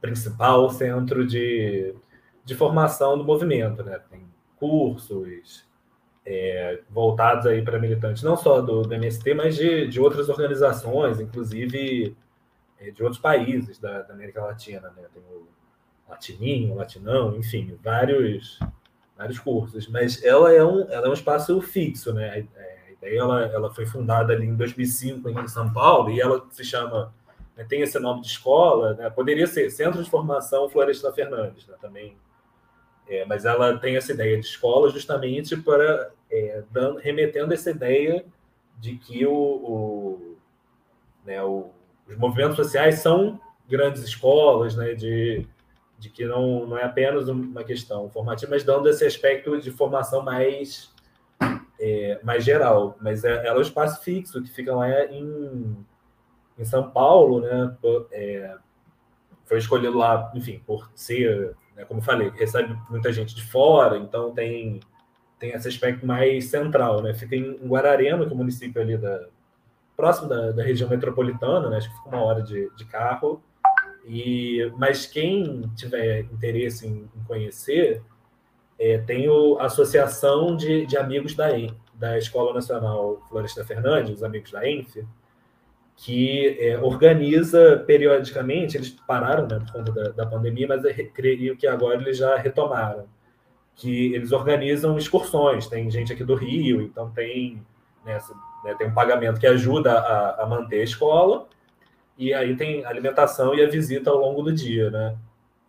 principal 0.00 0.68
centro 0.70 1.26
de, 1.26 1.94
de 2.44 2.54
formação 2.54 3.16
do 3.16 3.24
movimento, 3.24 3.82
né? 3.84 4.00
Tem 4.10 4.26
cursos 4.56 5.64
é, 6.26 6.80
voltados 6.90 7.46
aí 7.46 7.62
para 7.62 7.78
militantes, 7.78 8.22
não 8.22 8.36
só 8.36 8.60
do, 8.60 8.82
do, 8.82 8.94
MST, 8.94 9.34
mas 9.34 9.56
de, 9.56 9.86
de 9.86 10.00
outras 10.00 10.28
organizações, 10.28 11.20
inclusive 11.20 12.16
é, 12.78 12.90
de 12.90 13.02
outros 13.02 13.20
países 13.20 13.78
da, 13.78 14.02
da, 14.02 14.14
América 14.14 14.42
Latina, 14.42 14.92
né? 14.96 15.04
Tem 15.14 15.22
o 15.22 15.46
Latininho, 16.08 16.72
o 16.72 16.76
Latinão, 16.76 17.36
enfim, 17.36 17.78
vários 17.82 18.58
vários 19.22 19.38
cursos. 19.38 19.88
Mas 19.88 20.22
ela 20.22 20.52
é 20.52 20.64
um, 20.64 20.80
ela 20.90 21.06
é 21.06 21.10
um 21.10 21.14
espaço 21.14 21.60
fixo, 21.60 22.12
né? 22.12 22.46
A, 22.56 22.88
a 22.88 22.92
ideia 22.92 23.20
ela, 23.20 23.42
ela 23.46 23.74
foi 23.74 23.86
fundada 23.86 24.32
ali 24.32 24.46
em 24.46 24.56
2005 24.56 25.28
em 25.30 25.48
São 25.48 25.72
Paulo 25.72 26.10
e 26.10 26.20
ela 26.20 26.44
se 26.50 26.64
chama 26.64 27.12
né, 27.56 27.64
tem 27.68 27.82
esse 27.82 27.98
nome 27.98 28.22
de 28.22 28.28
escola, 28.28 28.94
né, 28.94 29.10
poderia 29.10 29.46
ser 29.46 29.70
Centro 29.70 30.02
de 30.02 30.10
Formação 30.10 30.68
Floresta 30.68 31.12
Fernandes, 31.12 31.66
né, 31.66 31.74
também, 31.80 32.16
é, 33.08 33.24
mas 33.24 33.44
ela 33.44 33.76
tem 33.78 33.96
essa 33.96 34.12
ideia 34.12 34.38
de 34.38 34.46
escola 34.46 34.88
justamente 34.90 35.56
para 35.56 36.10
é, 36.30 36.62
dando, 36.70 36.98
remetendo 36.98 37.52
essa 37.52 37.70
ideia 37.70 38.24
de 38.78 38.96
que 38.96 39.26
o, 39.26 39.32
o, 39.34 40.36
né, 41.24 41.42
o, 41.42 41.70
os 42.08 42.16
movimentos 42.16 42.56
sociais 42.56 43.00
são 43.00 43.40
grandes 43.68 44.02
escolas, 44.02 44.74
né, 44.74 44.94
de, 44.94 45.46
de 46.02 46.10
que 46.10 46.26
não, 46.26 46.66
não 46.66 46.76
é 46.76 46.82
apenas 46.82 47.28
uma 47.28 47.62
questão 47.62 48.10
formativa, 48.10 48.50
mas 48.50 48.64
dando 48.64 48.88
esse 48.88 49.04
aspecto 49.04 49.56
de 49.60 49.70
formação 49.70 50.20
mais 50.20 50.92
é, 51.78 52.18
mais 52.24 52.44
geral. 52.44 52.96
Mas 53.00 53.22
é, 53.22 53.46
ela 53.46 53.56
é 53.56 53.58
um 53.58 53.62
espaço 53.62 54.02
fixo 54.02 54.42
que 54.42 54.50
fica 54.50 54.74
lá 54.74 54.88
em 55.06 55.76
em 56.58 56.64
São 56.64 56.90
Paulo, 56.90 57.40
né? 57.40 57.76
É, 58.10 58.56
foi 59.44 59.58
escolhido 59.58 59.96
lá, 59.96 60.30
enfim, 60.34 60.60
por 60.66 60.90
ser, 60.94 61.56
né, 61.76 61.84
como 61.84 62.02
falei, 62.02 62.30
recebe 62.30 62.76
muita 62.90 63.12
gente 63.12 63.34
de 63.34 63.44
fora, 63.44 63.96
então 63.96 64.32
tem 64.32 64.80
tem 65.38 65.50
esse 65.50 65.68
aspecto 65.68 66.06
mais 66.06 66.46
central, 66.46 67.00
né? 67.00 67.14
Fica 67.14 67.36
em 67.36 67.54
Guararema, 67.66 68.24
que 68.26 68.30
é 68.32 68.34
o 68.34 68.36
município 68.36 68.82
ali 68.82 68.96
da 68.98 69.26
próximo 69.96 70.28
da, 70.28 70.50
da 70.50 70.62
região 70.64 70.90
metropolitana, 70.90 71.70
né? 71.70 71.76
Acho 71.76 71.88
que 71.90 71.96
fica 71.96 72.08
uma 72.08 72.22
hora 72.22 72.42
de, 72.42 72.70
de 72.76 72.84
carro. 72.86 73.42
E 74.04 74.70
mas 74.76 75.06
quem 75.06 75.70
tiver 75.76 76.20
interesse 76.20 76.86
em, 76.86 77.08
em 77.16 77.24
conhecer, 77.26 78.02
é, 78.78 78.98
tem 78.98 79.26
a 79.58 79.64
associação 79.64 80.56
de, 80.56 80.86
de 80.86 80.96
amigos 80.96 81.34
da 81.34 81.48
da 81.94 82.18
Escola 82.18 82.52
Nacional 82.52 83.22
Floresta 83.28 83.64
Fernandes, 83.64 84.16
os 84.16 84.24
amigos 84.24 84.50
da 84.50 84.68
ENF, 84.68 85.06
que 85.96 86.58
é, 86.58 86.76
organiza 86.78 87.80
periodicamente, 87.86 88.76
eles 88.76 88.90
pararam 89.06 89.46
né, 89.46 89.60
por 89.60 89.72
conta 89.72 89.92
da, 89.92 90.08
da 90.08 90.26
pandemia, 90.26 90.66
mas 90.66 90.82
creio 91.14 91.56
que 91.56 91.64
agora 91.64 92.00
eles 92.00 92.18
já 92.18 92.36
retomaram, 92.36 93.06
que 93.76 94.12
eles 94.14 94.32
organizam 94.32 94.98
excursões, 94.98 95.68
tem 95.68 95.88
gente 95.92 96.12
aqui 96.12 96.24
do 96.24 96.34
Rio, 96.34 96.82
então 96.82 97.08
tem, 97.10 97.62
né, 98.04 98.18
né, 98.64 98.74
tem 98.74 98.88
um 98.88 98.94
pagamento 98.94 99.38
que 99.38 99.46
ajuda 99.46 99.92
a, 99.92 100.42
a, 100.42 100.46
manter 100.46 100.80
a 100.80 100.84
escola, 100.84 101.46
e 102.28 102.34
aí 102.34 102.56
tem 102.56 102.84
alimentação 102.84 103.54
e 103.54 103.62
a 103.62 103.68
visita 103.68 104.10
ao 104.10 104.18
longo 104.18 104.42
do 104.42 104.52
dia, 104.52 104.90
né? 104.90 105.16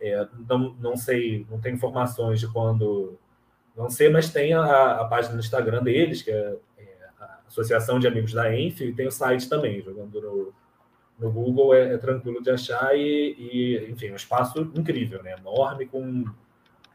É, 0.00 0.26
não, 0.48 0.74
não 0.80 0.96
sei, 0.96 1.46
não 1.50 1.60
tem 1.60 1.74
informações 1.74 2.40
de 2.40 2.46
quando, 2.48 3.18
não 3.76 3.88
sei, 3.88 4.10
mas 4.10 4.30
tem 4.30 4.52
a, 4.52 5.00
a 5.00 5.04
página 5.06 5.34
no 5.34 5.40
Instagram 5.40 5.82
deles, 5.82 6.22
que 6.22 6.30
é 6.30 6.56
Associação 7.54 7.98
de 7.98 8.08
Amigos 8.08 8.32
da 8.32 8.52
ENF, 8.52 8.84
e 8.84 8.92
tem 8.92 9.06
o 9.06 9.12
site 9.12 9.48
também, 9.48 9.80
jogando 9.80 10.20
no, 10.20 10.52
no 11.18 11.32
Google 11.32 11.74
é, 11.74 11.94
é 11.94 11.98
tranquilo 11.98 12.42
de 12.42 12.50
achar 12.50 12.96
e, 12.96 13.36
e, 13.38 13.90
enfim, 13.90 14.10
um 14.10 14.16
espaço 14.16 14.60
incrível, 14.74 15.22
né? 15.22 15.36
enorme, 15.38 15.86
com, 15.86 16.24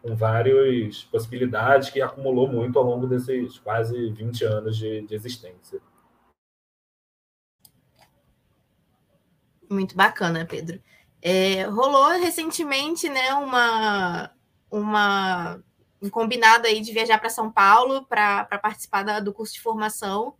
com 0.01 0.15
várias 0.15 1.03
possibilidades 1.05 1.89
que 1.89 2.01
acumulou 2.01 2.47
muito 2.47 2.77
ao 2.77 2.85
longo 2.85 3.07
desses 3.07 3.57
quase 3.59 4.11
20 4.11 4.43
anos 4.43 4.77
de, 4.77 5.01
de 5.01 5.15
existência. 5.15 5.79
Muito 9.69 9.95
bacana, 9.95 10.45
Pedro. 10.45 10.81
É, 11.21 11.63
rolou 11.63 12.09
recentemente 12.19 13.07
né, 13.09 13.33
uma, 13.35 14.31
uma 14.71 15.61
um 16.01 16.09
combinado 16.09 16.65
aí 16.65 16.81
de 16.81 16.93
viajar 16.93 17.19
para 17.19 17.29
São 17.29 17.51
Paulo 17.51 18.05
para 18.05 18.45
participar 18.45 19.03
da, 19.03 19.19
do 19.19 19.33
curso 19.33 19.53
de 19.53 19.61
formação. 19.61 20.35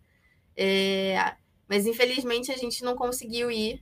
É, 0.56 1.34
mas 1.68 1.86
infelizmente 1.86 2.50
a 2.50 2.56
gente 2.56 2.82
não 2.82 2.96
conseguiu 2.96 3.50
ir, 3.50 3.80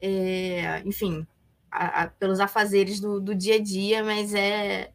é, 0.00 0.80
enfim, 0.86 1.26
a, 1.70 2.02
a, 2.02 2.08
pelos 2.08 2.40
afazeres 2.40 3.00
do, 3.00 3.20
do, 3.20 3.34
dia 3.34 3.56
a 3.56 3.62
dia, 3.62 4.02
mas 4.02 4.34
é, 4.34 4.92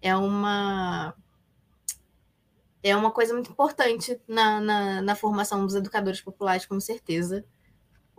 é 0.00 0.16
uma 0.16 1.14
é 2.82 2.96
uma 2.96 3.10
coisa 3.10 3.34
muito 3.34 3.50
importante 3.50 4.18
na, 4.26 4.60
na, 4.60 5.02
na 5.02 5.14
formação 5.14 5.66
dos 5.66 5.74
educadores 5.74 6.20
populares, 6.20 6.64
com 6.64 6.80
certeza. 6.80 7.44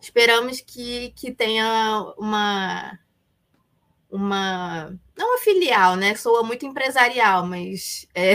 Esperamos 0.01 0.61
que, 0.61 1.11
que 1.15 1.31
tenha 1.31 2.13
uma 2.17 2.99
uma 4.09 4.97
não 5.15 5.29
uma 5.29 5.39
filial, 5.39 5.95
né? 5.95 6.15
Soa 6.15 6.43
muito 6.43 6.65
empresarial, 6.65 7.45
mas 7.45 8.07
é 8.15 8.33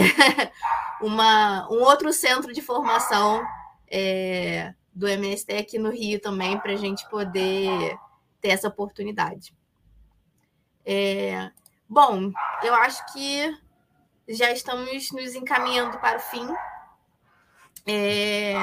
uma, 1.01 1.67
um 1.69 1.81
outro 1.81 2.13
centro 2.13 2.53
de 2.53 2.61
formação 2.61 3.43
é, 3.87 4.73
do 4.93 5.07
MST 5.07 5.53
aqui 5.53 5.77
no 5.77 5.89
Rio 5.89 6.19
também, 6.21 6.57
para 6.59 6.71
a 6.73 6.77
gente 6.77 7.07
poder 7.09 7.97
ter 8.39 8.49
essa 8.49 8.67
oportunidade. 8.67 9.53
É, 10.85 11.51
bom, 11.89 12.31
eu 12.63 12.73
acho 12.75 13.05
que 13.11 13.57
já 14.29 14.51
estamos 14.51 15.11
nos 15.11 15.35
encaminhando 15.35 15.97
para 15.99 16.17
o 16.17 16.21
fim. 16.21 16.47
É, 17.85 18.53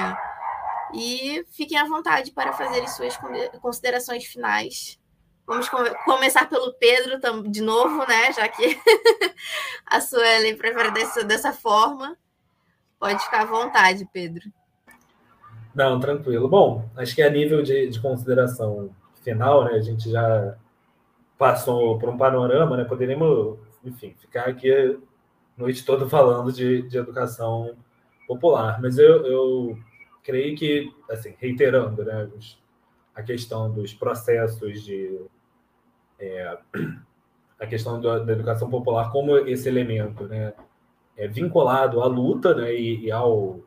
e 0.95 1.45
fiquem 1.51 1.79
à 1.79 1.85
vontade 1.85 2.31
para 2.33 2.53
fazer 2.53 2.87
suas 2.89 3.19
considerações 3.61 4.25
finais. 4.25 5.01
Vamos 5.47 5.69
começar 6.05 6.49
pelo 6.49 6.73
Pedro 6.75 7.21
de 7.49 7.61
novo, 7.61 8.07
né? 8.07 8.33
Já 8.33 8.49
que 8.49 8.79
a 9.87 10.01
Suelen 10.01 10.57
prefere 10.57 10.91
dessa, 10.93 11.25
dessa 11.25 11.53
forma. 11.53 12.17
Pode 12.99 13.23
ficar 13.25 13.43
à 13.43 13.47
vontade, 13.47 14.09
Pedro. 14.13 14.43
Não, 15.75 15.99
tranquilo. 15.99 16.49
Bom, 16.49 16.89
acho 16.97 17.15
que 17.15 17.23
a 17.23 17.31
nível 17.31 17.63
de, 17.63 17.89
de 17.89 18.01
consideração 18.01 18.91
final, 19.23 19.65
né, 19.65 19.73
a 19.73 19.81
gente 19.81 20.11
já 20.11 20.57
passou 21.39 21.99
por 21.99 22.09
um 22.09 22.17
panorama, 22.17 22.77
né, 22.77 22.85
poderíamos, 22.85 23.59
enfim, 23.85 24.15
ficar 24.21 24.49
aqui 24.49 24.73
a 24.73 24.97
noite 25.57 25.85
toda 25.85 26.09
falando 26.09 26.53
de, 26.53 26.83
de 26.83 26.99
educação 26.99 27.75
popular, 28.27 28.81
mas 28.81 28.99
eu, 28.99 29.27
eu 29.27 29.79
creio 30.23 30.57
que, 30.57 30.93
assim, 31.11 31.35
reiterando, 31.39 32.05
né, 32.05 32.29
a 33.15 33.23
questão 33.23 33.71
dos 33.71 33.93
processos 33.93 34.83
de 34.83 35.21
é, 36.19 36.59
a 37.59 37.67
questão 37.67 38.01
da, 38.01 38.19
da, 38.19 38.33
educação 38.33 38.69
popular 38.69 39.11
como 39.11 39.37
esse 39.39 39.69
elemento, 39.69 40.27
né, 40.27 40.53
é 41.17 41.29
vinculado 41.29 42.01
à 42.01 42.07
luta, 42.07 42.55
né, 42.55 42.75
e, 42.75 43.07
e 43.07 43.13
ao, 43.13 43.61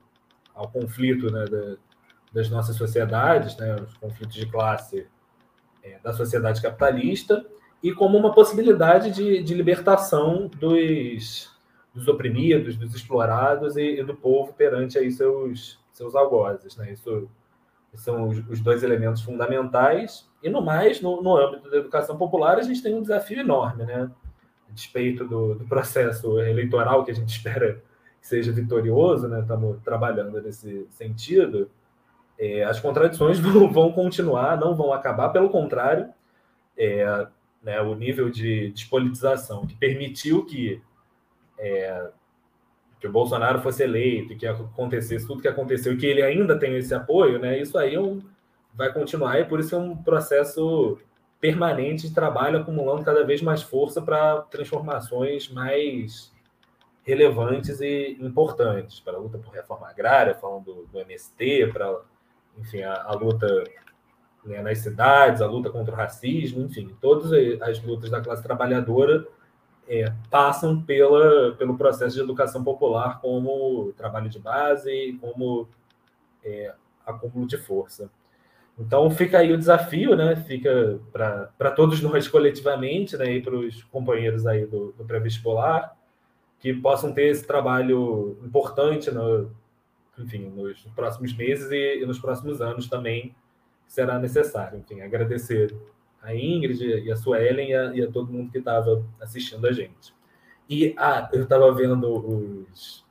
ao 0.53 0.69
conflito, 0.69 1.31
né, 1.31 1.45
da, 1.45 1.77
das 2.33 2.49
nossas 2.49 2.75
sociedades, 2.75 3.55
né, 3.57 3.75
os 3.75 3.95
conflitos 3.97 4.35
de 4.35 4.45
classe 4.45 5.07
é, 5.81 5.99
da 5.99 6.11
sociedade 6.11 6.61
capitalista, 6.61 7.45
e 7.81 7.93
como 7.93 8.17
uma 8.17 8.33
possibilidade 8.33 9.11
de, 9.11 9.43
de 9.43 9.53
libertação 9.53 10.47
dos, 10.47 11.51
dos 11.93 12.07
oprimidos, 12.07 12.75
dos 12.75 12.95
explorados 12.95 13.77
e, 13.77 13.99
e, 13.99 14.03
do 14.03 14.15
povo 14.15 14.53
perante 14.53 14.97
aí 14.97 15.11
seus, 15.11 15.79
seus 15.97 16.15
algozes. 16.15 16.75
Né? 16.77 16.91
Isso 16.91 17.29
são 17.93 18.27
os, 18.27 18.37
os, 18.49 18.59
dois 18.59 18.83
elementos 18.83 19.21
fundamentais. 19.21 20.29
E 20.43 20.49
no 20.49 20.61
mais, 20.61 21.01
no, 21.01 21.21
no, 21.21 21.35
âmbito 21.37 21.69
da 21.69 21.77
educação 21.77 22.17
popular, 22.17 22.57
a 22.57 22.61
gente 22.61 22.83
tem 22.83 22.93
um 22.93 23.01
desafio 23.01 23.39
enorme, 23.39 23.85
né? 23.85 24.11
A 24.69 24.73
despeito 24.73 25.25
do, 25.25 25.55
do 25.55 25.65
processo 25.65 26.39
eleitoral 26.39 27.03
que 27.03 27.11
a 27.11 27.13
gente 27.13 27.29
espera 27.35 27.81
que 28.19 28.27
seja 28.27 28.51
vitorioso, 28.51 29.27
né? 29.27 29.39
Estamos 29.39 29.81
trabalhando 29.83 30.41
nesse 30.41 30.85
sentido. 30.91 31.69
É, 32.37 32.63
as 32.63 32.79
contradições 32.79 33.39
vão, 33.39 33.71
vão, 33.71 33.91
continuar, 33.91 34.59
não 34.59 34.75
vão 34.75 34.91
acabar, 34.91 35.29
pelo 35.29 35.49
contrário, 35.49 36.09
é, 36.77 37.27
né, 37.63 37.81
o 37.81 37.95
nível 37.95 38.29
de 38.29 38.69
despolitização 38.71 39.65
que 39.65 39.75
permitiu 39.75 40.45
que, 40.45 40.81
é, 41.57 42.09
que 43.05 43.09
o 43.09 43.11
Bolsonaro 43.11 43.61
fosse 43.61 43.83
eleito, 43.83 44.35
que 44.35 44.47
acontecesse 44.47 45.27
tudo 45.27 45.41
que 45.41 45.47
aconteceu, 45.47 45.93
e 45.93 45.97
que 45.97 46.07
ele 46.07 46.23
ainda 46.23 46.57
tem 46.57 46.75
esse 46.75 46.93
apoio, 46.93 47.37
né, 47.37 47.59
isso 47.59 47.77
aí 47.77 47.93
é 47.93 48.01
um, 48.01 48.19
vai 48.73 48.91
continuar, 48.91 49.39
e 49.39 49.45
por 49.45 49.59
isso 49.59 49.75
é 49.75 49.77
um 49.77 49.95
processo 49.95 50.97
permanente 51.39 52.07
de 52.07 52.15
trabalho 52.15 52.57
acumulando 52.57 53.05
cada 53.05 53.23
vez 53.23 53.43
mais 53.43 53.61
força 53.61 54.01
para 54.01 54.41
transformações 54.49 55.47
mais 55.49 56.33
relevantes 57.03 57.79
e 57.79 58.17
importantes 58.19 58.99
para 58.99 59.17
a 59.17 59.19
luta 59.19 59.37
por 59.37 59.53
reforma 59.53 59.87
agrária, 59.87 60.33
falando 60.33 60.63
do, 60.65 60.87
do 60.87 60.99
MST, 60.99 61.67
para 61.71 62.01
enfim, 62.57 62.81
a, 62.81 63.03
a 63.03 63.13
luta 63.13 63.65
né, 64.43 64.63
nas 64.63 64.79
cidades, 64.79 65.43
a 65.43 65.45
luta 65.45 65.69
contra 65.69 65.93
o 65.93 65.97
racismo, 65.97 66.65
enfim, 66.65 66.95
todas 66.99 67.31
as 67.61 67.83
lutas 67.83 68.09
da 68.09 68.19
classe 68.19 68.41
trabalhadora 68.41 69.27
é, 69.87 70.11
passam 70.29 70.81
pela, 70.81 71.53
pelo 71.53 71.77
processo 71.77 72.15
de 72.15 72.21
educação 72.21 72.63
popular 72.63 73.19
como 73.21 73.93
trabalho 73.93 74.29
de 74.29 74.39
base, 74.39 75.17
como 75.21 75.67
é, 76.43 76.73
acúmulo 77.05 77.47
de 77.47 77.57
força. 77.57 78.09
Então 78.77 79.09
fica 79.09 79.39
aí 79.39 79.53
o 79.53 79.57
desafio, 79.57 80.15
né? 80.15 80.35
Fica 80.35 80.99
para 81.11 81.71
todos 81.71 82.01
nós 82.01 82.27
coletivamente, 82.27 83.15
né? 83.15 83.33
E 83.33 83.41
para 83.41 83.55
os 83.55 83.83
companheiros 83.85 84.45
aí 84.45 84.65
do, 84.65 84.91
do 84.97 85.05
pré-vestibular, 85.05 85.95
que 86.59 86.73
possam 86.73 87.13
ter 87.13 87.27
esse 87.27 87.45
trabalho 87.45 88.37
importante 88.43 89.11
no, 89.11 89.49
enfim, 90.17 90.47
nos 90.49 90.81
próximos 90.95 91.33
meses 91.33 91.71
e, 91.71 92.01
e 92.01 92.05
nos 92.05 92.19
próximos 92.19 92.61
anos 92.61 92.89
também 92.89 93.33
será 93.87 94.19
necessário. 94.19 94.79
Enfim, 94.79 95.01
agradecer 95.01 95.73
a 96.25 96.35
Ingrid 96.35 96.83
e 96.83 97.11
a 97.11 97.15
Suelen 97.15 97.69
e 97.69 97.75
a, 97.75 97.95
e 97.95 98.03
a 98.03 98.11
todo 98.11 98.31
mundo 98.31 98.51
que 98.51 98.57
estava 98.57 99.05
assistindo 99.21 99.65
a 99.67 99.71
gente. 99.71 100.13
E 100.69 100.95
ah, 100.97 101.29
eu 101.31 101.43
estava 101.43 101.71
vendo 101.71 102.11
os, 102.67 103.05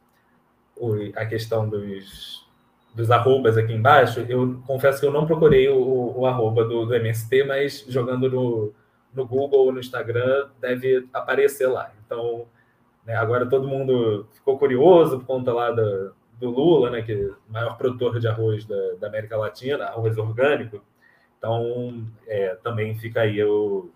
a 1.15 1.24
questão 1.24 1.69
dos, 1.69 2.47
dos 2.95 3.11
arrobas 3.11 3.57
aqui 3.57 3.73
embaixo. 3.73 4.20
Eu 4.28 4.61
confesso 4.66 5.01
que 5.01 5.07
eu 5.07 5.12
não 5.12 5.27
procurei 5.27 5.69
o, 5.69 6.19
o 6.19 6.27
arroba 6.27 6.65
do, 6.65 6.85
do 6.85 6.95
MST, 6.95 7.45
mas 7.45 7.85
jogando 7.89 8.28
no, 8.28 8.74
no 9.15 9.27
Google 9.27 9.66
ou 9.66 9.73
no 9.73 9.78
Instagram 9.78 10.49
deve 10.61 11.09
aparecer 11.12 11.69
lá. 11.69 11.93
Então, 12.05 12.47
né, 13.07 13.15
agora 13.15 13.49
todo 13.49 13.69
mundo 13.69 14.27
ficou 14.32 14.59
curioso 14.59 15.20
por 15.20 15.27
conta 15.27 15.53
lá 15.53 15.70
da, 15.70 16.11
do 16.41 16.51
Lula, 16.51 16.91
né, 16.91 17.03
que 17.03 17.12
é 17.12 17.27
o 17.27 17.53
maior 17.53 17.77
produtor 17.77 18.19
de 18.19 18.27
arroz 18.27 18.65
da, 18.65 18.95
da 19.01 19.07
América 19.07 19.36
Latina, 19.36 19.85
arroz 19.85 20.19
orgânico. 20.19 20.82
Então, 21.45 22.07
é, 22.27 22.55
também 22.62 22.95
fica 22.95 23.21
aí 23.21 23.45
o, 23.45 23.91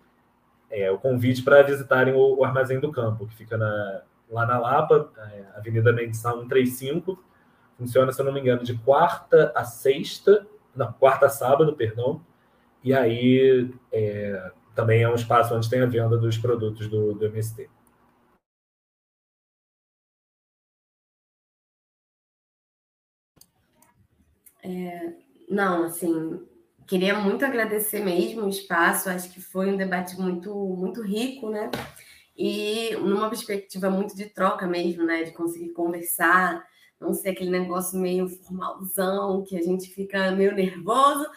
é, 0.69 0.91
o 0.91 0.99
convite 0.99 1.41
para 1.41 1.63
visitarem 1.63 2.13
o, 2.13 2.37
o, 2.37 2.43
Armazém 2.45 2.79
do 2.79 2.91
Campo, 2.91 3.25
que 3.25 3.35
fica 3.35 3.57
na, 3.57 4.03
lá 4.29 4.45
na 4.45 4.59
Lapa, 4.59 5.11
é, 5.17 5.45
Avenida 5.57 5.91
Mendiçal 5.91 6.37
135. 6.41 7.23
Funciona, 7.75 8.11
se 8.11 8.21
eu 8.21 8.25
não 8.25 8.31
me 8.31 8.39
engano, 8.39 8.63
de 8.63 8.77
quarta 8.77 9.51
a 9.55 9.63
sexta, 9.63 10.45
não, 10.75 10.93
quarta 10.93 11.25
a 11.25 11.29
sábado, 11.29 11.75
perdão. 11.75 12.21
E 12.83 12.93
aí 12.93 13.73
é, 13.91 14.51
também 14.75 15.01
é 15.01 15.09
um 15.09 15.15
espaço 15.15 15.55
onde 15.55 15.67
tem 15.67 15.81
a 15.81 15.87
venda 15.87 16.19
dos 16.19 16.37
produtos 16.37 16.87
do, 16.87 17.15
do 17.15 17.25
MST. 17.25 17.67
É, 24.61 25.13
não, 25.49 25.85
assim, 25.85 26.47
queria 26.89 27.13
muito 27.19 27.45
agradecer 27.45 28.03
mesmo 28.03 28.41
o 28.45 28.49
espaço, 28.49 29.11
acho 29.11 29.31
que 29.31 29.39
foi 29.39 29.71
um 29.71 29.77
debate 29.77 30.19
muito, 30.19 30.51
muito 30.75 31.03
rico, 31.03 31.47
né? 31.47 31.69
E 32.35 32.95
numa 32.95 33.29
perspectiva 33.29 33.91
muito 33.91 34.15
de 34.15 34.25
troca 34.25 34.65
mesmo, 34.65 35.05
né? 35.05 35.23
De 35.23 35.31
conseguir 35.31 35.69
conversar, 35.69 36.65
não 36.99 37.13
ser 37.13 37.29
aquele 37.29 37.51
negócio 37.51 37.99
meio 37.99 38.27
formalzão, 38.27 39.43
que 39.43 39.55
a 39.55 39.61
gente 39.61 39.87
fica 39.93 40.31
meio 40.31 40.55
nervoso, 40.55 41.27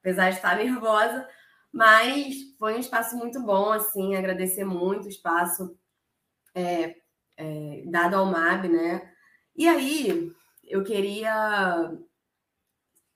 apesar 0.00 0.30
de 0.30 0.36
estar 0.36 0.56
nervosa, 0.56 1.28
mas 1.70 2.34
foi 2.58 2.74
um 2.74 2.80
espaço 2.80 3.14
muito 3.14 3.38
bom, 3.42 3.70
assim, 3.70 4.16
agradecer 4.16 4.64
muito 4.64 5.04
o 5.04 5.10
espaço 5.10 5.76
é, 6.54 6.96
é, 7.36 7.82
dado 7.86 8.16
ao 8.16 8.24
MAB, 8.24 8.68
né? 8.68 9.12
E 9.54 9.68
aí, 9.68 10.32
eu 10.64 10.82
queria 10.82 11.92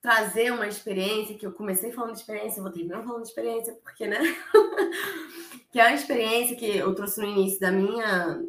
trazer 0.07 0.53
uma 0.53 0.69
experiência, 0.69 1.37
que 1.37 1.45
eu 1.45 1.51
comecei 1.51 1.91
falando 1.91 2.13
de 2.13 2.21
experiência, 2.21 2.63
vou 2.63 2.71
terminar 2.71 3.03
falando 3.03 3.23
de 3.23 3.29
experiência, 3.29 3.77
porque, 3.83 4.07
né? 4.07 4.21
que 5.73 5.81
é 5.81 5.83
uma 5.83 5.97
experiência 5.97 6.55
que 6.55 6.77
eu 6.77 6.95
trouxe 6.95 7.21
no 7.21 7.27
início 7.27 7.59
da 7.59 7.73
minha, 7.73 8.41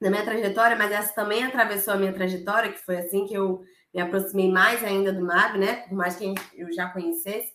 da 0.00 0.08
minha 0.08 0.24
trajetória, 0.24 0.78
mas 0.78 0.90
essa 0.90 1.14
também 1.14 1.44
atravessou 1.44 1.92
a 1.92 1.98
minha 1.98 2.14
trajetória, 2.14 2.72
que 2.72 2.78
foi 2.78 2.96
assim 2.96 3.26
que 3.26 3.34
eu 3.34 3.62
me 3.92 4.00
aproximei 4.00 4.50
mais 4.50 4.82
ainda 4.82 5.12
do 5.12 5.20
MAB, 5.26 5.58
né? 5.58 5.74
Por 5.86 5.94
mais 5.94 6.16
que 6.16 6.32
eu 6.54 6.72
já 6.72 6.88
conhecesse, 6.88 7.52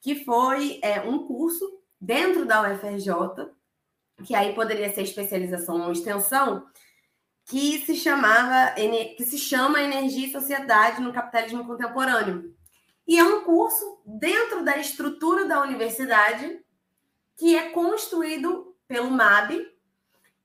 que 0.00 0.24
foi 0.24 0.78
é, 0.80 1.00
um 1.00 1.26
curso 1.26 1.68
dentro 2.00 2.46
da 2.46 2.62
UFRJ, 2.62 3.10
que 4.24 4.36
aí 4.36 4.54
poderia 4.54 4.94
ser 4.94 5.02
especialização 5.02 5.84
ou 5.84 5.90
extensão, 5.90 6.64
que 7.44 7.84
se 7.84 7.96
chamava 7.96 8.72
que 9.16 9.24
se 9.24 9.36
chama 9.36 9.82
Energia 9.82 10.28
e 10.28 10.30
Sociedade 10.30 11.02
no 11.02 11.12
Capitalismo 11.12 11.66
Contemporâneo. 11.66 12.56
E 13.08 13.18
é 13.18 13.24
um 13.24 13.42
curso 13.42 14.02
dentro 14.04 14.62
da 14.62 14.76
estrutura 14.76 15.48
da 15.48 15.62
universidade 15.62 16.62
que 17.38 17.56
é 17.56 17.70
construído 17.70 18.76
pelo 18.86 19.10
MAB 19.10 19.66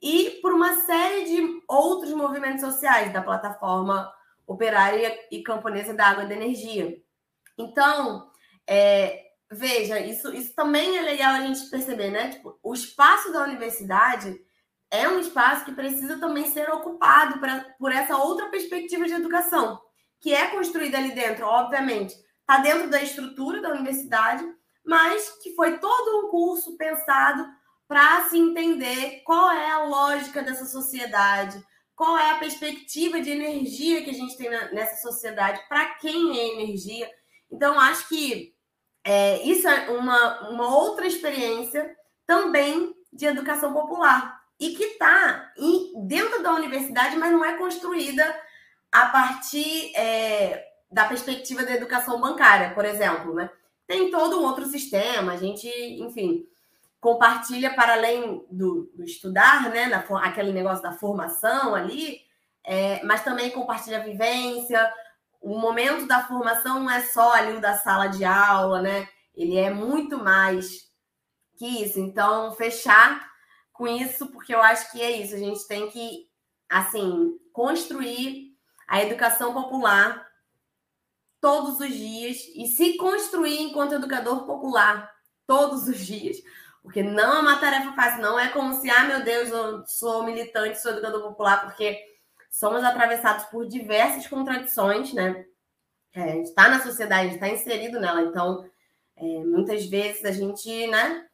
e 0.01 0.39
por 0.41 0.53
uma 0.53 0.79
série 0.81 1.25
de 1.25 1.61
outros 1.67 2.13
movimentos 2.13 2.61
sociais 2.61 3.11
da 3.11 3.21
plataforma 3.21 4.09
operária 4.47 5.13
e 5.29 5.43
camponesa 5.43 5.93
da 5.93 6.07
água 6.07 6.23
e 6.23 6.27
da 6.29 6.35
energia. 6.35 7.01
Então, 7.57 8.31
é, 8.65 9.31
veja, 9.51 9.99
isso, 9.99 10.33
isso 10.33 10.55
também 10.55 10.97
é 10.97 11.01
legal 11.01 11.33
a 11.33 11.41
gente 11.41 11.69
perceber, 11.69 12.11
né? 12.11 12.29
Tipo, 12.29 12.57
o 12.63 12.73
espaço 12.73 13.33
da 13.33 13.43
universidade 13.43 14.39
é 14.89 15.09
um 15.09 15.19
espaço 15.19 15.65
que 15.65 15.73
precisa 15.73 16.17
também 16.17 16.45
ser 16.45 16.69
ocupado 16.69 17.39
pra, 17.39 17.75
por 17.77 17.91
essa 17.91 18.15
outra 18.15 18.47
perspectiva 18.47 19.05
de 19.05 19.13
educação, 19.13 19.81
que 20.21 20.33
é 20.33 20.47
construída 20.47 20.97
ali 20.97 21.11
dentro, 21.11 21.45
obviamente, 21.45 22.22
está 22.43 22.57
dentro 22.59 22.89
da 22.89 23.01
estrutura 23.01 23.61
da 23.61 23.69
universidade, 23.69 24.43
mas 24.85 25.29
que 25.41 25.55
foi 25.55 25.77
todo 25.79 26.19
um 26.19 26.29
curso 26.29 26.77
pensado 26.77 27.45
para 27.87 28.27
se 28.29 28.37
entender 28.37 29.21
qual 29.23 29.51
é 29.51 29.71
a 29.71 29.85
lógica 29.85 30.43
dessa 30.43 30.65
sociedade, 30.65 31.63
qual 31.95 32.17
é 32.17 32.31
a 32.31 32.39
perspectiva 32.39 33.21
de 33.21 33.29
energia 33.29 34.03
que 34.03 34.09
a 34.09 34.13
gente 34.13 34.35
tem 34.37 34.49
nessa 34.49 35.01
sociedade, 35.01 35.61
para 35.69 35.85
quem 35.95 36.37
é 36.37 36.53
energia. 36.53 37.09
Então, 37.51 37.79
acho 37.79 38.07
que 38.09 38.53
é, 39.03 39.41
isso 39.43 39.67
é 39.67 39.89
uma, 39.89 40.49
uma 40.49 40.75
outra 40.75 41.05
experiência 41.05 41.95
também 42.25 42.93
de 43.11 43.25
educação 43.25 43.73
popular 43.73 44.41
e 44.59 44.75
que 44.75 44.83
está 44.83 45.51
dentro 46.07 46.41
da 46.41 46.53
universidade, 46.53 47.15
mas 47.17 47.31
não 47.31 47.43
é 47.43 47.57
construída 47.57 48.23
a 48.91 49.07
partir 49.07 49.91
é, 49.95 50.72
da 50.93 51.05
perspectiva 51.05 51.65
da 51.65 51.73
educação 51.73 52.21
bancária, 52.21 52.73
por 52.73 52.85
exemplo, 52.85 53.33
né? 53.33 53.49
Tem 53.87 54.11
todo 54.11 54.39
um 54.39 54.43
outro 54.43 54.65
sistema, 54.65 55.33
a 55.33 55.37
gente, 55.37 55.67
enfim, 55.99 56.45
compartilha 57.01 57.73
para 57.73 57.93
além 57.93 58.45
do, 58.49 58.91
do 58.95 59.03
estudar, 59.03 59.69
né? 59.71 59.87
Na, 59.87 60.05
aquele 60.19 60.53
negócio 60.53 60.83
da 60.83 60.93
formação 60.93 61.73
ali, 61.73 62.21
é, 62.63 63.03
mas 63.03 63.23
também 63.23 63.49
compartilha 63.49 63.97
a 63.97 64.03
vivência. 64.03 64.93
O 65.41 65.57
momento 65.57 66.05
da 66.05 66.25
formação 66.27 66.81
não 66.81 66.89
é 66.89 67.01
só 67.01 67.33
ali 67.33 67.53
o 67.53 67.61
da 67.61 67.75
sala 67.75 68.07
de 68.07 68.23
aula, 68.23 68.81
né? 68.81 69.09
Ele 69.35 69.57
é 69.57 69.71
muito 69.71 70.17
mais 70.17 70.91
que 71.57 71.83
isso. 71.83 71.99
Então, 71.99 72.53
fechar 72.53 73.27
com 73.73 73.87
isso, 73.87 74.27
porque 74.27 74.53
eu 74.53 74.61
acho 74.61 74.91
que 74.91 75.01
é 75.01 75.11
isso. 75.11 75.33
A 75.33 75.39
gente 75.39 75.67
tem 75.67 75.89
que, 75.89 76.27
assim, 76.69 77.37
construir 77.51 78.53
a 78.87 79.01
educação 79.01 79.53
popular 79.53 80.32
todos 81.43 81.81
os 81.81 81.93
dias 81.93 82.37
e 82.55 82.67
se 82.67 82.95
construir 82.95 83.63
enquanto 83.63 83.95
educador 83.95 84.45
popular 84.45 85.11
todos 85.45 85.89
os 85.89 85.99
dias, 85.99 86.37
porque 86.81 87.03
não 87.03 87.35
é 87.35 87.39
uma 87.41 87.59
tarefa 87.59 87.91
fácil, 87.91 88.21
não 88.21 88.39
é 88.39 88.47
como 88.47 88.73
se, 88.75 88.89
ah, 88.89 89.03
meu 89.03 89.25
Deus, 89.25 89.49
eu 89.49 89.85
sou 89.85 90.23
militante, 90.23 90.81
sou 90.81 90.93
educador 90.93 91.21
popular, 91.21 91.65
porque 91.65 92.01
somos 92.49 92.81
atravessados 92.81 93.43
por 93.47 93.67
diversas 93.67 94.25
contradições, 94.25 95.11
né? 95.11 95.45
É, 96.13 96.23
a 96.23 96.27
gente 96.27 96.45
está 96.45 96.69
na 96.69 96.81
sociedade, 96.81 97.27
a 97.27 97.31
gente 97.31 97.33
está 97.33 97.49
inserido 97.49 97.99
nela, 97.99 98.21
então 98.21 98.65
é, 99.17 99.23
muitas 99.43 99.85
vezes 99.85 100.23
a 100.23 100.31
gente, 100.31 100.87
né, 100.87 101.25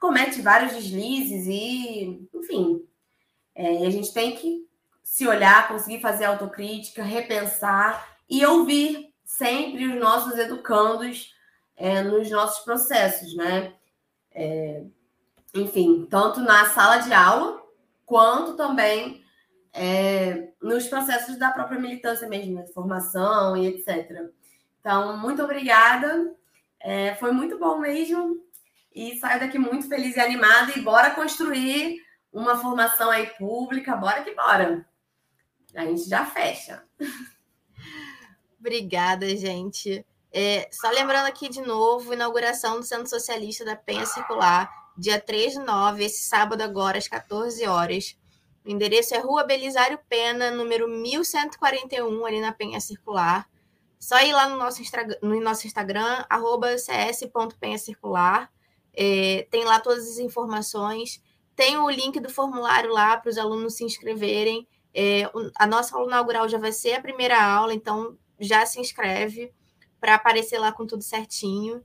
comete 0.00 0.40
vários 0.40 0.72
deslizes 0.72 1.46
e, 1.46 2.26
enfim, 2.32 2.82
é, 3.54 3.86
a 3.86 3.90
gente 3.90 4.10
tem 4.14 4.34
que 4.36 4.66
se 5.02 5.28
olhar, 5.28 5.68
conseguir 5.68 6.00
fazer 6.00 6.24
autocrítica, 6.24 7.02
repensar 7.02 8.11
e 8.32 8.46
ouvir 8.46 9.12
sempre 9.26 9.86
os 9.86 10.00
nossos 10.00 10.38
educandos 10.38 11.34
é, 11.76 12.02
nos 12.02 12.30
nossos 12.30 12.64
processos, 12.64 13.36
né? 13.36 13.74
É, 14.34 14.82
enfim, 15.54 16.06
tanto 16.08 16.40
na 16.40 16.64
sala 16.64 16.96
de 16.96 17.12
aula 17.12 17.62
quanto 18.06 18.56
também 18.56 19.22
é, 19.70 20.48
nos 20.62 20.86
processos 20.86 21.36
da 21.36 21.50
própria 21.50 21.78
militância 21.78 22.26
mesmo, 22.26 22.54
né? 22.54 22.66
formação 22.68 23.54
e 23.54 23.66
etc. 23.66 24.30
Então, 24.80 25.18
muito 25.18 25.42
obrigada. 25.42 26.34
É, 26.80 27.14
foi 27.16 27.32
muito 27.32 27.58
bom 27.58 27.78
mesmo. 27.80 28.42
E 28.94 29.18
saio 29.18 29.40
daqui 29.40 29.58
muito 29.58 29.88
feliz 29.88 30.16
e 30.16 30.20
animada. 30.20 30.72
E 30.74 30.80
bora 30.80 31.10
construir 31.10 31.98
uma 32.32 32.56
formação 32.56 33.10
aí 33.10 33.26
pública. 33.38 33.94
Bora 33.94 34.22
que 34.22 34.34
bora. 34.34 34.86
A 35.74 35.84
gente 35.84 36.08
já 36.08 36.24
fecha. 36.24 36.82
Obrigada, 38.62 39.26
gente. 39.36 40.06
É, 40.32 40.68
só 40.70 40.88
lembrando 40.88 41.26
aqui 41.26 41.48
de 41.48 41.60
novo, 41.60 42.12
inauguração 42.12 42.78
do 42.78 42.86
Centro 42.86 43.08
Socialista 43.08 43.64
da 43.64 43.74
Penha 43.74 44.06
Circular, 44.06 44.70
dia 44.96 45.20
3 45.20 45.54
de 45.54 45.58
9, 45.58 46.04
esse 46.04 46.22
sábado 46.22 46.62
agora, 46.62 46.96
às 46.96 47.08
14 47.08 47.66
horas. 47.66 48.16
O 48.64 48.70
endereço 48.70 49.16
é 49.16 49.18
Rua 49.18 49.42
Belisário 49.42 49.98
Pena, 50.08 50.52
número 50.52 50.88
1141, 50.88 52.24
ali 52.24 52.40
na 52.40 52.52
Penha 52.52 52.78
Circular. 52.78 53.50
Só 53.98 54.20
ir 54.20 54.32
lá 54.32 54.48
no 54.48 54.56
nosso, 54.56 54.80
no 55.20 55.40
nosso 55.40 55.66
Instagram, 55.66 56.24
arroba 56.30 56.78
cs.penhacircular. 56.78 58.48
É, 58.94 59.48
tem 59.50 59.64
lá 59.64 59.80
todas 59.80 60.08
as 60.08 60.18
informações. 60.18 61.20
Tem 61.56 61.76
o 61.76 61.90
link 61.90 62.20
do 62.20 62.30
formulário 62.30 62.92
lá 62.92 63.16
para 63.16 63.28
os 63.28 63.38
alunos 63.38 63.74
se 63.74 63.82
inscreverem. 63.82 64.68
É, 64.94 65.28
a 65.56 65.66
nossa 65.66 65.96
aula 65.96 66.06
inaugural 66.06 66.48
já 66.48 66.58
vai 66.58 66.70
ser 66.70 66.92
a 66.92 67.02
primeira 67.02 67.42
aula, 67.42 67.74
então 67.74 68.16
já 68.42 68.66
se 68.66 68.80
inscreve 68.80 69.52
para 70.00 70.16
aparecer 70.16 70.58
lá 70.58 70.72
com 70.72 70.86
tudo 70.86 71.02
certinho. 71.02 71.82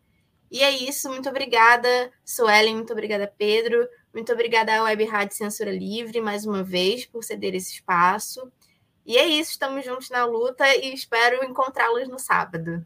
E 0.50 0.64
é 0.64 0.72
isso, 0.72 1.10
muito 1.10 1.30
obrigada, 1.30 2.12
Suelen, 2.26 2.76
muito 2.76 2.94
obrigada, 2.94 3.32
Pedro, 3.38 3.88
muito 4.14 4.32
obrigada 4.32 4.74
à 4.76 4.84
Web 4.84 5.06
Rádio 5.06 5.36
Censura 5.36 5.72
Livre, 5.72 6.22
mais 6.22 6.46
uma 6.46 6.64
vez, 6.64 7.06
por 7.06 7.24
ceder 7.24 7.54
esse 7.54 7.74
espaço. 7.74 8.52
E 9.06 9.18
é 9.18 9.26
isso, 9.26 9.52
estamos 9.52 9.86
juntos 9.86 10.10
na 10.10 10.26
luta 10.26 10.66
e 10.76 10.94
espero 10.94 11.46
encontrá-los 11.46 12.08
no 12.10 12.18
sábado. 12.18 12.86